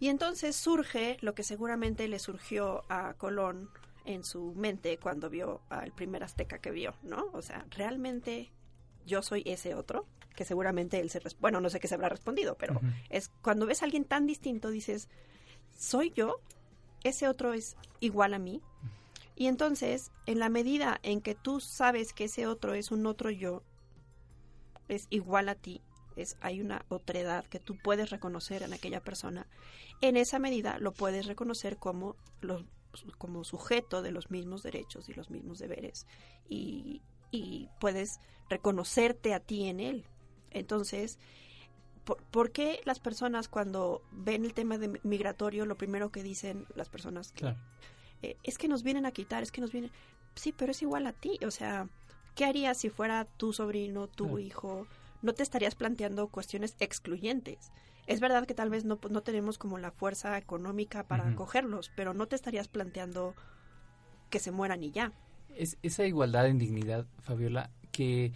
Y 0.00 0.08
entonces 0.08 0.54
surge 0.56 1.16
lo 1.20 1.34
que 1.34 1.42
seguramente 1.42 2.06
le 2.08 2.18
surgió 2.18 2.84
a 2.88 3.14
Colón 3.14 3.68
en 4.04 4.24
su 4.24 4.54
mente 4.54 4.98
cuando 4.98 5.28
vio 5.28 5.60
al 5.68 5.92
primer 5.92 6.22
azteca 6.22 6.58
que 6.58 6.70
vio, 6.70 6.94
¿no? 7.02 7.26
O 7.32 7.42
sea, 7.42 7.66
realmente 7.70 8.50
yo 9.06 9.22
soy 9.22 9.42
ese 9.44 9.74
otro, 9.74 10.06
que 10.34 10.44
seguramente 10.44 11.00
él 11.00 11.10
se... 11.10 11.20
Bueno, 11.40 11.60
no 11.60 11.68
sé 11.68 11.80
qué 11.80 11.88
se 11.88 11.96
habrá 11.96 12.08
respondido, 12.08 12.56
pero 12.56 12.80
es 13.10 13.28
cuando 13.42 13.66
ves 13.66 13.82
a 13.82 13.86
alguien 13.86 14.04
tan 14.04 14.26
distinto, 14.26 14.70
dices, 14.70 15.08
¿soy 15.76 16.12
yo? 16.12 16.40
¿Ese 17.02 17.26
otro 17.26 17.52
es 17.54 17.76
igual 18.00 18.34
a 18.34 18.38
mí? 18.38 18.62
Y 19.40 19.46
entonces, 19.46 20.10
en 20.26 20.40
la 20.40 20.48
medida 20.48 20.98
en 21.04 21.20
que 21.20 21.36
tú 21.36 21.60
sabes 21.60 22.12
que 22.12 22.24
ese 22.24 22.48
otro 22.48 22.74
es 22.74 22.90
un 22.90 23.06
otro 23.06 23.30
yo, 23.30 23.62
es 24.88 25.06
igual 25.10 25.48
a 25.48 25.54
ti, 25.54 25.80
es, 26.16 26.36
hay 26.40 26.60
una 26.60 26.84
otredad 26.88 27.44
que 27.44 27.60
tú 27.60 27.78
puedes 27.80 28.10
reconocer 28.10 28.64
en 28.64 28.72
aquella 28.72 29.00
persona, 29.00 29.46
en 30.00 30.16
esa 30.16 30.40
medida 30.40 30.80
lo 30.80 30.90
puedes 30.90 31.26
reconocer 31.26 31.76
como, 31.76 32.16
como 33.16 33.44
sujeto 33.44 34.02
de 34.02 34.10
los 34.10 34.28
mismos 34.32 34.64
derechos 34.64 35.08
y 35.08 35.14
los 35.14 35.30
mismos 35.30 35.60
deberes 35.60 36.08
y, 36.48 37.00
y 37.30 37.68
puedes 37.78 38.18
reconocerte 38.50 39.34
a 39.34 39.38
ti 39.38 39.68
en 39.68 39.78
él. 39.78 40.04
Entonces, 40.50 41.20
¿por, 42.32 42.50
qué 42.50 42.80
las 42.86 42.98
personas 42.98 43.46
cuando 43.46 44.02
ven 44.10 44.44
el 44.44 44.52
tema 44.52 44.78
de 44.78 44.98
migratorio, 45.04 45.64
lo 45.64 45.76
primero 45.76 46.10
que 46.10 46.24
dicen 46.24 46.66
las 46.74 46.88
personas 46.88 47.30
que... 47.30 47.54
Eh, 48.22 48.36
es 48.42 48.58
que 48.58 48.68
nos 48.68 48.82
vienen 48.82 49.06
a 49.06 49.12
quitar, 49.12 49.42
es 49.42 49.52
que 49.52 49.60
nos 49.60 49.72
vienen... 49.72 49.90
Sí, 50.34 50.52
pero 50.56 50.72
es 50.72 50.82
igual 50.82 51.06
a 51.06 51.12
ti, 51.12 51.38
o 51.44 51.50
sea, 51.50 51.88
¿qué 52.34 52.44
harías 52.44 52.78
si 52.78 52.90
fuera 52.90 53.24
tu 53.24 53.52
sobrino, 53.52 54.06
tu 54.06 54.38
hijo? 54.38 54.86
No 55.20 55.34
te 55.34 55.42
estarías 55.42 55.74
planteando 55.74 56.28
cuestiones 56.28 56.76
excluyentes. 56.78 57.72
Es 58.06 58.20
verdad 58.20 58.46
que 58.46 58.54
tal 58.54 58.70
vez 58.70 58.84
no, 58.84 58.98
no 59.10 59.22
tenemos 59.22 59.58
como 59.58 59.78
la 59.78 59.90
fuerza 59.90 60.38
económica 60.38 61.02
para 61.02 61.28
acogerlos, 61.28 61.90
pero 61.96 62.14
no 62.14 62.26
te 62.26 62.36
estarías 62.36 62.68
planteando 62.68 63.34
que 64.30 64.38
se 64.38 64.50
mueran 64.50 64.82
y 64.82 64.92
ya. 64.92 65.12
Es 65.56 65.76
esa 65.82 66.04
igualdad 66.04 66.46
en 66.46 66.58
dignidad, 66.58 67.06
Fabiola, 67.20 67.70
que 67.90 68.32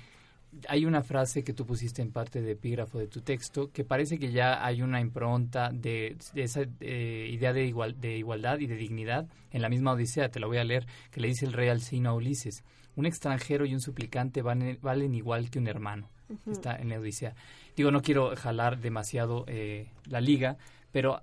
hay 0.68 0.84
una 0.84 1.03
frase 1.03 1.44
que 1.44 1.53
tú 1.53 1.66
pusiste 1.66 2.03
en 2.03 2.12
parte 2.12 2.42
de 2.42 2.53
epígrafo 2.53 2.98
de 2.98 3.07
tu 3.07 3.20
texto 3.20 3.70
que 3.72 3.84
parece 3.84 4.18
que 4.18 4.32
ya 4.32 4.64
hay 4.64 4.82
una 4.82 5.00
impronta 5.00 5.70
de, 5.70 6.16
esa 6.34 6.62
eh, 6.80 7.28
idea 7.30 7.53
de, 7.53 7.64
igual, 7.64 8.00
de 8.00 8.16
igualdad 8.18 8.59
y 8.59 8.66
de 8.66 8.76
dignidad 8.76 9.26
en 9.50 9.62
la 9.62 9.68
misma 9.68 9.92
Odisea, 9.92 10.30
te 10.30 10.40
la 10.40 10.46
voy 10.46 10.59
a 10.59 10.64
leer, 10.64 10.86
que 11.11 11.20
le 11.20 11.28
dice 11.28 11.46
el 11.46 11.53
rey 11.53 11.68
Alcino 11.68 12.11
a 12.11 12.14
Ulises. 12.14 12.64
Un 12.96 13.07
extranjero 13.07 13.64
y 13.64 13.74
un 13.74 13.80
suplicante 13.80 14.42
valen, 14.42 14.78
valen 14.82 15.14
igual 15.14 15.50
que 15.50 15.59
un 15.59 15.66
hermano. 15.66 16.11
Está 16.50 16.76
en 16.76 16.88
la 16.88 16.98
Odisea. 16.98 17.34
Digo, 17.76 17.90
no 17.90 18.00
quiero 18.00 18.34
jalar 18.36 18.78
demasiado 18.80 19.44
eh, 19.48 19.88
la 20.07 20.20
liga, 20.20 20.57
pero 20.90 21.22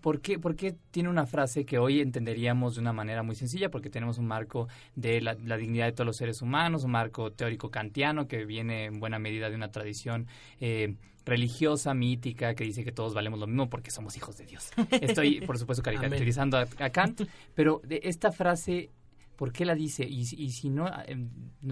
¿Por 0.00 0.20
qué, 0.20 0.38
¿Por 0.38 0.54
qué, 0.56 0.74
tiene 0.90 1.08
una 1.08 1.26
frase 1.26 1.64
que 1.64 1.78
hoy 1.78 2.00
entenderíamos 2.00 2.74
de 2.74 2.80
una 2.80 2.92
manera 2.92 3.22
muy 3.22 3.34
sencilla? 3.34 3.70
Porque 3.70 3.90
tenemos 3.90 4.18
un 4.18 4.26
marco 4.26 4.68
de 4.94 5.20
la, 5.20 5.34
dignidad 5.34 5.86
de 5.86 5.92
todos 5.92 6.06
los 6.06 6.16
seres 6.16 6.42
humanos, 6.42 6.84
un 6.84 6.92
marco 6.92 7.32
teórico 7.32 7.70
kantiano 7.70 8.28
que 8.28 8.44
viene 8.44 8.84
en 8.84 9.00
buena 9.00 9.18
medida 9.18 9.50
de 9.50 9.56
una 9.56 9.70
tradición 9.70 10.26
eh, 10.60 10.96
religiosa, 11.24 11.94
mítica, 11.94 12.54
que 12.54 12.64
dice 12.64 12.84
que 12.84 12.92
todos 12.92 13.14
valemos 13.14 13.40
lo 13.40 13.46
mismo 13.46 13.68
porque 13.70 13.90
somos 13.90 14.16
hijos 14.16 14.36
de 14.36 14.46
Dios. 14.46 14.70
Estoy, 14.90 15.40
por 15.46 15.58
supuesto, 15.58 15.82
caracterizando 15.82 16.58
a, 16.58 16.90
Kant, 16.90 17.22
pero 17.54 17.80
de 17.84 18.00
esta 18.04 18.30
frase 18.30 18.90
¿Por 19.36 19.52
qué 19.52 19.64
la 19.64 19.74
dice? 19.74 20.04
Y, 20.04 20.20
y 20.20 20.50
si 20.50 20.70
no, 20.70 20.86
eh, 20.86 21.26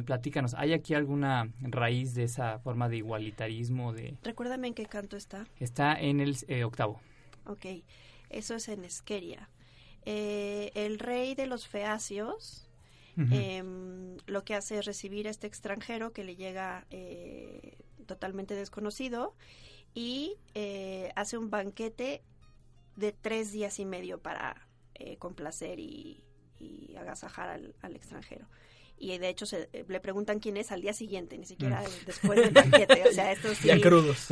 platícanos, 0.05 0.55
¿hay 0.55 0.72
aquí 0.72 0.94
alguna 0.94 1.48
raíz 1.61 2.14
de 2.14 2.24
esa 2.24 2.59
forma 2.59 2.88
de 2.88 2.96
igualitarismo? 2.96 3.92
De... 3.92 4.16
Recuérdame 4.22 4.68
en 4.68 4.74
qué 4.74 4.86
canto 4.86 5.16
está. 5.16 5.46
Está 5.61 5.94
en 5.94 6.20
el 6.20 6.36
eh, 6.48 6.64
octavo. 6.64 7.00
Ok, 7.47 7.66
eso 8.30 8.55
es 8.55 8.68
en 8.68 8.84
Esqueria. 8.84 9.49
Eh, 10.05 10.72
el 10.74 10.99
rey 10.99 11.34
de 11.34 11.47
los 11.47 11.68
feacios 11.68 12.68
em, 13.30 14.16
lo 14.26 14.43
que 14.43 14.55
hace 14.55 14.78
es 14.78 14.86
recibir 14.86 15.28
a 15.28 15.30
este 15.30 15.47
extranjero 15.47 16.12
que 16.12 16.24
le 16.24 16.34
llega 16.34 16.86
eh, 16.90 17.76
totalmente 18.07 18.55
desconocido 18.55 19.34
y 19.95 20.38
eh, 20.55 21.12
hace 21.14 21.36
un 21.36 21.51
banquete 21.51 22.22
de 22.97 23.12
tres 23.12 23.53
días 23.53 23.78
y 23.78 23.84
medio 23.84 24.20
para 24.20 24.66
complacer 25.18 25.80
y, 25.80 26.24
agasajar 26.97 27.49
al 27.49 27.97
extranjero 27.97 28.47
y 29.03 29.18
de 29.18 29.28
hecho 29.28 29.46
se, 29.46 29.68
le 29.88 30.00
preguntan 30.00 30.38
quién 30.38 30.57
es 30.57 30.70
al 30.70 30.80
día 30.80 30.92
siguiente, 30.92 31.36
ni 31.36 31.44
siquiera 31.44 31.82
mm. 31.82 32.07
después 32.07 32.38
del 32.38 32.50
banquete. 32.50 33.03
O 33.09 33.12
sea, 33.12 33.32
estos 33.32 33.59
sí, 33.59 33.68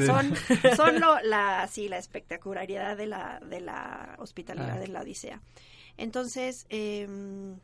son, 0.07 0.33
son 0.77 1.01
la, 1.25 1.67
sí, 1.69 1.89
la 1.89 1.99
espectacularidad 1.99 2.97
de 2.97 3.07
la, 3.07 3.41
de 3.41 3.61
la 3.61 4.15
hospitalidad 4.21 4.77
ah. 4.77 4.79
de 4.79 4.87
la 4.87 5.01
Odisea. 5.01 5.43
Entonces, 5.97 6.67
em, 6.69 7.59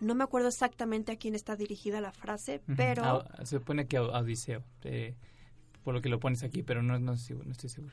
no 0.00 0.14
me 0.14 0.22
acuerdo 0.22 0.46
exactamente 0.46 1.10
a 1.10 1.16
quién 1.16 1.34
está 1.34 1.56
dirigida 1.56 2.00
la 2.00 2.12
frase, 2.12 2.60
pero... 2.76 3.24
se 3.40 3.58
supone 3.58 3.88
que 3.88 3.96
a 3.96 4.02
Odiseo, 4.02 4.62
eh, 4.84 5.16
por 5.82 5.94
lo 5.94 6.00
que 6.00 6.08
lo 6.08 6.20
pones 6.20 6.44
aquí, 6.44 6.62
pero 6.62 6.80
no, 6.80 6.96
no, 7.00 7.16
no 7.16 7.52
estoy 7.52 7.70
seguro 7.70 7.92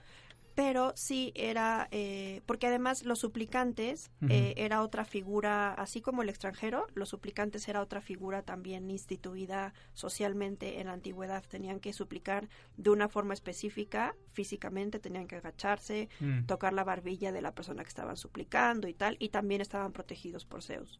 pero 0.55 0.93
sí 0.95 1.31
era, 1.35 1.87
eh, 1.91 2.41
porque 2.45 2.67
además 2.67 3.05
los 3.05 3.19
suplicantes 3.19 4.11
eh, 4.29 4.53
era 4.57 4.81
otra 4.81 5.05
figura, 5.05 5.73
así 5.73 6.01
como 6.01 6.21
el 6.21 6.29
extranjero, 6.29 6.87
los 6.93 7.09
suplicantes 7.09 7.67
era 7.67 7.81
otra 7.81 8.01
figura 8.01 8.41
también 8.41 8.89
instituida 8.89 9.73
socialmente 9.93 10.79
en 10.79 10.87
la 10.87 10.93
antigüedad, 10.93 11.43
tenían 11.47 11.79
que 11.79 11.93
suplicar 11.93 12.49
de 12.77 12.89
una 12.89 13.07
forma 13.07 13.33
específica, 13.33 14.15
físicamente, 14.33 14.99
tenían 14.99 15.27
que 15.27 15.37
agacharse, 15.37 16.09
mm. 16.19 16.45
tocar 16.45 16.73
la 16.73 16.83
barbilla 16.83 17.31
de 17.31 17.41
la 17.41 17.53
persona 17.53 17.83
que 17.83 17.89
estaban 17.89 18.17
suplicando 18.17 18.87
y 18.87 18.93
tal, 18.93 19.15
y 19.19 19.29
también 19.29 19.61
estaban 19.61 19.91
protegidos 19.93 20.45
por 20.45 20.63
Zeus. 20.63 20.99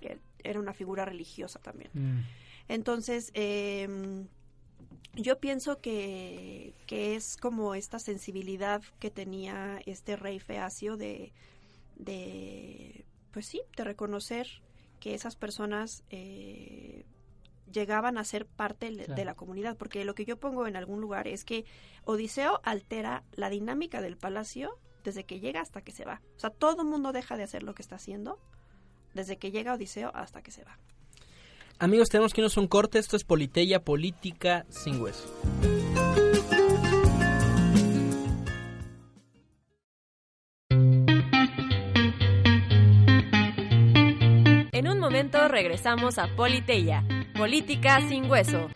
E, 0.00 0.18
era 0.42 0.58
una 0.58 0.72
figura 0.72 1.04
religiosa 1.04 1.58
también. 1.58 1.90
Mm. 1.92 2.20
Entonces, 2.68 3.30
eh, 3.34 4.26
yo 5.14 5.38
pienso 5.38 5.80
que, 5.80 6.74
que, 6.86 7.16
es 7.16 7.36
como 7.36 7.74
esta 7.74 7.98
sensibilidad 7.98 8.82
que 8.98 9.10
tenía 9.10 9.80
este 9.86 10.16
rey 10.16 10.40
feacio 10.40 10.96
de, 10.96 11.32
de 11.96 13.04
pues 13.32 13.46
sí, 13.46 13.62
de 13.76 13.84
reconocer 13.84 14.48
que 15.00 15.14
esas 15.14 15.36
personas 15.36 16.04
eh, 16.10 17.04
llegaban 17.70 18.16
a 18.16 18.24
ser 18.24 18.46
parte 18.46 18.90
de 18.90 19.24
la 19.24 19.34
comunidad, 19.34 19.76
porque 19.76 20.04
lo 20.04 20.14
que 20.14 20.24
yo 20.24 20.38
pongo 20.38 20.66
en 20.66 20.76
algún 20.76 21.00
lugar 21.00 21.28
es 21.28 21.44
que 21.44 21.64
Odiseo 22.04 22.60
altera 22.62 23.24
la 23.32 23.50
dinámica 23.50 24.00
del 24.00 24.16
palacio 24.16 24.78
desde 25.02 25.24
que 25.24 25.40
llega 25.40 25.60
hasta 25.60 25.82
que 25.82 25.92
se 25.92 26.04
va. 26.04 26.22
O 26.36 26.40
sea, 26.40 26.50
todo 26.50 26.82
el 26.82 26.88
mundo 26.88 27.12
deja 27.12 27.36
de 27.36 27.42
hacer 27.42 27.62
lo 27.62 27.74
que 27.74 27.82
está 27.82 27.96
haciendo 27.96 28.38
desde 29.12 29.36
que 29.36 29.50
llega 29.50 29.74
Odiseo 29.74 30.10
hasta 30.14 30.42
que 30.42 30.50
se 30.50 30.64
va. 30.64 30.78
Amigos, 31.84 32.08
tenemos 32.08 32.32
que 32.32 32.40
irnos 32.40 32.56
a 32.56 32.62
un 32.62 32.66
corte. 32.66 32.98
Esto 32.98 33.14
es 33.14 33.24
Politeya 33.24 33.84
Política 33.84 34.64
sin 34.70 35.02
Hueso. 35.02 35.28
En 44.72 44.88
un 44.88 44.98
momento 44.98 45.46
regresamos 45.48 46.16
a 46.16 46.34
Politeya, 46.34 47.04
Política 47.36 48.00
sin 48.08 48.30
Hueso. 48.30 48.70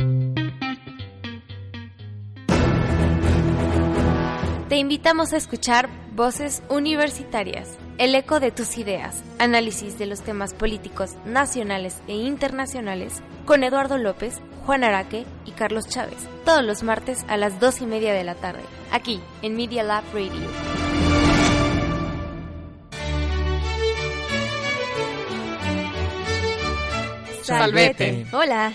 Te 4.68 4.76
invitamos 4.76 5.32
a 5.32 5.38
escuchar 5.38 5.88
Voces 6.14 6.62
Universitarias, 6.68 7.78
el 7.98 8.14
eco 8.14 8.38
de 8.38 8.52
tus 8.52 8.78
ideas, 8.78 9.24
análisis 9.40 9.98
de 9.98 10.06
los 10.06 10.22
temas 10.22 10.54
políticos 10.54 11.16
nacionales 11.24 12.00
e 12.06 12.14
internacionales 12.14 13.22
con 13.44 13.64
Eduardo 13.64 13.98
López, 13.98 14.40
Juan 14.64 14.84
Araque 14.84 15.26
y 15.44 15.50
Carlos 15.50 15.88
Chávez, 15.88 16.18
todos 16.44 16.64
los 16.64 16.84
martes 16.84 17.24
a 17.28 17.36
las 17.36 17.58
dos 17.58 17.80
y 17.80 17.86
media 17.86 18.12
de 18.12 18.22
la 18.22 18.36
tarde, 18.36 18.62
aquí 18.92 19.20
en 19.42 19.56
Media 19.56 19.82
Lab 19.82 20.04
Radio. 20.14 20.48
Salvete. 27.42 28.26
Hola. 28.30 28.74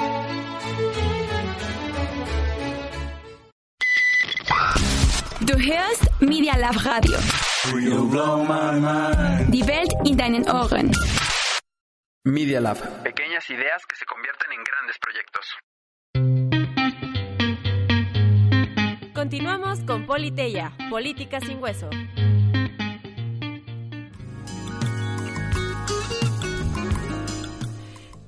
Du 5.51 5.57
hörst 5.57 6.21
Media 6.21 6.55
Lab 6.55 6.77
Radio. 6.85 7.17
Die 9.49 9.67
Welt 9.67 9.91
in 10.05 10.17
deinen 10.17 10.49
Ohren. 10.49 10.89
Media 12.23 12.61
Lab. 12.61 12.77
Pequeñas 13.03 13.49
ideas 13.49 13.85
que 13.85 13.97
se 13.97 14.05
convierten 14.05 14.49
en 14.53 14.63
grandes 14.63 14.97
proyectos. 15.01 15.57
Continuamos 19.13 19.83
con 19.83 20.05
Politeya, 20.05 20.71
Política 20.89 21.41
sin 21.41 21.61
Hueso. 21.61 21.89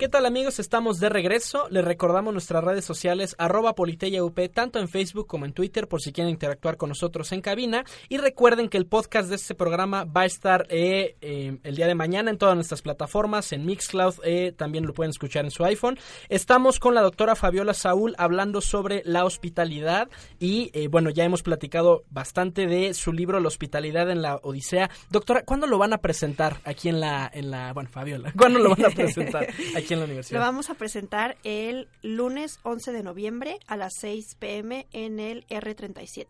¿Qué 0.03 0.09
tal 0.09 0.25
amigos? 0.25 0.59
Estamos 0.59 0.99
de 0.99 1.07
regreso. 1.07 1.69
Les 1.69 1.85
recordamos 1.85 2.33
nuestras 2.33 2.61
redes 2.61 2.83
sociales 2.83 3.37
arroba 3.37 3.73
politeyaup, 3.73 4.37
tanto 4.53 4.79
en 4.79 4.89
Facebook 4.89 5.27
como 5.27 5.45
en 5.45 5.53
Twitter, 5.53 5.87
por 5.87 6.01
si 6.01 6.11
quieren 6.11 6.29
interactuar 6.29 6.75
con 6.75 6.89
nosotros 6.89 7.31
en 7.31 7.39
cabina. 7.39 7.85
Y 8.09 8.17
recuerden 8.17 8.67
que 8.67 8.77
el 8.77 8.85
podcast 8.85 9.29
de 9.29 9.37
este 9.37 9.55
programa 9.55 10.03
va 10.03 10.23
a 10.23 10.25
estar 10.25 10.67
eh, 10.69 11.15
eh, 11.21 11.57
el 11.63 11.75
día 11.77 11.87
de 11.87 11.95
mañana 11.95 12.29
en 12.31 12.37
todas 12.37 12.55
nuestras 12.55 12.81
plataformas, 12.81 13.53
en 13.53 13.65
Mixcloud, 13.65 14.15
eh, 14.25 14.51
también 14.51 14.85
lo 14.85 14.93
pueden 14.93 15.11
escuchar 15.11 15.45
en 15.45 15.51
su 15.51 15.63
iPhone. 15.63 15.97
Estamos 16.27 16.79
con 16.81 16.95
la 16.95 17.01
doctora 17.01 17.37
Fabiola 17.37 17.73
Saúl 17.73 18.13
hablando 18.17 18.59
sobre 18.59 19.03
la 19.05 19.23
hospitalidad 19.23 20.09
y 20.37 20.69
eh, 20.73 20.89
bueno, 20.89 21.11
ya 21.11 21.23
hemos 21.23 21.43
platicado 21.43 22.03
bastante 22.09 22.67
de 22.67 22.93
su 22.93 23.13
libro 23.13 23.39
La 23.39 23.47
hospitalidad 23.47 24.11
en 24.11 24.21
la 24.21 24.35
Odisea. 24.35 24.89
Doctora, 25.09 25.43
¿cuándo 25.45 25.65
lo 25.65 25.77
van 25.77 25.93
a 25.93 25.99
presentar 25.99 26.57
aquí 26.65 26.89
en 26.89 26.99
la, 26.99 27.31
en 27.33 27.49
la, 27.49 27.71
bueno, 27.71 27.87
Fabiola, 27.89 28.33
¿cuándo 28.37 28.59
lo 28.59 28.71
van 28.71 28.87
a 28.87 28.89
presentar 28.89 29.47
aquí 29.77 29.92
en 29.93 29.99
la 29.99 30.05
universidad? 30.05 30.39
Lo 30.39 30.45
vamos 30.45 30.69
a 30.69 30.73
presentar 30.75 31.37
el 31.43 31.87
lunes 32.01 32.59
11 32.63 32.91
de 32.91 33.03
noviembre 33.03 33.57
a 33.67 33.77
las 33.77 33.93
6 33.99 34.35
pm 34.39 34.87
en 34.91 35.19
el 35.19 35.45
R37. 35.47 36.27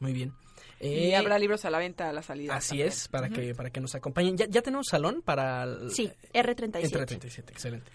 Muy 0.00 0.12
bien. 0.12 0.32
y 0.80 0.86
Eh, 1.10 1.16
habrá 1.16 1.38
libros 1.38 1.64
a 1.64 1.70
la 1.70 1.78
venta 1.78 2.10
a 2.10 2.12
la 2.12 2.22
salida. 2.22 2.56
Así 2.56 2.70
también. 2.70 2.88
es, 2.88 3.08
para 3.08 3.26
Ujú. 3.28 3.36
que 3.36 3.54
para 3.54 3.70
que 3.70 3.80
nos 3.80 3.94
acompañen. 3.94 4.36
¿Ya, 4.36 4.46
ya 4.46 4.60
tenemos 4.60 4.86
salón 4.88 5.22
para 5.24 5.62
el- 5.62 5.90
Sí, 5.92 6.10
R37. 6.34 6.84
Entre 6.84 7.06
37, 7.06 7.52
excelente. 7.52 7.90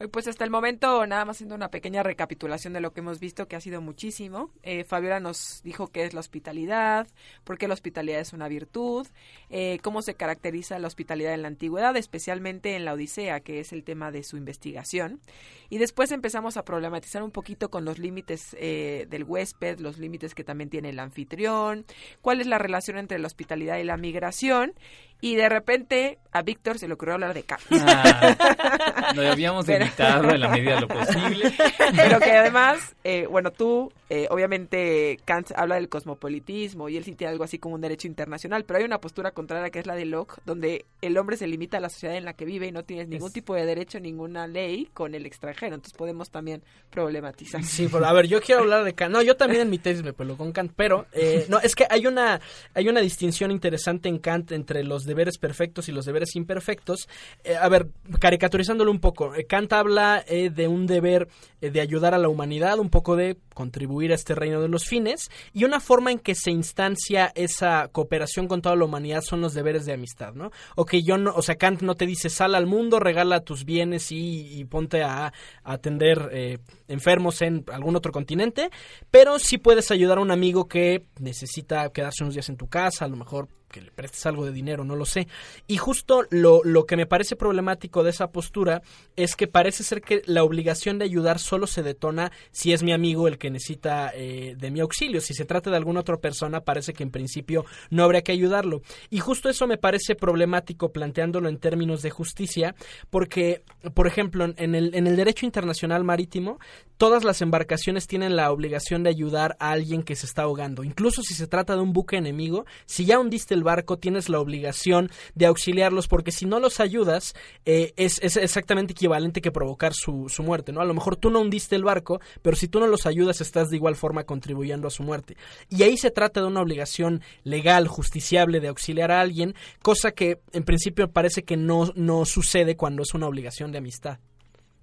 Eh, 0.00 0.08
Pues 0.08 0.26
hasta 0.26 0.44
el 0.44 0.50
momento, 0.50 1.06
nada 1.06 1.24
más 1.24 1.36
haciendo 1.36 1.54
una 1.54 1.70
pequeña 1.70 2.02
recapitulación 2.02 2.72
de 2.72 2.80
lo 2.80 2.92
que 2.92 3.00
hemos 3.00 3.20
visto, 3.20 3.46
que 3.46 3.56
ha 3.56 3.60
sido 3.60 3.82
muchísimo. 3.82 4.50
Eh, 4.62 4.84
Fabiola 4.84 5.20
nos 5.20 5.60
dijo 5.62 5.88
qué 5.88 6.04
es 6.04 6.14
la 6.14 6.20
hospitalidad, 6.20 7.06
por 7.44 7.58
qué 7.58 7.68
la 7.68 7.74
hospitalidad 7.74 8.20
es 8.20 8.32
una 8.32 8.48
virtud, 8.48 9.06
eh, 9.50 9.78
cómo 9.82 10.00
se 10.00 10.14
caracteriza 10.14 10.78
la 10.78 10.86
hospitalidad 10.86 11.34
en 11.34 11.42
la 11.42 11.48
antigüedad, 11.48 11.94
especialmente 11.96 12.76
en 12.76 12.86
la 12.86 12.94
Odisea, 12.94 13.40
que 13.40 13.60
es 13.60 13.72
el 13.72 13.84
tema 13.84 14.10
de 14.10 14.22
su 14.22 14.38
investigación. 14.38 15.20
Y 15.68 15.78
después 15.78 16.10
empezamos 16.12 16.56
a 16.56 16.64
problematizar 16.64 17.22
un 17.22 17.30
poquito 17.30 17.70
con 17.70 17.84
los 17.84 17.98
límites 17.98 18.56
eh, 18.58 19.06
del 19.10 19.24
huésped, 19.24 19.80
los 19.80 19.98
límites 19.98 20.34
que 20.34 20.44
también 20.44 20.70
tiene 20.70 20.88
el 20.88 20.98
anfitrión, 20.98 21.84
cuál 22.22 22.40
es 22.40 22.46
la 22.46 22.58
relación 22.58 22.96
entre 22.96 23.18
la 23.18 23.26
hospitalidad 23.26 23.78
y 23.78 23.84
la 23.84 23.98
migración. 23.98 24.72
Y 25.20 25.36
de 25.36 25.48
repente 25.48 26.18
a 26.32 26.42
Víctor 26.42 26.78
se 26.78 26.86
le 26.86 26.94
ocurrió 26.94 27.14
hablar 27.14 27.34
de 27.34 27.42
Kant. 27.42 27.60
Ah, 27.72 29.12
lo 29.16 29.28
habíamos 29.30 29.66
Pero- 29.66 29.84
evitado 29.84 30.30
en 30.30 30.40
la 30.40 30.48
medida 30.48 30.76
de 30.76 30.80
lo 30.82 30.88
posible. 30.88 31.52
Pero 31.96 32.20
que 32.20 32.30
además, 32.32 32.94
eh, 33.04 33.26
bueno, 33.28 33.50
tú, 33.50 33.92
eh, 34.08 34.28
obviamente, 34.30 35.18
Kant 35.24 35.50
habla 35.56 35.74
del 35.74 35.88
cosmopolitismo 35.88 36.88
y 36.88 36.96
él 36.96 37.04
sí 37.04 37.12
tiene 37.16 37.32
algo 37.32 37.44
así 37.44 37.58
como 37.58 37.74
un 37.74 37.80
derecho 37.80 38.06
internacional, 38.06 38.64
pero 38.64 38.78
hay 38.78 38.84
una 38.84 39.00
postura 39.00 39.32
contraria 39.32 39.70
que 39.70 39.80
es 39.80 39.86
la 39.86 39.94
de 39.96 40.04
Locke, 40.04 40.40
donde 40.46 40.84
el 41.02 41.16
hombre 41.18 41.36
se 41.36 41.46
limita 41.48 41.78
a 41.78 41.80
la 41.80 41.88
sociedad 41.88 42.16
en 42.16 42.24
la 42.24 42.34
que 42.34 42.44
vive 42.44 42.66
y 42.68 42.72
no 42.72 42.84
tienes 42.84 43.08
ningún 43.08 43.28
Es- 43.28 43.34
tipo 43.34 43.54
de 43.54 43.66
derecho, 43.66 43.98
ninguna 44.00 44.46
ley 44.46 44.88
con 44.94 45.14
el 45.16 45.26
extranjero. 45.26 45.74
Entonces 45.74 45.96
podemos 45.98 46.30
también 46.30 46.62
problematizar. 46.90 47.62
Sí, 47.64 47.88
pero 47.90 48.06
a 48.06 48.12
ver, 48.12 48.26
yo 48.26 48.40
quiero 48.40 48.62
hablar 48.62 48.84
de 48.84 48.94
Kant. 48.94 49.12
No, 49.12 49.22
yo 49.22 49.36
también 49.36 49.62
en 49.62 49.70
mi 49.70 49.78
tesis 49.78 50.02
me 50.02 50.12
peló 50.12 50.36
con 50.36 50.52
Kant, 50.52 50.72
pero 50.76 51.06
eh, 51.12 51.46
no, 51.48 51.58
es 51.58 51.74
que 51.74 51.86
hay 51.90 52.06
una 52.06 52.40
hay 52.74 52.88
una 52.88 53.00
distinción 53.00 53.50
interesante 53.50 54.08
en 54.08 54.18
Kant 54.18 54.52
entre 54.52 54.84
los 54.84 55.04
deberes 55.10 55.38
perfectos 55.38 55.88
y 55.88 55.92
los 55.92 56.04
deberes 56.04 56.36
imperfectos. 56.36 57.08
Eh, 57.44 57.56
a 57.56 57.68
ver, 57.68 57.88
caricaturizándolo 58.20 58.90
un 58.90 59.00
poco, 59.00 59.34
eh, 59.34 59.44
Kant 59.44 59.72
habla 59.72 60.24
eh, 60.26 60.50
de 60.50 60.68
un 60.68 60.86
deber 60.86 61.28
de 61.60 61.80
ayudar 61.80 62.14
a 62.14 62.18
la 62.18 62.28
humanidad, 62.28 62.78
un 62.78 62.88
poco 62.88 63.16
de 63.16 63.36
contribuir 63.54 64.12
a 64.12 64.14
este 64.14 64.34
reino 64.34 64.62
de 64.62 64.68
los 64.68 64.86
fines, 64.86 65.30
y 65.52 65.64
una 65.64 65.80
forma 65.80 66.12
en 66.12 66.18
que 66.18 66.34
se 66.34 66.50
instancia 66.50 67.32
esa 67.34 67.88
cooperación 67.88 68.48
con 68.48 68.62
toda 68.62 68.76
la 68.76 68.84
humanidad 68.84 69.20
son 69.20 69.40
los 69.42 69.52
deberes 69.52 69.84
de 69.84 69.92
amistad, 69.92 70.32
¿no? 70.32 70.52
O 70.76 70.86
que 70.86 71.02
yo 71.02 71.18
no, 71.18 71.34
o 71.34 71.42
sea, 71.42 71.56
Kant 71.56 71.82
no 71.82 71.96
te 71.96 72.06
dice 72.06 72.30
sal 72.30 72.54
al 72.54 72.66
mundo, 72.66 73.00
regala 73.00 73.40
tus 73.40 73.64
bienes 73.64 74.10
y, 74.10 74.64
ponte 74.70 75.02
a, 75.02 75.26
a 75.26 75.32
atender 75.64 76.58
enfermos 76.88 77.42
en 77.42 77.64
algún 77.72 77.96
otro 77.96 78.12
continente, 78.12 78.70
pero 79.10 79.38
sí 79.38 79.58
puedes 79.58 79.90
ayudar 79.90 80.18
a 80.18 80.22
un 80.22 80.30
amigo 80.30 80.68
que 80.68 81.04
necesita 81.18 81.90
quedarse 81.90 82.22
unos 82.22 82.34
días 82.34 82.48
en 82.48 82.56
tu 82.56 82.68
casa, 82.68 83.04
a 83.04 83.08
lo 83.08 83.16
mejor 83.16 83.48
que 83.70 83.80
le 83.80 83.90
prestes 83.90 84.26
algo 84.26 84.44
de 84.44 84.52
dinero, 84.52 84.84
no 84.84 84.96
lo 84.96 85.06
sé. 85.06 85.28
Y 85.66 85.76
justo 85.76 86.24
lo, 86.30 86.62
lo 86.64 86.86
que 86.86 86.96
me 86.96 87.06
parece 87.06 87.36
problemático 87.36 88.02
de 88.02 88.10
esa 88.10 88.30
postura 88.30 88.82
es 89.16 89.36
que 89.36 89.46
parece 89.46 89.82
ser 89.82 90.02
que 90.02 90.22
la 90.26 90.42
obligación 90.42 90.98
de 90.98 91.04
ayudar 91.04 91.38
solo 91.38 91.66
se 91.66 91.82
detona 91.82 92.32
si 92.50 92.72
es 92.72 92.82
mi 92.82 92.92
amigo 92.92 93.28
el 93.28 93.38
que 93.38 93.50
necesita 93.50 94.10
eh, 94.14 94.56
de 94.58 94.70
mi 94.70 94.80
auxilio. 94.80 95.20
Si 95.20 95.34
se 95.34 95.44
trata 95.44 95.70
de 95.70 95.76
alguna 95.76 96.00
otra 96.00 96.16
persona, 96.16 96.60
parece 96.60 96.92
que 96.92 97.02
en 97.02 97.10
principio 97.10 97.64
no 97.90 98.04
habría 98.04 98.22
que 98.22 98.32
ayudarlo. 98.32 98.82
Y 99.08 99.18
justo 99.18 99.48
eso 99.48 99.66
me 99.66 99.78
parece 99.78 100.14
problemático 100.14 100.92
planteándolo 100.92 101.48
en 101.48 101.58
términos 101.58 102.02
de 102.02 102.10
justicia, 102.10 102.74
porque, 103.10 103.62
por 103.94 104.06
ejemplo, 104.06 104.44
en 104.56 104.74
el, 104.74 104.94
en 104.94 105.06
el 105.06 105.16
derecho 105.16 105.46
internacional 105.46 106.04
marítimo, 106.04 106.58
todas 106.96 107.24
las 107.24 107.40
embarcaciones 107.42 108.06
tienen 108.06 108.36
la 108.36 108.50
obligación 108.50 109.02
de 109.02 109.10
ayudar 109.10 109.56
a 109.58 109.70
alguien 109.70 110.02
que 110.02 110.16
se 110.16 110.26
está 110.26 110.42
ahogando. 110.42 110.84
Incluso 110.84 111.22
si 111.22 111.34
se 111.34 111.46
trata 111.46 111.74
de 111.74 111.82
un 111.82 111.92
buque 111.92 112.16
enemigo, 112.16 112.66
si 112.86 113.04
ya 113.04 113.18
hundiste 113.18 113.54
el 113.54 113.59
barco, 113.62 113.98
tienes 113.98 114.28
la 114.28 114.40
obligación 114.40 115.10
de 115.34 115.46
auxiliarlos, 115.46 116.08
porque 116.08 116.32
si 116.32 116.46
no 116.46 116.60
los 116.60 116.80
ayudas, 116.80 117.34
eh, 117.64 117.92
es, 117.96 118.18
exactamente 118.36 118.92
equivalente 118.92 119.40
que 119.40 119.52
provocar 119.52 119.92
su, 119.94 120.28
su 120.28 120.42
muerte, 120.42 120.72
¿no? 120.72 120.80
A 120.80 120.84
lo 120.84 120.94
mejor 120.94 121.16
tú 121.16 121.30
no 121.30 121.40
hundiste 121.40 121.76
el 121.76 121.84
barco, 121.84 122.20
pero 122.42 122.56
si 122.56 122.68
tú 122.68 122.80
no 122.80 122.86
los 122.86 123.06
ayudas, 123.06 123.40
estás 123.40 123.70
de 123.70 123.76
igual 123.76 123.96
forma 123.96 124.24
contribuyendo 124.24 124.88
a 124.88 124.90
su 124.90 125.02
muerte. 125.02 125.36
Y 125.68 125.82
ahí 125.82 125.96
se 125.96 126.10
trata 126.10 126.40
de 126.40 126.46
una 126.46 126.62
obligación 126.62 127.22
legal, 127.44 127.88
justiciable 127.88 128.60
de 128.60 128.68
auxiliar 128.68 129.10
a 129.10 129.20
alguien, 129.20 129.54
cosa 129.82 130.12
que 130.12 130.40
en 130.52 130.64
principio 130.64 131.10
parece 131.10 131.44
que 131.44 131.56
no, 131.56 131.92
no 131.94 132.24
sucede 132.24 132.76
cuando 132.76 133.02
es 133.02 133.14
una 133.14 133.26
obligación 133.26 133.72
de 133.72 133.78
amistad. 133.78 134.18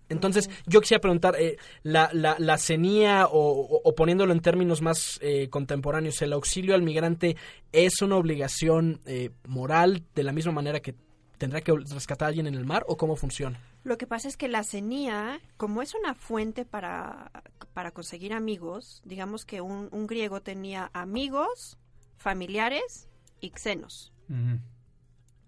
Entonces, 0.09 0.49
yo 0.65 0.79
quisiera 0.81 1.01
preguntar, 1.01 1.35
eh, 1.39 1.57
la, 1.83 2.09
la, 2.13 2.35
la 2.39 2.57
cenía, 2.57 3.25
o, 3.27 3.37
o- 3.39 3.81
o 3.83 3.95
poniéndolo 3.95 4.31
en 4.33 4.39
términos 4.39 4.81
más 4.81 5.19
eh, 5.21 5.49
contemporáneos, 5.49 6.21
¿el 6.21 6.33
auxilio 6.33 6.75
al 6.75 6.81
migrante 6.81 7.35
es 7.71 8.01
una 8.01 8.15
obligación 8.17 9.01
eh, 9.05 9.31
moral 9.47 10.03
de 10.15 10.23
la 10.23 10.31
misma 10.31 10.51
manera 10.53 10.79
que 10.79 10.95
tendrá 11.37 11.61
que 11.61 11.71
rescatar 11.73 12.25
a 12.25 12.29
alguien 12.29 12.47
en 12.47 12.55
el 12.55 12.65
mar 12.65 12.83
o 12.87 12.95
cómo 12.97 13.15
funciona? 13.15 13.59
Lo 13.83 13.97
que 13.97 14.07
pasa 14.07 14.27
es 14.27 14.37
que 14.37 14.47
la 14.47 14.63
cenía, 14.63 15.39
como 15.57 15.81
es 15.81 15.93
una 15.93 16.13
fuente 16.15 16.65
para, 16.65 17.31
para 17.73 17.91
conseguir 17.91 18.33
amigos, 18.33 19.01
digamos 19.05 19.45
que 19.45 19.61
un, 19.61 19.87
un 19.91 20.07
griego 20.07 20.41
tenía 20.41 20.89
amigos, 20.93 21.77
familiares 22.17 23.07
y 23.39 23.51
xenos 23.55 24.11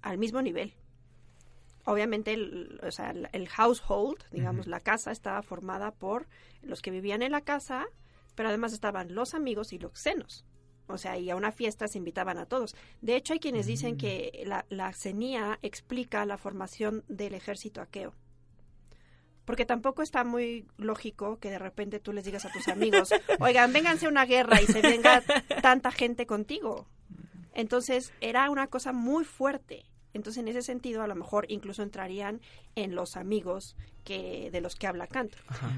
al 0.01 0.17
mismo 0.17 0.41
nivel. 0.41 0.73
Obviamente, 1.89 2.33
el, 2.33 2.79
o 2.83 2.91
sea, 2.91 3.09
el, 3.09 3.27
el 3.31 3.49
household, 3.49 4.23
digamos, 4.31 4.67
la 4.67 4.79
casa 4.79 5.11
estaba 5.11 5.41
formada 5.41 5.91
por 5.91 6.27
los 6.61 6.81
que 6.83 6.91
vivían 6.91 7.23
en 7.23 7.31
la 7.31 7.41
casa, 7.41 7.87
pero 8.35 8.49
además 8.49 8.73
estaban 8.73 9.15
los 9.15 9.33
amigos 9.33 9.73
y 9.73 9.79
los 9.79 9.97
xenos. 9.97 10.45
O 10.87 10.99
sea, 10.99 11.17
y 11.17 11.31
a 11.31 11.35
una 11.35 11.51
fiesta 11.51 11.87
se 11.87 11.97
invitaban 11.97 12.37
a 12.37 12.45
todos. 12.45 12.75
De 13.01 13.15
hecho, 13.15 13.33
hay 13.33 13.39
quienes 13.39 13.65
dicen 13.65 13.97
que 13.97 14.43
la, 14.45 14.65
la 14.69 14.93
cenía 14.93 15.57
explica 15.63 16.25
la 16.25 16.37
formación 16.37 17.03
del 17.07 17.33
ejército 17.33 17.81
aqueo. 17.81 18.13
Porque 19.45 19.65
tampoco 19.65 20.03
está 20.03 20.23
muy 20.23 20.67
lógico 20.77 21.39
que 21.39 21.49
de 21.49 21.57
repente 21.57 21.99
tú 21.99 22.13
les 22.13 22.23
digas 22.23 22.45
a 22.45 22.51
tus 22.51 22.67
amigos, 22.67 23.09
oigan, 23.39 23.73
vénganse 23.73 24.05
a 24.05 24.09
una 24.09 24.25
guerra 24.25 24.61
y 24.61 24.67
se 24.67 24.81
venga 24.81 25.23
tanta 25.63 25.91
gente 25.91 26.27
contigo. 26.27 26.87
Entonces, 27.53 28.13
era 28.21 28.49
una 28.51 28.67
cosa 28.67 28.93
muy 28.93 29.25
fuerte. 29.25 29.85
Entonces, 30.13 30.41
en 30.41 30.47
ese 30.47 30.61
sentido, 30.63 31.01
a 31.03 31.07
lo 31.07 31.15
mejor 31.15 31.45
incluso 31.49 31.83
entrarían 31.83 32.41
en 32.75 32.95
los 32.95 33.15
amigos 33.15 33.75
que 34.03 34.49
de 34.51 34.59
los 34.61 34.75
que 34.75 34.87
habla 34.87 35.05
Kant. 35.07 35.33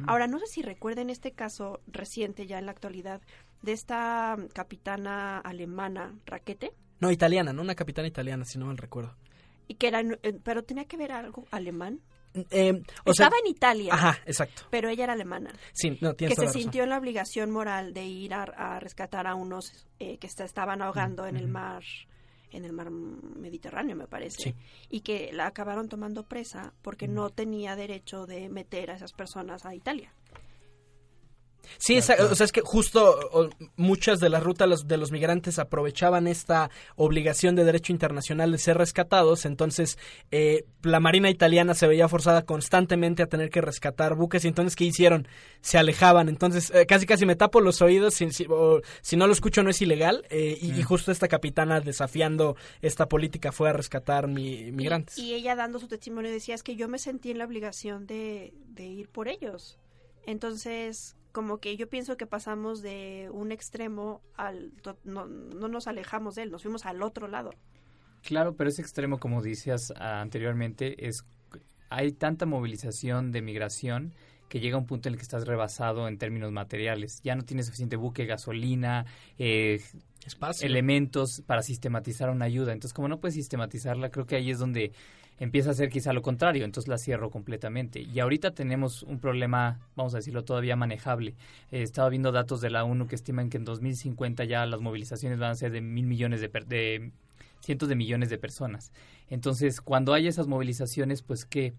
Ahora, 0.07 0.27
no 0.27 0.39
sé 0.39 0.45
si 0.47 0.61
recuerden 0.61 1.09
este 1.09 1.31
caso 1.33 1.81
reciente, 1.87 2.47
ya 2.47 2.57
en 2.59 2.65
la 2.65 2.71
actualidad, 2.71 3.21
de 3.61 3.73
esta 3.73 4.37
capitana 4.53 5.39
alemana, 5.39 6.15
Raquete, 6.25 6.71
No, 6.99 7.11
italiana, 7.11 7.51
no 7.51 7.61
una 7.61 7.75
capitana 7.75 8.07
italiana, 8.07 8.45
si 8.45 8.57
no 8.57 8.67
mal 8.67 8.77
recuerdo. 8.77 9.15
y 9.67 9.75
que 9.75 9.87
era, 9.87 10.01
eh, 10.01 10.39
pero 10.43 10.63
tenía 10.63 10.85
que 10.85 10.97
ver 10.97 11.11
algo 11.13 11.45
alemán. 11.51 11.99
Eh, 12.33 12.81
o 13.05 13.13
sea- 13.13 13.25
Estaba 13.27 13.35
en 13.43 13.47
Italia, 13.51 13.93
Ajá, 13.93 14.17
exacto. 14.25 14.63
pero 14.69 14.87
ella 14.89 15.03
era 15.05 15.13
alemana. 15.13 15.51
Sí, 15.73 15.97
no, 16.01 16.11
que 16.11 16.15
tienes 16.17 16.35
se 16.35 16.41
la 16.41 16.47
razón. 16.47 16.61
sintió 16.61 16.83
en 16.83 16.89
la 16.89 16.97
obligación 16.97 17.51
moral 17.51 17.93
de 17.93 18.05
ir 18.05 18.33
a, 18.33 18.43
a 18.43 18.79
rescatar 18.79 19.27
a 19.27 19.35
unos 19.35 19.85
eh, 19.99 20.17
que 20.17 20.27
se 20.29 20.43
estaban 20.45 20.81
ahogando 20.81 21.25
en 21.27 21.35
el 21.37 21.47
mar 21.49 21.83
en 22.51 22.65
el 22.65 22.73
mar 22.73 22.89
Mediterráneo 22.91 23.95
me 23.95 24.07
parece 24.07 24.51
Sí. 24.51 24.55
y 24.89 25.01
que 25.01 25.31
la 25.33 25.47
acabaron 25.47 25.87
tomando 25.89 26.23
presa 26.23 26.73
porque 26.81 27.07
no 27.07 27.29
tenía 27.29 27.75
derecho 27.75 28.25
de 28.25 28.49
meter 28.49 28.91
a 28.91 28.95
esas 28.95 29.13
personas 29.13 29.65
a 29.65 29.73
Italia 29.75 30.13
Sí, 31.77 31.95
esa- 31.95 32.15
o 32.25 32.35
sea, 32.35 32.45
es 32.45 32.51
que 32.51 32.61
justo 32.61 33.17
o, 33.31 33.49
muchas 33.75 34.19
de 34.19 34.29
las 34.29 34.43
rutas 34.43 34.67
los- 34.67 34.87
de 34.87 34.97
los 34.97 35.11
migrantes 35.11 35.57
aprovechaban 35.59 36.27
esta 36.27 36.69
obligación 36.95 37.55
de 37.55 37.63
derecho 37.63 37.91
internacional 37.93 38.51
de 38.51 38.57
ser 38.57 38.77
rescatados, 38.77 39.45
entonces 39.45 39.97
eh, 40.31 40.65
la 40.83 40.99
Marina 40.99 41.29
italiana 41.29 41.73
se 41.73 41.87
veía 41.87 42.07
forzada 42.07 42.43
constantemente 42.45 43.23
a 43.23 43.27
tener 43.27 43.49
que 43.49 43.61
rescatar 43.61 44.15
buques. 44.15 44.43
Y 44.45 44.47
entonces 44.49 44.75
¿qué 44.75 44.85
hicieron? 44.85 45.27
Se 45.61 45.77
alejaban, 45.77 46.29
entonces 46.29 46.71
eh, 46.75 46.85
casi 46.85 47.05
casi 47.05 47.25
me 47.25 47.35
tapo 47.35 47.61
los 47.61 47.81
oídos, 47.81 48.13
si, 48.15 48.29
si- 48.31 48.45
o 48.49 48.81
si 49.01 49.15
no 49.15 49.27
lo 49.27 49.33
escucho 49.33 49.63
no 49.63 49.69
es 49.69 49.81
ilegal. 49.81 50.25
Eh, 50.29 50.57
y, 50.61 50.71
y 50.71 50.83
justo 50.83 51.11
esta 51.11 51.27
capitana 51.27 51.79
desafiando 51.79 52.55
esta 52.81 53.07
política 53.07 53.51
fue 53.51 53.69
a 53.69 53.73
rescatar 53.73 54.27
mi, 54.27 54.71
migrantes. 54.71 55.17
y 55.17 55.33
ella 55.33 55.55
dando 55.55 55.79
su 55.79 55.87
testimonio 55.87 56.29
decía 56.31 56.55
es 56.55 56.63
que 56.63 56.75
yo 56.75 56.87
me 56.87 56.99
sentí 56.99 57.31
en 57.31 57.37
la 57.37 57.45
obligación 57.45 58.05
de, 58.07 58.53
de 58.67 58.85
ir 58.85 59.09
por 59.09 59.27
ellos 59.27 59.77
entonces 60.25 61.15
como 61.31 61.59
que 61.59 61.77
yo 61.77 61.87
pienso 61.89 62.17
que 62.17 62.25
pasamos 62.27 62.81
de 62.81 63.29
un 63.31 63.51
extremo 63.51 64.21
al 64.35 64.71
to- 64.81 64.97
no, 65.03 65.25
no 65.27 65.67
nos 65.67 65.87
alejamos 65.87 66.35
de 66.35 66.43
él 66.43 66.51
nos 66.51 66.63
fuimos 66.63 66.85
al 66.85 67.01
otro 67.01 67.27
lado 67.27 67.51
Claro, 68.23 68.55
pero 68.55 68.69
ese 68.69 68.83
extremo, 68.83 69.19
como 69.19 69.41
decías 69.41 69.91
ah, 69.97 70.21
anteriormente, 70.21 71.07
es 71.07 71.25
hay 71.89 72.11
tanta 72.11 72.45
movilización 72.45 73.31
de 73.31 73.41
migración 73.41 74.13
que 74.47 74.59
llega 74.59 74.77
un 74.77 74.85
punto 74.85 75.09
en 75.09 75.13
el 75.13 75.17
que 75.17 75.23
estás 75.23 75.47
rebasado 75.47 76.07
en 76.07 76.17
términos 76.19 76.51
materiales. 76.51 77.21
Ya 77.23 77.35
no 77.35 77.43
tienes 77.43 77.65
suficiente 77.65 77.95
buque, 77.95 78.25
gasolina, 78.25 79.05
eh, 79.39 79.81
Espacio. 80.25 80.67
elementos 80.67 81.41
para 81.47 81.63
sistematizar 81.63 82.29
una 82.29 82.45
ayuda. 82.45 82.73
Entonces, 82.73 82.93
como 82.93 83.07
no 83.07 83.19
puedes 83.19 83.33
sistematizarla, 83.35 84.11
creo 84.11 84.25
que 84.27 84.35
ahí 84.35 84.51
es 84.51 84.59
donde 84.59 84.91
empieza 85.41 85.71
a 85.71 85.73
ser 85.73 85.89
quizá 85.89 86.13
lo 86.13 86.21
contrario. 86.21 86.63
Entonces 86.63 86.87
la 86.87 86.99
cierro 86.99 87.31
completamente. 87.31 87.99
Y 87.99 88.19
ahorita 88.19 88.51
tenemos 88.51 89.01
un 89.01 89.19
problema, 89.19 89.79
vamos 89.95 90.13
a 90.13 90.17
decirlo, 90.17 90.45
todavía 90.45 90.75
manejable. 90.75 91.33
Eh, 91.71 91.81
estaba 91.81 92.09
viendo 92.09 92.31
datos 92.31 92.61
de 92.61 92.69
la 92.69 92.83
ONU 92.83 93.07
que 93.07 93.15
estiman 93.15 93.49
que 93.49 93.57
en 93.57 93.65
2050 93.65 94.43
ya 94.45 94.65
las 94.67 94.81
movilizaciones 94.81 95.39
van 95.39 95.51
a 95.51 95.55
ser 95.55 95.71
de 95.71 95.81
mil 95.81 96.05
millones 96.05 96.41
de, 96.41 96.47
de 96.67 97.11
cientos 97.59 97.89
de 97.89 97.95
millones 97.95 98.29
de 98.29 98.37
personas. 98.37 98.93
Entonces, 99.29 99.81
cuando 99.81 100.13
hay 100.13 100.27
esas 100.27 100.45
movilizaciones, 100.45 101.23
pues 101.23 101.45
que 101.45 101.73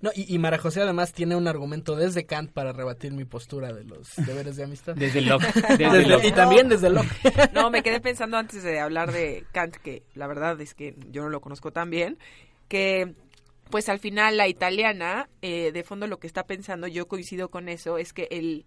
No, 0.00 0.10
y, 0.14 0.32
y 0.32 0.38
Mara 0.38 0.58
José 0.58 0.82
además 0.82 1.12
tiene 1.12 1.34
un 1.34 1.48
argumento 1.48 1.96
desde 1.96 2.24
Kant 2.24 2.52
para 2.52 2.72
rebatir 2.72 3.12
mi 3.12 3.24
postura 3.24 3.72
de 3.72 3.84
los 3.84 4.14
deberes 4.16 4.56
de 4.56 4.64
amistad. 4.64 4.94
Desde 4.94 5.20
Locke, 5.22 5.46
desde 5.76 5.88
Desde- 5.90 6.06
Locke. 6.08 6.26
Y 6.28 6.32
también 6.32 6.68
desde 6.68 6.90
Locke. 6.90 7.08
No, 7.52 7.70
me 7.70 7.82
quedé 7.82 8.00
pensando 8.00 8.36
antes 8.36 8.62
de 8.62 8.78
hablar 8.78 9.12
de 9.12 9.44
Kant, 9.52 9.74
que 9.76 10.04
la 10.14 10.26
verdad 10.28 10.60
es 10.60 10.74
que 10.74 10.94
yo 11.10 11.22
no 11.22 11.28
lo 11.30 11.40
conozco 11.40 11.72
tan 11.72 11.90
bien, 11.90 12.18
que 12.68 13.14
pues 13.70 13.88
al 13.88 13.98
final 13.98 14.36
la 14.36 14.48
italiana, 14.48 15.28
eh, 15.42 15.72
de 15.72 15.82
fondo 15.84 16.06
lo 16.06 16.18
que 16.18 16.26
está 16.26 16.44
pensando, 16.44 16.86
yo 16.86 17.06
coincido 17.08 17.50
con 17.50 17.68
eso, 17.68 17.98
es 17.98 18.12
que 18.12 18.28
el, 18.30 18.64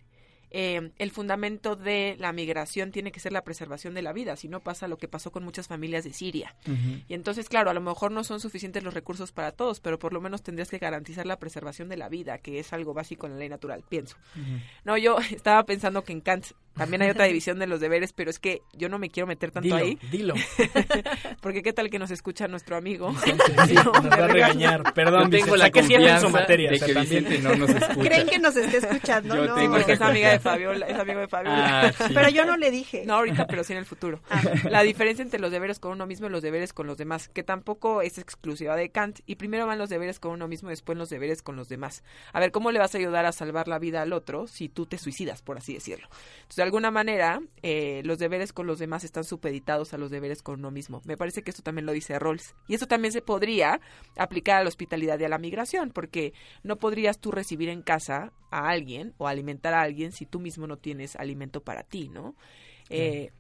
eh, 0.52 0.92
el 0.98 1.12
fundamento 1.12 1.76
de 1.76 2.16
la 2.20 2.34
migración 2.34 2.92
tiene 2.92 3.12
que 3.12 3.20
ser 3.20 3.32
la 3.32 3.44
preservación 3.44 3.94
de 3.94 4.02
la 4.02 4.14
vida, 4.14 4.36
si 4.36 4.48
no 4.48 4.60
pasa 4.60 4.88
lo 4.88 4.98
que 4.98 5.08
pasó 5.08 5.32
con 5.32 5.44
muchas 5.44 5.68
familias 5.68 6.04
de 6.04 6.14
Siria. 6.14 6.56
Y 7.08 7.14
entonces, 7.14 7.50
claro, 7.50 7.70
a 7.70 7.74
lo 7.74 7.82
mejor 7.82 8.12
no 8.12 8.24
son 8.24 8.40
suficientes 8.40 8.84
los 8.84 8.94
recursos 8.94 9.32
para 9.32 9.52
todos, 9.52 9.80
pero 9.80 9.98
por 10.00 10.14
lo 10.14 10.22
menos 10.22 10.44
tendrías 10.44 10.70
que 10.70 10.78
garantizar 10.78 11.26
la 11.26 11.40
preservación 11.40 11.90
de 11.90 11.98
la 11.98 12.10
vida, 12.10 12.38
que 12.38 12.60
es 12.60 12.74
algo 12.74 12.94
básico 12.94 13.28
en 13.28 13.34
la 13.34 13.40
ley 13.40 13.50
natural, 13.50 13.84
pienso. 13.88 14.18
No, 14.84 14.98
yo 14.98 15.18
estaba 15.32 15.64
pensando 15.64 16.04
que 16.04 16.14
en 16.14 16.22
Kant 16.22 16.48
también 16.76 17.02
hay 17.02 17.10
otra 17.10 17.26
división 17.26 17.60
de 17.60 17.68
los 17.68 17.80
deberes, 17.80 18.14
pero 18.14 18.30
es 18.30 18.40
que 18.40 18.62
yo 18.74 18.90
no 18.90 18.98
me 19.00 19.10
quiero 19.10 19.28
meter 19.28 19.52
tanto 19.52 19.66
Dilo, 19.66 19.76
ahí. 19.78 20.00
dilo. 20.12 20.34
Porque 21.42 21.64
qué 21.64 21.74
tal 21.74 21.90
que 21.90 22.00
nos 22.00 22.12
escucha 22.12 22.48
nuestro 22.48 22.76
amigo. 22.76 23.14
sí, 23.24 23.34
nos 23.76 23.88
va 24.10 24.26
a 24.26 24.28
regañar. 24.28 24.94
Perdón, 24.94 25.26
Yo 25.32 25.40
tengo 25.40 25.54
Vicente, 25.54 25.58
la 25.58 25.84
siempre 25.86 26.12
en 26.12 26.20
su 26.20 26.24
confianza 26.24 26.30
materia, 26.30 26.70
de 26.70 26.76
o 26.76 26.80
sea, 26.80 26.88
que 26.88 26.94
también. 26.94 27.24
Vicente 27.24 27.44
no 27.50 27.56
nos 27.56 27.70
escucha. 27.82 28.00
creen 28.10 28.28
que 28.28 28.40
nos 28.40 28.56
esté 28.56 28.78
escuchando 28.78 29.36
Yo 29.36 29.46
no 29.46 29.56
tengo 29.56 29.76
Porque 29.76 29.94
es 29.94 30.02
amiga 30.02 30.30
de 30.32 30.36
confianza. 30.40 30.50
Fabiola, 30.52 30.88
es 30.88 31.00
amigo 31.00 31.20
de 31.20 31.28
Fabiola. 31.28 31.82
Ah, 31.88 31.92
sí. 32.08 32.14
pero 32.14 32.30
yo 32.30 32.46
no 32.46 32.58
le 32.58 32.72
dije 32.72 33.04
No 33.06 33.16
ahorita, 33.16 33.48
pero 33.48 33.64
sí 33.64 33.74
en 33.74 33.80
el 33.80 33.86
futuro. 33.86 34.20
La 34.70 34.82
diferencia 34.84 35.24
entre 35.24 35.40
los 35.40 35.52
deberes 35.52 35.80
con 35.80 35.92
uno 35.92 36.06
mismo 36.08 36.28
y 36.28 36.30
los 36.30 36.42
deberes 36.42 36.74
con 36.74 36.88
los 36.88 36.98
demás, 36.98 37.28
que 37.30 37.44
tampoco 37.44 38.02
es 38.02 38.18
exclusiva 38.18 38.76
de 38.76 38.90
Kant. 38.90 39.20
Y 39.26 39.36
primero 39.36 39.68
van 39.68 39.78
los 39.78 39.90
deberes 39.90 40.20
con 40.20 40.32
uno 40.32 40.48
mismo 40.48 40.70
y 40.70 40.74
después 40.74 40.98
los 40.98 41.10
deberes 41.10 41.42
con 41.42 41.56
los 41.56 41.70
demás. 41.70 42.04
A 42.34 42.40
ver, 42.40 42.52
¿cómo 42.52 42.72
le 42.72 42.80
vas 42.80 42.96
a 42.96 42.98
ayudar 42.98 43.26
a 43.26 43.32
salvar 43.32 43.68
la 43.68 43.80
vida 43.80 44.02
al 44.02 44.14
otro 44.14 44.48
si 44.48 44.70
tú 44.70 44.86
te 44.86 44.98
suicidas, 44.98 45.42
por 45.42 45.58
así 45.58 45.74
decirlo? 45.74 46.08
Entonces, 46.42 46.60
de 46.62 46.66
alguna 46.66 46.92
manera, 46.92 47.42
eh, 47.64 48.04
los 48.06 48.20
deberes 48.20 48.54
con 48.54 48.68
los 48.68 48.78
demás 48.78 49.04
están 49.04 49.24
supeditados 49.24 49.96
a 49.96 49.98
los 49.98 50.12
deberes 50.12 50.44
con 50.44 50.60
uno 50.60 50.70
mismo. 50.70 51.02
Me 51.06 51.18
parece 51.18 51.42
que 51.42 51.50
esto 51.50 51.64
también 51.64 51.88
lo 51.88 51.92
dice 51.92 52.20
Rawls. 52.20 52.54
Y 52.68 52.76
eso 52.76 52.86
también 52.86 53.12
se 53.12 53.24
podría 53.24 53.82
aplicar 54.16 54.60
a 54.60 54.64
la 54.64 54.68
hospitalidad 54.68 55.20
y 55.20 55.24
a 55.24 55.30
la 55.30 55.40
migración, 55.40 55.90
porque 55.90 56.34
no 56.62 56.76
podrías 56.76 57.18
tú 57.18 57.32
recibir 57.32 57.70
en 57.70 57.82
casa 57.82 58.32
a 58.52 58.70
alguien 58.70 59.16
o 59.18 59.28
alimentar 59.28 59.74
a 59.74 59.82
alguien 59.82 60.12
si 60.12 60.28
tú 60.28 60.40
mismo 60.40 60.68
no 60.68 60.78
tienes 60.78 61.16
alimento 61.16 61.64
para 61.64 61.82
ti, 61.82 62.10
¿no? 62.10 62.36
Eh, 62.92 63.32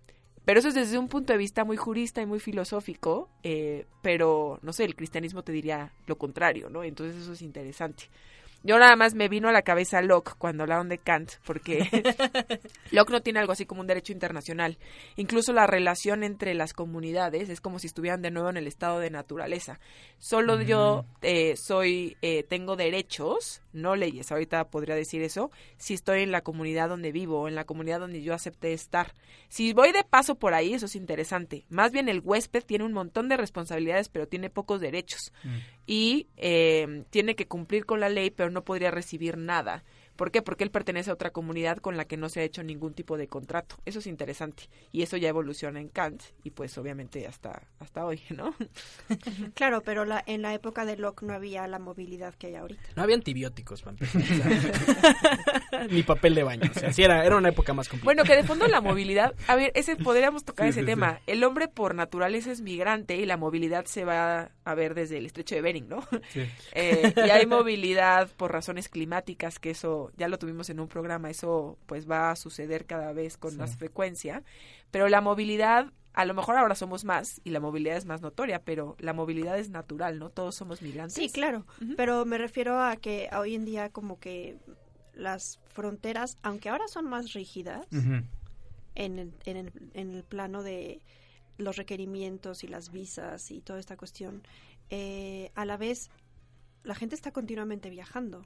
pero 0.43 0.59
eso 0.59 0.69
es 0.69 0.73
desde 0.73 0.97
un 0.97 1.07
punto 1.07 1.31
de 1.31 1.37
vista 1.37 1.63
muy 1.63 1.77
jurista 1.77 2.23
y 2.23 2.25
muy 2.25 2.39
filosófico, 2.39 3.29
eh, 3.43 3.85
pero 4.01 4.57
no 4.63 4.73
sé, 4.73 4.85
el 4.85 4.95
cristianismo 4.95 5.43
te 5.43 5.51
diría 5.51 5.93
lo 6.07 6.17
contrario, 6.17 6.71
¿no? 6.71 6.83
Entonces 6.83 7.21
eso 7.21 7.33
es 7.33 7.43
interesante. 7.43 8.05
Yo 8.63 8.77
nada 8.77 8.95
más 8.95 9.15
me 9.15 9.27
vino 9.27 9.49
a 9.49 9.51
la 9.51 9.63
cabeza 9.63 10.01
Locke 10.01 10.35
cuando 10.37 10.63
hablaron 10.63 10.87
de 10.87 10.99
Kant, 10.99 11.31
porque 11.45 11.79
Locke 12.91 13.11
no 13.11 13.21
tiene 13.21 13.39
algo 13.39 13.53
así 13.53 13.65
como 13.65 13.81
un 13.81 13.87
derecho 13.87 14.13
internacional. 14.13 14.77
Incluso 15.15 15.51
la 15.51 15.65
relación 15.65 16.23
entre 16.23 16.53
las 16.53 16.73
comunidades 16.73 17.49
es 17.49 17.59
como 17.59 17.79
si 17.79 17.87
estuvieran 17.87 18.21
de 18.21 18.29
nuevo 18.29 18.49
en 18.49 18.57
el 18.57 18.67
estado 18.67 18.99
de 18.99 19.09
naturaleza. 19.09 19.79
Solo 20.19 20.61
yo 20.61 21.05
eh, 21.23 21.55
soy, 21.57 22.17
eh, 22.21 22.43
tengo 22.43 22.75
derechos, 22.75 23.61
no 23.73 23.95
leyes, 23.95 24.31
ahorita 24.31 24.69
podría 24.69 24.95
decir 24.95 25.21
eso, 25.21 25.51
si 25.77 25.93
estoy 25.93 26.21
en 26.21 26.31
la 26.31 26.41
comunidad 26.41 26.89
donde 26.89 27.11
vivo 27.11 27.41
o 27.41 27.47
en 27.47 27.55
la 27.55 27.65
comunidad 27.65 27.99
donde 27.99 28.21
yo 28.21 28.33
acepté 28.33 28.73
estar. 28.73 29.15
Si 29.49 29.73
voy 29.73 29.91
de 29.91 30.03
paso 30.03 30.35
por 30.35 30.53
ahí, 30.53 30.73
eso 30.73 30.85
es 30.85 30.95
interesante. 30.95 31.65
Más 31.69 31.91
bien 31.91 32.09
el 32.09 32.21
huésped 32.23 32.63
tiene 32.63 32.85
un 32.85 32.93
montón 32.93 33.29
de 33.29 33.37
responsabilidades, 33.37 34.09
pero 34.09 34.27
tiene 34.27 34.49
pocos 34.49 34.81
derechos 34.81 35.31
y 35.85 36.27
eh, 36.37 37.03
tiene 37.09 37.35
que 37.35 37.47
cumplir 37.47 37.85
con 37.85 37.99
la 37.99 38.09
ley, 38.09 38.29
pero 38.29 38.49
no 38.49 38.63
podría 38.63 38.91
recibir 38.91 39.37
nada. 39.37 39.83
¿Por 40.15 40.31
qué? 40.31 40.41
Porque 40.41 40.63
él 40.63 40.71
pertenece 40.71 41.09
a 41.09 41.13
otra 41.13 41.31
comunidad 41.31 41.77
con 41.77 41.97
la 41.97 42.05
que 42.05 42.17
no 42.17 42.29
se 42.29 42.41
ha 42.41 42.43
hecho 42.43 42.63
ningún 42.63 42.93
tipo 42.93 43.17
de 43.17 43.27
contrato. 43.27 43.77
Eso 43.85 43.99
es 43.99 44.07
interesante. 44.07 44.63
Y 44.91 45.01
eso 45.01 45.17
ya 45.17 45.29
evoluciona 45.29 45.79
en 45.79 45.89
Kant 45.89 46.21
y 46.43 46.51
pues 46.51 46.77
obviamente 46.77 47.25
hasta, 47.27 47.63
hasta 47.79 48.05
hoy, 48.05 48.21
¿no? 48.29 48.53
Claro, 49.55 49.81
pero 49.81 50.05
la, 50.05 50.23
en 50.25 50.41
la 50.41 50.53
época 50.53 50.85
de 50.85 50.97
Locke 50.97 51.23
no 51.23 51.33
había 51.33 51.67
la 51.67 51.79
movilidad 51.79 52.33
que 52.35 52.47
hay 52.47 52.55
ahorita. 52.55 52.81
No 52.95 53.03
había 53.03 53.15
antibióticos, 53.15 53.81
para 53.81 53.91
empezar, 53.91 54.21
o 54.21 54.25
sea, 54.25 55.87
ni 55.89 56.03
papel 56.03 56.35
de 56.35 56.43
baño. 56.43 56.69
O 56.75 56.79
sea, 56.79 56.93
sí 56.93 57.03
era, 57.03 57.25
era 57.25 57.37
una 57.37 57.49
época 57.49 57.73
más 57.73 57.87
complicada. 57.89 58.05
Bueno, 58.05 58.23
que 58.23 58.35
de 58.35 58.43
fondo 58.47 58.67
la 58.67 58.81
movilidad, 58.81 59.33
a 59.47 59.55
ver, 59.55 59.71
ese 59.75 59.95
podríamos 59.95 60.43
tocar 60.45 60.65
Sí, 60.67 60.69
ese 60.71 60.79
sí, 60.81 60.85
tema. 60.85 61.17
sí. 61.17 61.31
El 61.31 61.43
hombre 61.43 61.67
por 61.67 61.95
naturaleza 61.95 62.51
es 62.51 62.61
migrante 62.61 63.15
y 63.17 63.25
la 63.25 63.37
movilidad 63.37 63.85
se 63.85 64.05
va 64.05 64.51
a 64.63 64.75
ver 64.75 64.93
desde 64.95 65.17
el 65.17 65.25
estrecho 65.25 65.55
de 65.55 65.61
Bering, 65.61 65.87
¿no? 65.89 66.01
Sí. 66.29 66.41
Eh, 66.73 67.13
y 67.15 67.29
hay 67.29 67.45
movilidad 67.45 68.29
por 68.37 68.51
razones 68.51 68.89
climáticas, 68.89 69.59
que 69.59 69.71
eso 69.71 70.00
ya 70.17 70.27
lo 70.27 70.39
tuvimos 70.39 70.69
en 70.69 70.79
un 70.79 70.87
programa, 70.87 71.29
eso 71.29 71.77
pues 71.85 72.09
va 72.09 72.31
a 72.31 72.35
suceder 72.35 72.85
cada 72.85 73.13
vez 73.13 73.37
con 73.37 73.51
Sí. 73.51 73.57
más 73.57 73.75
frecuencia, 73.77 74.43
pero 74.91 75.07
la 75.09 75.21
movilidad 75.21 75.91
a 76.13 76.25
lo 76.25 76.33
mejor 76.33 76.57
ahora 76.57 76.75
somos 76.75 77.05
más 77.05 77.39
y 77.45 77.51
la 77.51 77.61
movilidad 77.61 77.95
es 77.95 78.05
más 78.05 78.21
notoria, 78.21 78.61
pero 78.65 78.97
la 78.99 79.13
movilidad 79.13 79.57
es 79.57 79.69
natural, 79.69 80.19
¿no? 80.19 80.29
Todos 80.29 80.55
somos 80.55 80.81
migrantes. 80.81 81.13
Sí, 81.15 81.29
claro, 81.29 81.65
pero 81.95 82.25
me 82.25 82.37
refiero 82.37 82.81
a 82.81 82.97
que 82.97 83.29
hoy 83.37 83.55
en 83.55 83.63
día 83.63 83.89
como 83.89 84.19
que 84.19 84.57
las 85.13 85.59
fronteras, 85.69 86.37
aunque 86.43 86.67
ahora 86.69 86.87
son 86.89 87.05
más 87.05 87.31
rígidas 87.33 87.87
en, 88.95 89.19
el, 89.19 89.33
en, 89.45 89.57
el, 89.57 89.71
en 89.93 90.13
el 90.15 90.23
plano 90.23 90.63
de 90.63 91.01
los 91.57 91.77
requerimientos 91.77 92.63
y 92.65 92.67
las 92.67 92.91
visas 92.91 93.49
y 93.51 93.61
toda 93.61 93.79
esta 93.79 93.95
cuestión, 93.95 94.41
eh, 94.89 95.51
a 95.55 95.63
la 95.63 95.77
vez 95.77 96.09
la 96.83 96.95
gente 96.95 97.15
está 97.15 97.31
continuamente 97.31 97.89
viajando. 97.89 98.43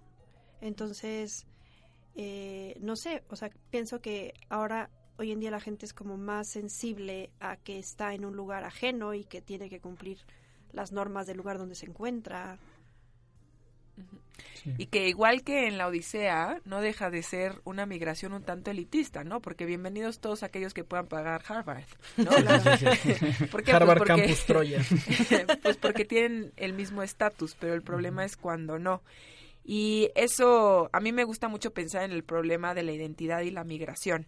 Entonces, 0.66 1.46
eh, 2.16 2.76
no 2.82 2.96
sé, 2.96 3.24
o 3.30 3.36
sea, 3.36 3.52
pienso 3.70 4.02
que 4.02 4.34
ahora, 4.50 4.90
hoy 5.18 5.32
en 5.32 5.40
día 5.40 5.52
la 5.52 5.60
gente 5.60 5.86
es 5.86 5.94
como 5.94 6.18
más 6.18 6.48
sensible 6.48 7.30
a 7.40 7.58
que 7.58 7.78
está 7.78 8.16
en 8.16 8.26
un 8.26 8.36
lugar 8.36 8.64
ajeno 8.64 9.14
y 9.14 9.26
que 9.26 9.42
tiene 9.42 9.70
que 9.70 9.80
cumplir 9.80 10.18
las 10.72 10.92
normas 10.92 11.28
del 11.28 11.38
lugar 11.38 11.60
donde 11.60 11.76
se 11.76 11.86
encuentra. 11.86 12.58
Y 14.78 14.88
que 14.88 15.08
igual 15.08 15.44
que 15.44 15.68
en 15.68 15.78
la 15.78 15.88
Odisea, 15.88 16.60
no 16.66 16.82
deja 16.82 17.12
de 17.12 17.22
ser 17.22 17.62
una 17.64 17.86
migración 17.86 18.34
un 18.34 18.42
tanto 18.42 18.72
elitista, 18.72 19.24
¿no? 19.24 19.40
Porque 19.40 19.68
bienvenidos 19.68 20.20
todos 20.20 20.42
aquellos 20.42 20.74
que 20.74 20.84
puedan 20.84 21.06
pagar 21.06 21.44
Harvard, 21.48 21.86
¿no? 22.18 22.32
¿Por 23.52 23.64
qué? 23.64 23.72
Pues 23.72 23.76
Harvard 23.76 24.00
porque- 24.00 24.16
Campus 24.16 24.46
Troya. 24.48 24.82
pues 25.62 25.78
porque 25.78 26.06
tienen 26.06 26.52
el 26.58 26.74
mismo 26.74 27.04
estatus, 27.04 27.56
pero 27.60 27.76
el 27.76 27.84
problema 27.84 28.26
es 28.26 28.36
cuando 28.36 28.80
no. 28.80 29.04
Y 29.68 30.12
eso, 30.14 30.90
a 30.94 31.00
mí 31.00 31.12
me 31.12 31.24
gusta 31.24 31.48
mucho 31.48 31.74
pensar 31.74 32.04
en 32.04 32.12
el 32.12 32.24
problema 32.24 32.76
de 32.76 32.84
la 32.84 32.92
identidad 32.92 33.42
y 33.42 33.50
la 33.50 33.64
migración. 33.64 34.28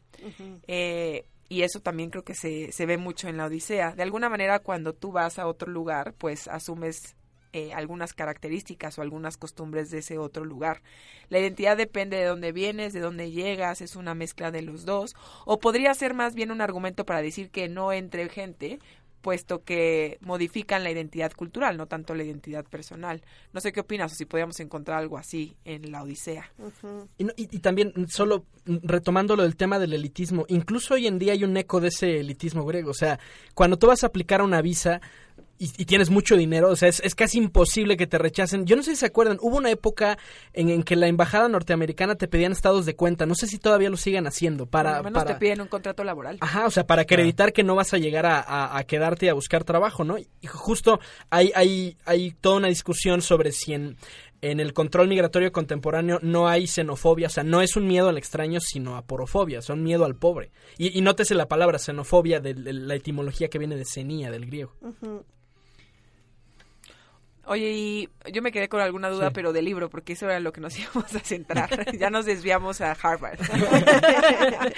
Eh, 0.67 1.25
y 1.47 1.61
eso 1.61 1.79
también 1.79 2.09
creo 2.09 2.23
que 2.23 2.33
se, 2.33 2.71
se 2.71 2.85
ve 2.87 2.97
mucho 2.97 3.27
en 3.27 3.37
la 3.37 3.45
Odisea. 3.45 3.93
De 3.93 4.01
alguna 4.01 4.29
manera, 4.29 4.59
cuando 4.59 4.93
tú 4.93 5.11
vas 5.11 5.37
a 5.37 5.47
otro 5.47 5.71
lugar, 5.71 6.15
pues 6.17 6.47
asumes 6.47 7.15
eh, 7.53 7.71
algunas 7.73 8.13
características 8.13 8.99
o 8.99 9.01
algunas 9.01 9.37
costumbres 9.37 9.89
de 9.89 9.99
ese 9.99 10.17
otro 10.17 10.43
lugar. 10.43 10.81
La 11.29 11.39
identidad 11.39 11.77
depende 11.77 12.17
de 12.17 12.25
dónde 12.25 12.51
vienes, 12.51 12.91
de 12.91 12.99
dónde 12.99 13.31
llegas, 13.31 13.81
es 13.81 13.95
una 13.95 14.13
mezcla 14.13 14.51
de 14.51 14.61
los 14.61 14.85
dos. 14.85 15.15
O 15.45 15.57
podría 15.59 15.93
ser 15.93 16.13
más 16.13 16.35
bien 16.35 16.51
un 16.51 16.61
argumento 16.61 17.05
para 17.05 17.21
decir 17.21 17.49
que 17.49 17.69
no 17.69 17.93
entre 17.93 18.27
gente, 18.27 18.79
puesto 19.27 19.61
que 19.65 20.19
modifican 20.21 20.85
la 20.85 20.89
identidad 20.89 21.33
cultural, 21.33 21.75
no 21.75 21.85
tanto 21.85 22.15
la 22.15 22.23
identidad 22.23 22.63
personal. 22.63 23.21
No 23.51 23.59
sé 23.59 23.73
qué 23.73 23.81
opinas 23.81 24.13
o 24.13 24.15
si 24.15 24.23
podríamos 24.23 24.57
encontrar 24.61 24.99
algo 24.99 25.17
así 25.17 25.53
en 25.65 25.91
la 25.91 26.01
Odisea. 26.01 26.49
Y, 27.17 27.25
no- 27.25 27.33
y- 27.35 27.53
y 27.53 27.59
también, 27.59 27.91
solo 28.07 28.45
retomando 28.65 29.35
lo 29.35 29.43
del 29.43 29.57
tema 29.57 29.79
del 29.79 29.91
elitismo, 29.91 30.45
incluso 30.47 30.93
hoy 30.93 31.07
en 31.07 31.19
día 31.19 31.33
hay 31.33 31.43
un 31.43 31.57
eco 31.57 31.81
de 31.81 31.89
ese 31.89 32.21
elitismo 32.21 32.63
griego. 32.65 32.91
O 32.91 32.93
sea, 32.93 33.19
cuando 33.53 33.75
tú 33.77 33.87
vas 33.87 34.05
a 34.05 34.07
aplicar 34.07 34.41
una 34.41 34.61
visa 34.61 35.01
y, 35.59 35.65
y 35.77 35.85
tienes 35.85 36.09
mucho 36.09 36.35
dinero, 36.37 36.69
o 36.69 36.75
sea, 36.75 36.87
es, 36.89 36.99
es 37.01 37.15
casi 37.15 37.37
imposible 37.39 37.97
que 37.97 38.07
te 38.07 38.17
rechacen. 38.17 38.65
Yo 38.65 38.75
no 38.75 38.83
sé 38.83 38.91
si 38.91 38.97
se 38.97 39.05
acuerdan, 39.07 39.37
hubo 39.41 39.57
una 39.57 39.71
época 39.71 40.17
en, 40.53 40.69
en 40.69 40.83
que 40.83 40.95
la 40.95 41.07
embajada 41.07 41.49
norteamericana 41.49 42.15
te 42.15 42.27
pedían 42.27 42.51
estados 42.51 42.85
de 42.85 42.95
cuenta. 42.95 43.25
No 43.25 43.35
sé 43.35 43.47
si 43.47 43.57
todavía 43.57 43.89
lo 43.89 43.97
sigan 43.97 44.27
haciendo. 44.27 44.65
Para, 44.67 44.97
lo 44.97 45.03
menos 45.05 45.23
para- 45.23 45.33
te 45.33 45.39
piden 45.39 45.61
un 45.61 45.67
contrato 45.67 46.03
laboral. 46.03 46.37
Ajá, 46.41 46.65
o 46.67 46.71
sea, 46.71 46.85
para 46.85 47.01
acreditar 47.03 47.53
que 47.53 47.63
no 47.63 47.75
vas 47.75 47.93
a 47.93 47.97
llegar 47.97 48.25
a, 48.25 48.39
a- 48.39 48.77
a 48.77 48.83
quedarte 48.83 49.25
y 49.25 49.29
a 49.29 49.33
buscar 49.33 49.63
trabajo, 49.63 50.03
¿no? 50.03 50.17
Y 50.17 50.27
justo 50.47 50.99
hay, 51.29 51.51
hay, 51.55 51.97
hay 52.05 52.31
toda 52.31 52.57
una 52.57 52.67
discusión 52.67 53.21
sobre 53.21 53.51
si 53.51 53.73
en, 53.73 53.97
en 54.41 54.59
el 54.59 54.73
control 54.73 55.07
migratorio 55.07 55.51
contemporáneo 55.51 56.19
no 56.21 56.47
hay 56.47 56.67
xenofobia, 56.67 57.25
o 57.27 57.29
sea, 57.31 57.43
no 57.43 57.61
es 57.61 57.75
un 57.75 57.87
miedo 57.87 58.09
al 58.09 58.17
extraño, 58.19 58.59
sino 58.59 58.95
a 58.95 59.01
porofobia, 59.01 59.63
son 59.63 59.81
miedo 59.83 60.05
al 60.05 60.15
pobre. 60.15 60.51
Y, 60.77 60.95
y 60.95 61.01
nótese 61.01 61.33
la 61.33 61.47
palabra 61.47 61.79
xenofobia, 61.79 62.39
de, 62.39 62.53
de 62.53 62.73
la 62.73 62.93
etimología 62.95 63.47
que 63.49 63.57
viene 63.57 63.75
de 63.75 63.85
xenia, 63.85 64.29
del 64.29 64.45
griego. 64.45 64.73
Oye, 67.47 67.71
y 67.71 68.09
yo 68.31 68.41
me 68.41 68.51
quedé 68.51 68.69
con 68.69 68.81
alguna 68.81 69.09
duda, 69.09 69.27
Sí. 69.27 69.31
pero 69.33 69.53
del 69.53 69.65
libro, 69.65 69.89
porque 69.89 70.13
eso 70.13 70.25
era 70.25 70.39
lo 70.39 70.51
que 70.53 70.61
nos 70.61 70.75
íbamos 70.79 71.13
a 71.15 71.19
centrar. 71.19 71.91
ya 71.97 72.09
nos 72.09 72.25
desviamos 72.25 72.81
a 72.81 72.91
Harvard. 72.91 73.39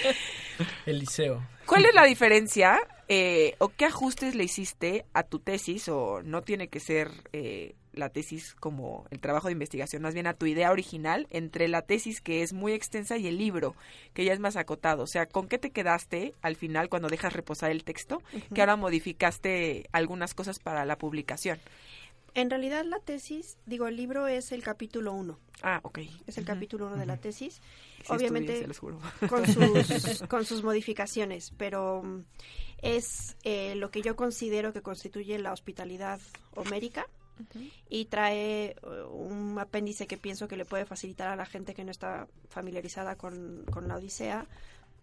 El 0.86 1.00
liceo. 1.00 1.42
¿Cuál 1.66 1.86
es 1.86 1.94
la 1.94 2.06
diferencia 2.06 2.80
eh, 3.08 3.56
o 3.60 3.70
qué 3.70 3.86
ajustes 3.86 4.36
le 4.36 4.44
hiciste 4.44 5.06
a 5.14 5.24
tu 5.24 5.40
tesis? 5.40 5.88
O 5.90 6.22
no 6.24 6.42
tiene 6.42 6.68
que 6.68 6.80
ser 6.80 7.12
eh, 7.32 7.76
la 7.94 8.10
tesis 8.10 8.56
como 8.56 9.06
el 9.12 9.20
trabajo 9.20 9.48
de 9.48 9.54
investigación, 9.54 10.02
más 10.02 10.14
bien 10.14 10.28
a 10.28 10.34
tu 10.34 10.46
idea 10.48 10.72
original 10.72 11.28
entre 11.30 11.68
la 11.68 11.84
tesis 11.84 12.22
que 12.22 12.42
es 12.44 12.54
muy 12.54 12.74
extensa 12.74 13.18
y 13.18 13.28
el 13.28 13.38
libro, 13.38 13.76
que 14.14 14.26
ya 14.26 14.34
es 14.34 14.40
más 14.40 14.56
acotado. 14.58 15.04
O 15.04 15.08
sea, 15.08 15.28
¿con 15.28 15.48
qué 15.48 15.58
te 15.60 15.70
quedaste 15.72 16.34
al 16.42 16.56
final 16.56 16.90
cuando 16.90 17.08
dejas 17.08 17.34
reposar 17.34 17.72
el 17.72 17.84
texto? 17.84 18.22
Que 18.54 18.62
ahora 18.62 18.76
modificaste 18.76 19.88
algunas 19.92 20.34
cosas 20.34 20.60
para 20.60 20.86
la 20.86 20.98
publicación. 20.98 21.60
En 22.34 22.50
realidad 22.50 22.86
la 22.86 23.00
tesis, 23.00 23.58
digo, 23.66 23.88
el 23.88 23.96
libro 23.96 24.28
es 24.28 24.52
el 24.52 24.64
capítulo 24.64 25.14
1. 25.14 25.40
Ah, 25.62 25.80
ok. 25.84 26.00
Es 26.28 26.38
el 26.38 26.46
capítulo 26.46 26.88
1 26.88 26.98
de 26.98 27.06
la 27.06 27.18
tesis. 27.18 27.56
Sí 27.56 28.14
Obviamente 28.14 28.54
estudié, 28.54 28.62
se 28.62 28.68
los 28.68 28.80
juro. 28.80 29.00
con 29.30 29.46
sus, 29.46 30.24
con 30.30 30.46
sus 30.46 30.64
modificaciones, 30.64 31.52
pero 31.58 32.02
mm, 32.04 32.24
es 32.82 33.36
eh, 33.44 33.76
lo 33.76 33.92
que 33.92 34.02
yo 34.02 34.16
considero 34.16 34.74
que 34.74 34.82
constituye 34.82 35.38
la 35.40 35.52
hospitalidad 35.52 36.20
homérica 36.56 37.08
y 37.90 38.06
trae 38.06 38.72
eh, 38.72 38.76
un 39.12 39.58
apéndice 39.60 40.08
que 40.08 40.18
pienso 40.18 40.48
que 40.48 40.58
le 40.58 40.66
puede 40.66 40.86
facilitar 40.86 41.30
a 41.30 41.36
la 41.36 41.46
gente 41.46 41.74
que 41.74 41.86
no 41.86 41.92
está 41.92 42.28
familiarizada 42.50 43.16
con, 43.16 43.64
con 43.72 43.88
la 43.88 43.96
Odisea, 43.96 44.46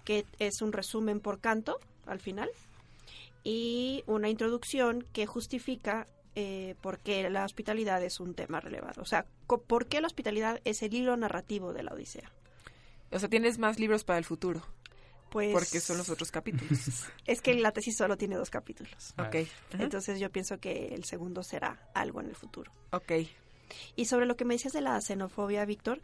que 0.05 0.27
es 0.39 0.61
un 0.61 0.73
resumen 0.73 1.21
por 1.21 1.41
canto 1.41 1.79
al 2.07 2.21
final 2.21 2.51
y 3.43 4.03
una 4.07 4.29
introducción 4.29 5.07
que 5.13 5.27
justifica 5.27 6.07
eh, 6.39 6.75
por 6.83 6.99
qué 6.99 7.29
la 7.31 7.47
hospitalidad 7.47 8.03
es 8.05 8.21
un 8.21 8.35
tema 8.35 8.61
relevado. 8.61 9.01
O 9.01 9.07
sea, 9.07 9.27
por 9.47 9.87
qué 9.87 10.03
la 10.03 10.07
hospitalidad 10.07 10.61
es 10.65 10.83
el 10.83 10.93
hilo 10.93 11.17
narrativo 11.17 11.73
de 11.73 11.83
la 11.83 11.93
Odisea. 11.93 12.31
O 13.11 13.19
sea, 13.19 13.31
tienes 13.31 13.59
más 13.59 13.79
libros 13.81 14.05
para 14.05 14.19
el 14.19 14.25
futuro. 14.27 14.63
Pues 15.31 15.53
Porque 15.53 15.81
son 15.81 15.97
los 15.97 16.11
otros 16.11 16.31
capítulos. 16.31 17.07
es 17.27 17.41
que 17.41 17.55
la 17.55 17.73
tesis 17.73 17.97
solo 17.97 18.19
tiene 18.19 18.37
dos 18.37 18.51
capítulos. 18.51 19.15
Ok. 19.19 19.37
Ujú. 19.75 19.83
Entonces 19.83 20.21
yo 20.21 20.31
pienso 20.31 20.61
que 20.61 20.89
el 20.95 21.05
segundo 21.05 21.43
será 21.43 21.89
algo 21.95 22.21
en 22.21 22.29
el 22.29 22.37
futuro. 22.37 22.71
Ok. 22.93 23.13
Y 23.97 24.05
sobre 24.05 24.27
lo 24.27 24.37
que 24.37 24.45
me 24.45 24.55
decías 24.55 24.75
de 24.75 24.83
la 24.83 25.01
xenofobia, 25.01 25.65
Víctor, 25.65 26.03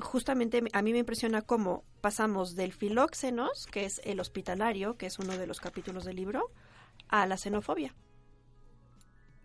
justamente 0.00 0.62
a 0.72 0.82
mí 0.82 0.92
me 0.92 0.98
impresiona 0.98 1.42
cómo 1.42 1.84
pasamos 2.00 2.56
del 2.56 2.72
filóxenos, 2.72 3.66
que 3.66 3.84
es 3.84 4.00
el 4.04 4.18
hospitalario, 4.18 4.96
que 4.96 5.06
es 5.06 5.18
uno 5.18 5.36
de 5.36 5.46
los 5.46 5.60
capítulos 5.60 6.04
del 6.04 6.16
libro, 6.16 6.50
a 7.08 7.26
la 7.26 7.36
xenofobia. 7.36 7.94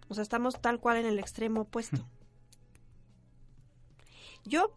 O 0.09 0.13
sea, 0.13 0.23
estamos 0.23 0.59
tal 0.59 0.79
cual 0.79 0.97
en 0.97 1.05
el 1.05 1.19
extremo 1.19 1.61
opuesto. 1.61 2.05
Yo, 4.43 4.73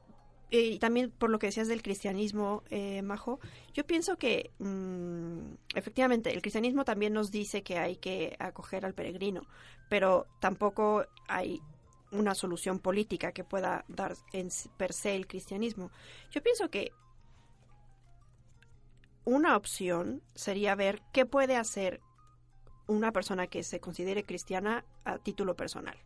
eh, 0.50 0.60
y 0.60 0.78
también 0.78 1.10
por 1.10 1.30
lo 1.30 1.38
que 1.38 1.46
decías 1.46 1.68
del 1.68 1.82
cristianismo, 1.82 2.62
eh, 2.70 3.02
Majo, 3.02 3.40
yo 3.72 3.86
pienso 3.86 4.18
que 4.18 4.50
mm, 4.58 5.54
efectivamente 5.74 6.32
el 6.32 6.42
cristianismo 6.42 6.84
también 6.84 7.14
nos 7.14 7.30
dice 7.30 7.62
que 7.62 7.78
hay 7.78 7.96
que 7.96 8.36
acoger 8.38 8.84
al 8.84 8.94
peregrino, 8.94 9.46
pero 9.88 10.26
tampoco 10.40 11.06
hay 11.28 11.60
una 12.10 12.34
solución 12.34 12.78
política 12.78 13.32
que 13.32 13.44
pueda 13.44 13.84
dar 13.88 14.14
en 14.32 14.48
per 14.76 14.92
se 14.92 15.16
el 15.16 15.26
cristianismo. 15.26 15.90
Yo 16.30 16.42
pienso 16.42 16.70
que 16.70 16.92
una 19.24 19.56
opción 19.56 20.22
sería 20.34 20.74
ver 20.74 21.00
qué 21.12 21.24
puede 21.24 21.56
hacer 21.56 22.00
una 22.86 23.12
persona 23.12 23.46
que 23.46 23.62
se 23.62 23.80
considere 23.80 24.24
cristiana 24.24 24.84
a 25.04 25.18
título 25.18 25.54
personal. 25.56 25.96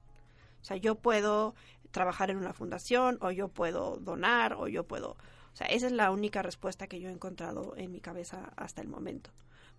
O 0.61 0.65
sea, 0.65 0.77
yo 0.77 0.97
puedo 0.97 1.55
trabajar 1.91 2.31
en 2.31 2.37
una 2.39 2.53
fundación 2.53 3.19
o 3.21 3.31
yo 3.31 3.49
puedo 3.49 3.97
donar 3.99 4.55
o 4.55 4.69
yo 4.69 4.85
puedo... 4.85 5.11
O 5.11 5.57
sea, 5.57 5.67
esa 5.69 5.87
es 5.87 5.93
la 5.93 6.11
única 6.11 6.43
respuesta 6.43 6.87
que 6.87 7.01
yo 7.01 7.09
he 7.09 7.13
encontrado 7.13 7.75
en 7.77 7.91
mi 7.93 8.01
cabeza 8.01 8.53
hasta 8.57 8.83
el 8.83 8.89
momento. 8.89 9.31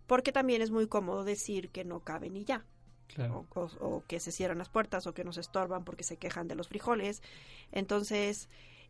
Porque 0.08 0.32
también 0.32 0.62
es 0.62 0.72
muy 0.72 0.88
cómodo 0.88 1.24
decir 1.24 1.70
que 1.70 1.84
no 1.84 2.00
caben 2.00 2.36
y 2.36 2.46
ya. 2.46 2.66
Claro. 3.08 3.46
O, 3.54 3.62
o- 3.62 3.88
o 3.98 4.04
que 4.08 4.20
se 4.20 4.32
cierran 4.32 4.58
las 4.58 4.70
puertas 4.70 5.06
o 5.08 5.14
que 5.14 5.24
nos 5.24 5.38
estorban 5.38 5.84
porque 5.84 6.04
se 6.04 6.18
quejan 6.18 6.48
de 6.48 6.56
los 6.56 6.68
frijoles. 6.68 7.22
Entonces, 7.72 8.50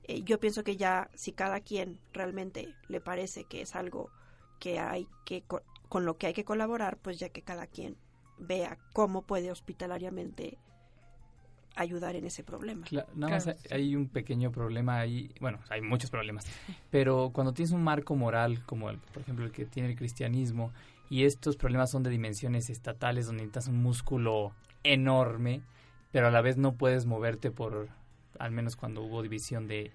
Eh, 0.09 0.21
yo 0.23 0.39
pienso 0.39 0.63
que 0.63 0.77
ya 0.77 1.09
si 1.15 1.33
cada 1.33 1.59
quien 1.59 1.99
realmente 2.13 2.73
le 2.87 3.01
parece 3.01 3.43
que 3.43 3.61
es 3.61 3.75
algo 3.75 4.09
que 4.59 4.79
hay 4.79 5.09
que 5.25 5.43
con 5.89 6.05
lo 6.05 6.17
que 6.17 6.27
hay 6.27 6.33
que 6.33 6.43
colaborar, 6.45 6.97
pues 6.97 7.19
ya 7.19 7.29
que 7.29 7.41
cada 7.41 7.67
quien 7.67 7.95
vea 8.38 8.77
cómo 8.93 9.23
puede 9.23 9.51
hospitalariamente 9.51 10.57
ayudar 11.75 12.15
en 12.15 12.25
ese 12.25 12.43
problema. 12.43 12.85
Cla- 12.88 13.05
nada 13.15 13.33
más 13.33 13.47
hay- 13.47 13.55
hay 13.71 13.95
un 13.95 14.07
pequeño 14.07 14.51
problema 14.51 14.99
ahí, 14.99 15.31
bueno, 15.39 15.59
hay 15.69 15.81
muchos 15.81 16.09
problemas, 16.09 16.45
pero 16.89 17.29
cuando 17.33 17.53
tienes 17.53 17.71
un 17.71 17.83
marco 17.83 18.15
moral 18.15 18.63
como 18.65 18.89
el, 18.89 18.97
por 18.97 19.21
ejemplo 19.21 19.45
el 19.45 19.51
que 19.51 19.65
tiene 19.65 19.89
el 19.89 19.95
cristianismo 19.95 20.71
y 21.09 21.23
estos 21.25 21.55
problemas 21.55 21.91
son 21.91 22.01
de 22.03 22.09
dimensiones 22.09 22.69
estatales 22.71 23.27
donde 23.27 23.43
necesitas 23.43 23.67
un 23.67 23.81
músculo 23.81 24.53
enorme, 24.83 25.61
pero 26.11 26.27
a 26.27 26.31
la 26.31 26.41
vez 26.41 26.57
no 26.57 26.73
puedes 26.73 27.05
moverte 27.05 27.51
por, 27.51 27.89
al 28.39 28.51
menos 28.51 28.75
cuando 28.75 29.03
hubo 29.03 29.21
división 29.21 29.67
de 29.67 29.91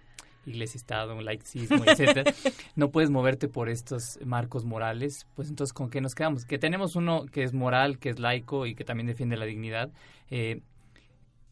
iglesia-estado, 0.47 1.21
laicismo, 1.21 1.85
etcétera, 1.85 2.33
no 2.77 2.91
puedes 2.91 3.11
moverte 3.11 3.49
por 3.49 3.69
estos 3.69 4.19
marcos 4.25 4.65
morales, 4.65 5.27
pues 5.35 5.49
entonces 5.49 5.73
¿con 5.73 5.91
qué 5.91 6.01
nos 6.01 6.15
quedamos? 6.15 6.45
Que 6.45 6.59
tenemos 6.59 6.97
uno 6.97 7.27
que 7.27 7.43
es 7.43 7.53
moral, 7.53 7.99
que 7.99 8.09
es 8.11 8.19
laico 8.19 8.67
y 8.67 8.75
que 8.75 8.85
también 8.85 9.07
defiende 9.07 9.37
la 9.37 9.45
dignidad, 9.45 9.91
eh, 10.31 10.61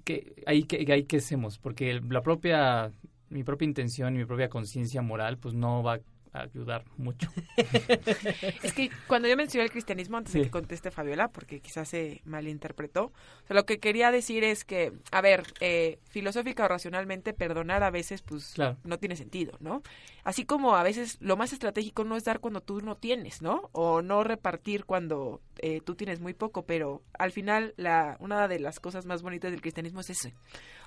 que 0.05 0.35
ahí 0.47 0.65
que 0.65 0.91
ahí 0.93 1.05
qué 1.05 1.19
hacemos 1.19 1.59
porque 1.59 1.91
el- 1.91 2.09
la 2.09 2.23
propia 2.23 2.91
mi 3.29 3.45
propia 3.45 3.67
intención 3.67 4.15
y 4.15 4.19
mi 4.19 4.25
propia 4.25 4.49
conciencia 4.49 5.03
moral 5.03 5.39
pues 5.39 5.55
no 5.55 5.83
va 5.83 5.95
a 5.95 6.01
ayudar 6.33 6.85
mucho 6.97 7.31
Es 8.63 8.73
que 8.73 8.91
cuando 9.07 9.29
yo 9.29 9.37
mencioné 9.37 9.65
el 9.65 9.71
cristianismo, 9.71 10.17
antes 10.17 10.33
de 10.33 10.43
que 10.43 10.51
conteste 10.51 10.91
Fabiola, 10.91 11.29
porque 11.29 11.61
quizás 11.61 11.89
se 11.89 12.21
malinterpretó, 12.25 13.05
o 13.07 13.47
sea, 13.47 13.57
lo 13.57 13.67
que 13.67 13.79
quería 13.81 14.11
decir 14.11 14.45
es 14.45 14.65
que, 14.65 14.93
a 15.11 15.21
ver, 15.21 15.43
eh, 15.61 15.99
filosófica 16.09 16.65
o 16.65 16.69
racionalmente, 16.69 17.33
perdonar 17.33 17.83
a 17.83 17.91
veces, 17.91 18.23
pues, 18.23 18.53
Claro. 18.55 18.77
no 18.85 18.99
tiene 18.99 19.17
sentido, 19.17 19.57
¿no? 19.61 19.83
Así 20.25 20.45
como 20.45 20.77
a 20.77 20.83
veces 20.83 21.17
lo 21.21 21.37
más 21.37 21.53
estratégico 21.53 22.05
no 22.05 22.17
es 22.17 22.25
dar 22.25 22.41
cuando 22.41 22.61
tú 22.61 22.81
no 22.81 22.97
tienes, 22.97 23.43
¿no? 23.43 23.69
O 23.73 24.03
no 24.03 24.23
repartir 24.25 24.85
cuando 24.85 25.41
eh, 25.63 25.81
tú 25.85 25.95
tienes 25.95 26.21
muy 26.21 26.35
poco, 26.35 26.65
pero 26.65 27.03
al 27.19 27.33
final, 27.33 27.75
la, 27.77 28.17
una 28.21 28.49
de 28.49 28.59
las 28.61 28.81
cosas 28.81 29.07
más 29.07 29.23
bonitas 29.23 29.51
del 29.51 29.61
cristianismo 29.61 30.01
es 30.01 30.11
eso. 30.11 30.29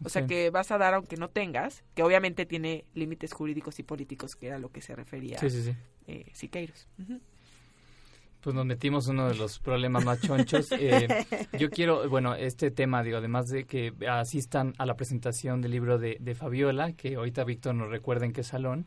O 0.03 0.09
sea, 0.09 0.23
Sí. 0.23 0.27
que 0.27 0.49
vas 0.49 0.71
a 0.71 0.77
dar 0.77 0.93
aunque 0.93 1.15
no 1.17 1.29
tengas, 1.29 1.83
que 1.95 2.03
obviamente 2.03 2.45
tiene 2.45 2.85
límites 2.93 3.33
jurídicos 3.33 3.79
y 3.79 3.83
políticos, 3.83 4.35
que 4.35 4.47
era 4.47 4.59
lo 4.59 4.69
que 4.71 4.81
se 4.81 4.95
refería 4.95 5.37
Sí, 5.39 5.49
sí, 5.49 5.63
sí. 5.63 5.75
eh, 6.07 6.25
Siqueiros. 6.33 6.87
Ujú. 6.99 7.19
pues 8.41 8.53
nos 8.55 8.65
metimos 8.65 9.07
uno 9.07 9.29
de 9.29 9.35
los 9.35 9.57
problemas 9.59 10.03
más 10.03 10.19
chonchos. 10.19 10.69
Eh, 10.77 11.07
yo 11.57 11.69
quiero, 11.69 12.09
bueno, 12.09 12.35
este 12.35 12.71
tema, 12.71 13.01
digo, 13.01 13.17
además 13.17 13.47
de 13.47 13.63
que 13.63 13.93
asistan 14.09 14.73
a 14.77 14.85
la 14.85 14.95
presentación 14.95 15.61
del 15.61 15.71
libro 15.71 15.97
de, 15.97 16.17
de 16.19 16.35
Fabiola, 16.35 16.91
que 16.91 17.15
ahorita 17.15 17.45
Víctor 17.45 17.73
nos 17.75 17.89
recuerda 17.89 18.25
en 18.25 18.33
qué 18.33 18.43
salón. 18.43 18.85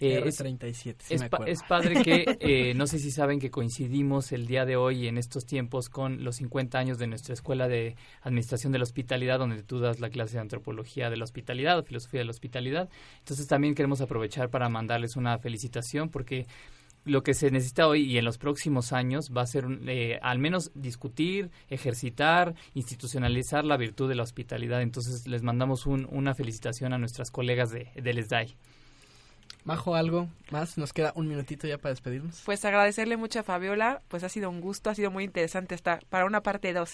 Eh, 0.00 0.22
es, 0.26 0.40
R37, 0.40 0.72
sí 0.72 1.14
es, 1.14 1.20
me 1.20 1.28
pa- 1.30 1.36
acuerdo. 1.38 1.52
es 1.52 1.62
padre 1.62 2.02
que, 2.02 2.24
eh, 2.40 2.74
no 2.74 2.86
sé 2.86 2.98
si 2.98 3.10
saben 3.10 3.38
que 3.40 3.50
coincidimos 3.50 4.32
el 4.32 4.46
día 4.46 4.64
de 4.64 4.76
hoy 4.76 5.06
en 5.08 5.18
estos 5.18 5.44
tiempos 5.46 5.88
con 5.88 6.24
los 6.24 6.36
50 6.36 6.78
años 6.78 6.98
de 6.98 7.06
nuestra 7.06 7.34
Escuela 7.34 7.68
de 7.68 7.96
Administración 8.22 8.72
de 8.72 8.78
la 8.78 8.84
Hospitalidad, 8.84 9.38
donde 9.38 9.62
tú 9.62 9.78
das 9.80 10.00
la 10.00 10.10
clase 10.10 10.34
de 10.34 10.40
Antropología 10.40 11.10
de 11.10 11.16
la 11.16 11.24
Hospitalidad 11.24 11.78
o 11.78 11.82
Filosofía 11.82 12.20
de 12.20 12.24
la 12.26 12.30
Hospitalidad. 12.30 12.88
Entonces 13.20 13.46
también 13.46 13.74
queremos 13.74 14.00
aprovechar 14.00 14.50
para 14.50 14.68
mandarles 14.68 15.16
una 15.16 15.38
felicitación 15.38 16.08
porque 16.08 16.46
lo 17.04 17.22
que 17.22 17.32
se 17.32 17.50
necesita 17.50 17.86
hoy 17.88 18.02
y 18.02 18.18
en 18.18 18.24
los 18.26 18.36
próximos 18.36 18.92
años 18.92 19.30
va 19.34 19.40
a 19.42 19.46
ser 19.46 19.64
eh, 19.86 20.18
al 20.20 20.38
menos 20.38 20.70
discutir, 20.74 21.50
ejercitar, 21.70 22.54
institucionalizar 22.74 23.64
la 23.64 23.76
virtud 23.78 24.08
de 24.08 24.14
la 24.14 24.24
hospitalidad. 24.24 24.82
Entonces 24.82 25.26
les 25.26 25.42
mandamos 25.42 25.86
un- 25.86 26.06
una 26.10 26.34
felicitación 26.34 26.92
a 26.92 26.98
nuestras 26.98 27.30
colegas 27.30 27.70
de, 27.70 27.88
del 28.02 28.22
SDAI. 28.22 28.56
Majo, 29.64 29.94
algo 29.94 30.28
más, 30.50 30.78
nos 30.78 30.92
queda 30.92 31.12
un 31.14 31.28
minutito 31.28 31.66
ya 31.66 31.78
para 31.78 31.90
despedirnos. 31.90 32.42
Pues 32.44 32.64
agradecerle 32.64 33.16
mucho 33.16 33.40
a 33.40 33.42
Fabiola, 33.42 34.00
pues 34.08 34.24
ha 34.24 34.28
sido 34.28 34.48
un 34.48 34.60
gusto, 34.60 34.90
ha 34.90 34.94
sido 34.94 35.10
muy 35.10 35.24
interesante 35.24 35.74
hasta 35.74 36.00
para 36.08 36.24
una 36.24 36.42
parte 36.42 36.72
2. 36.72 36.90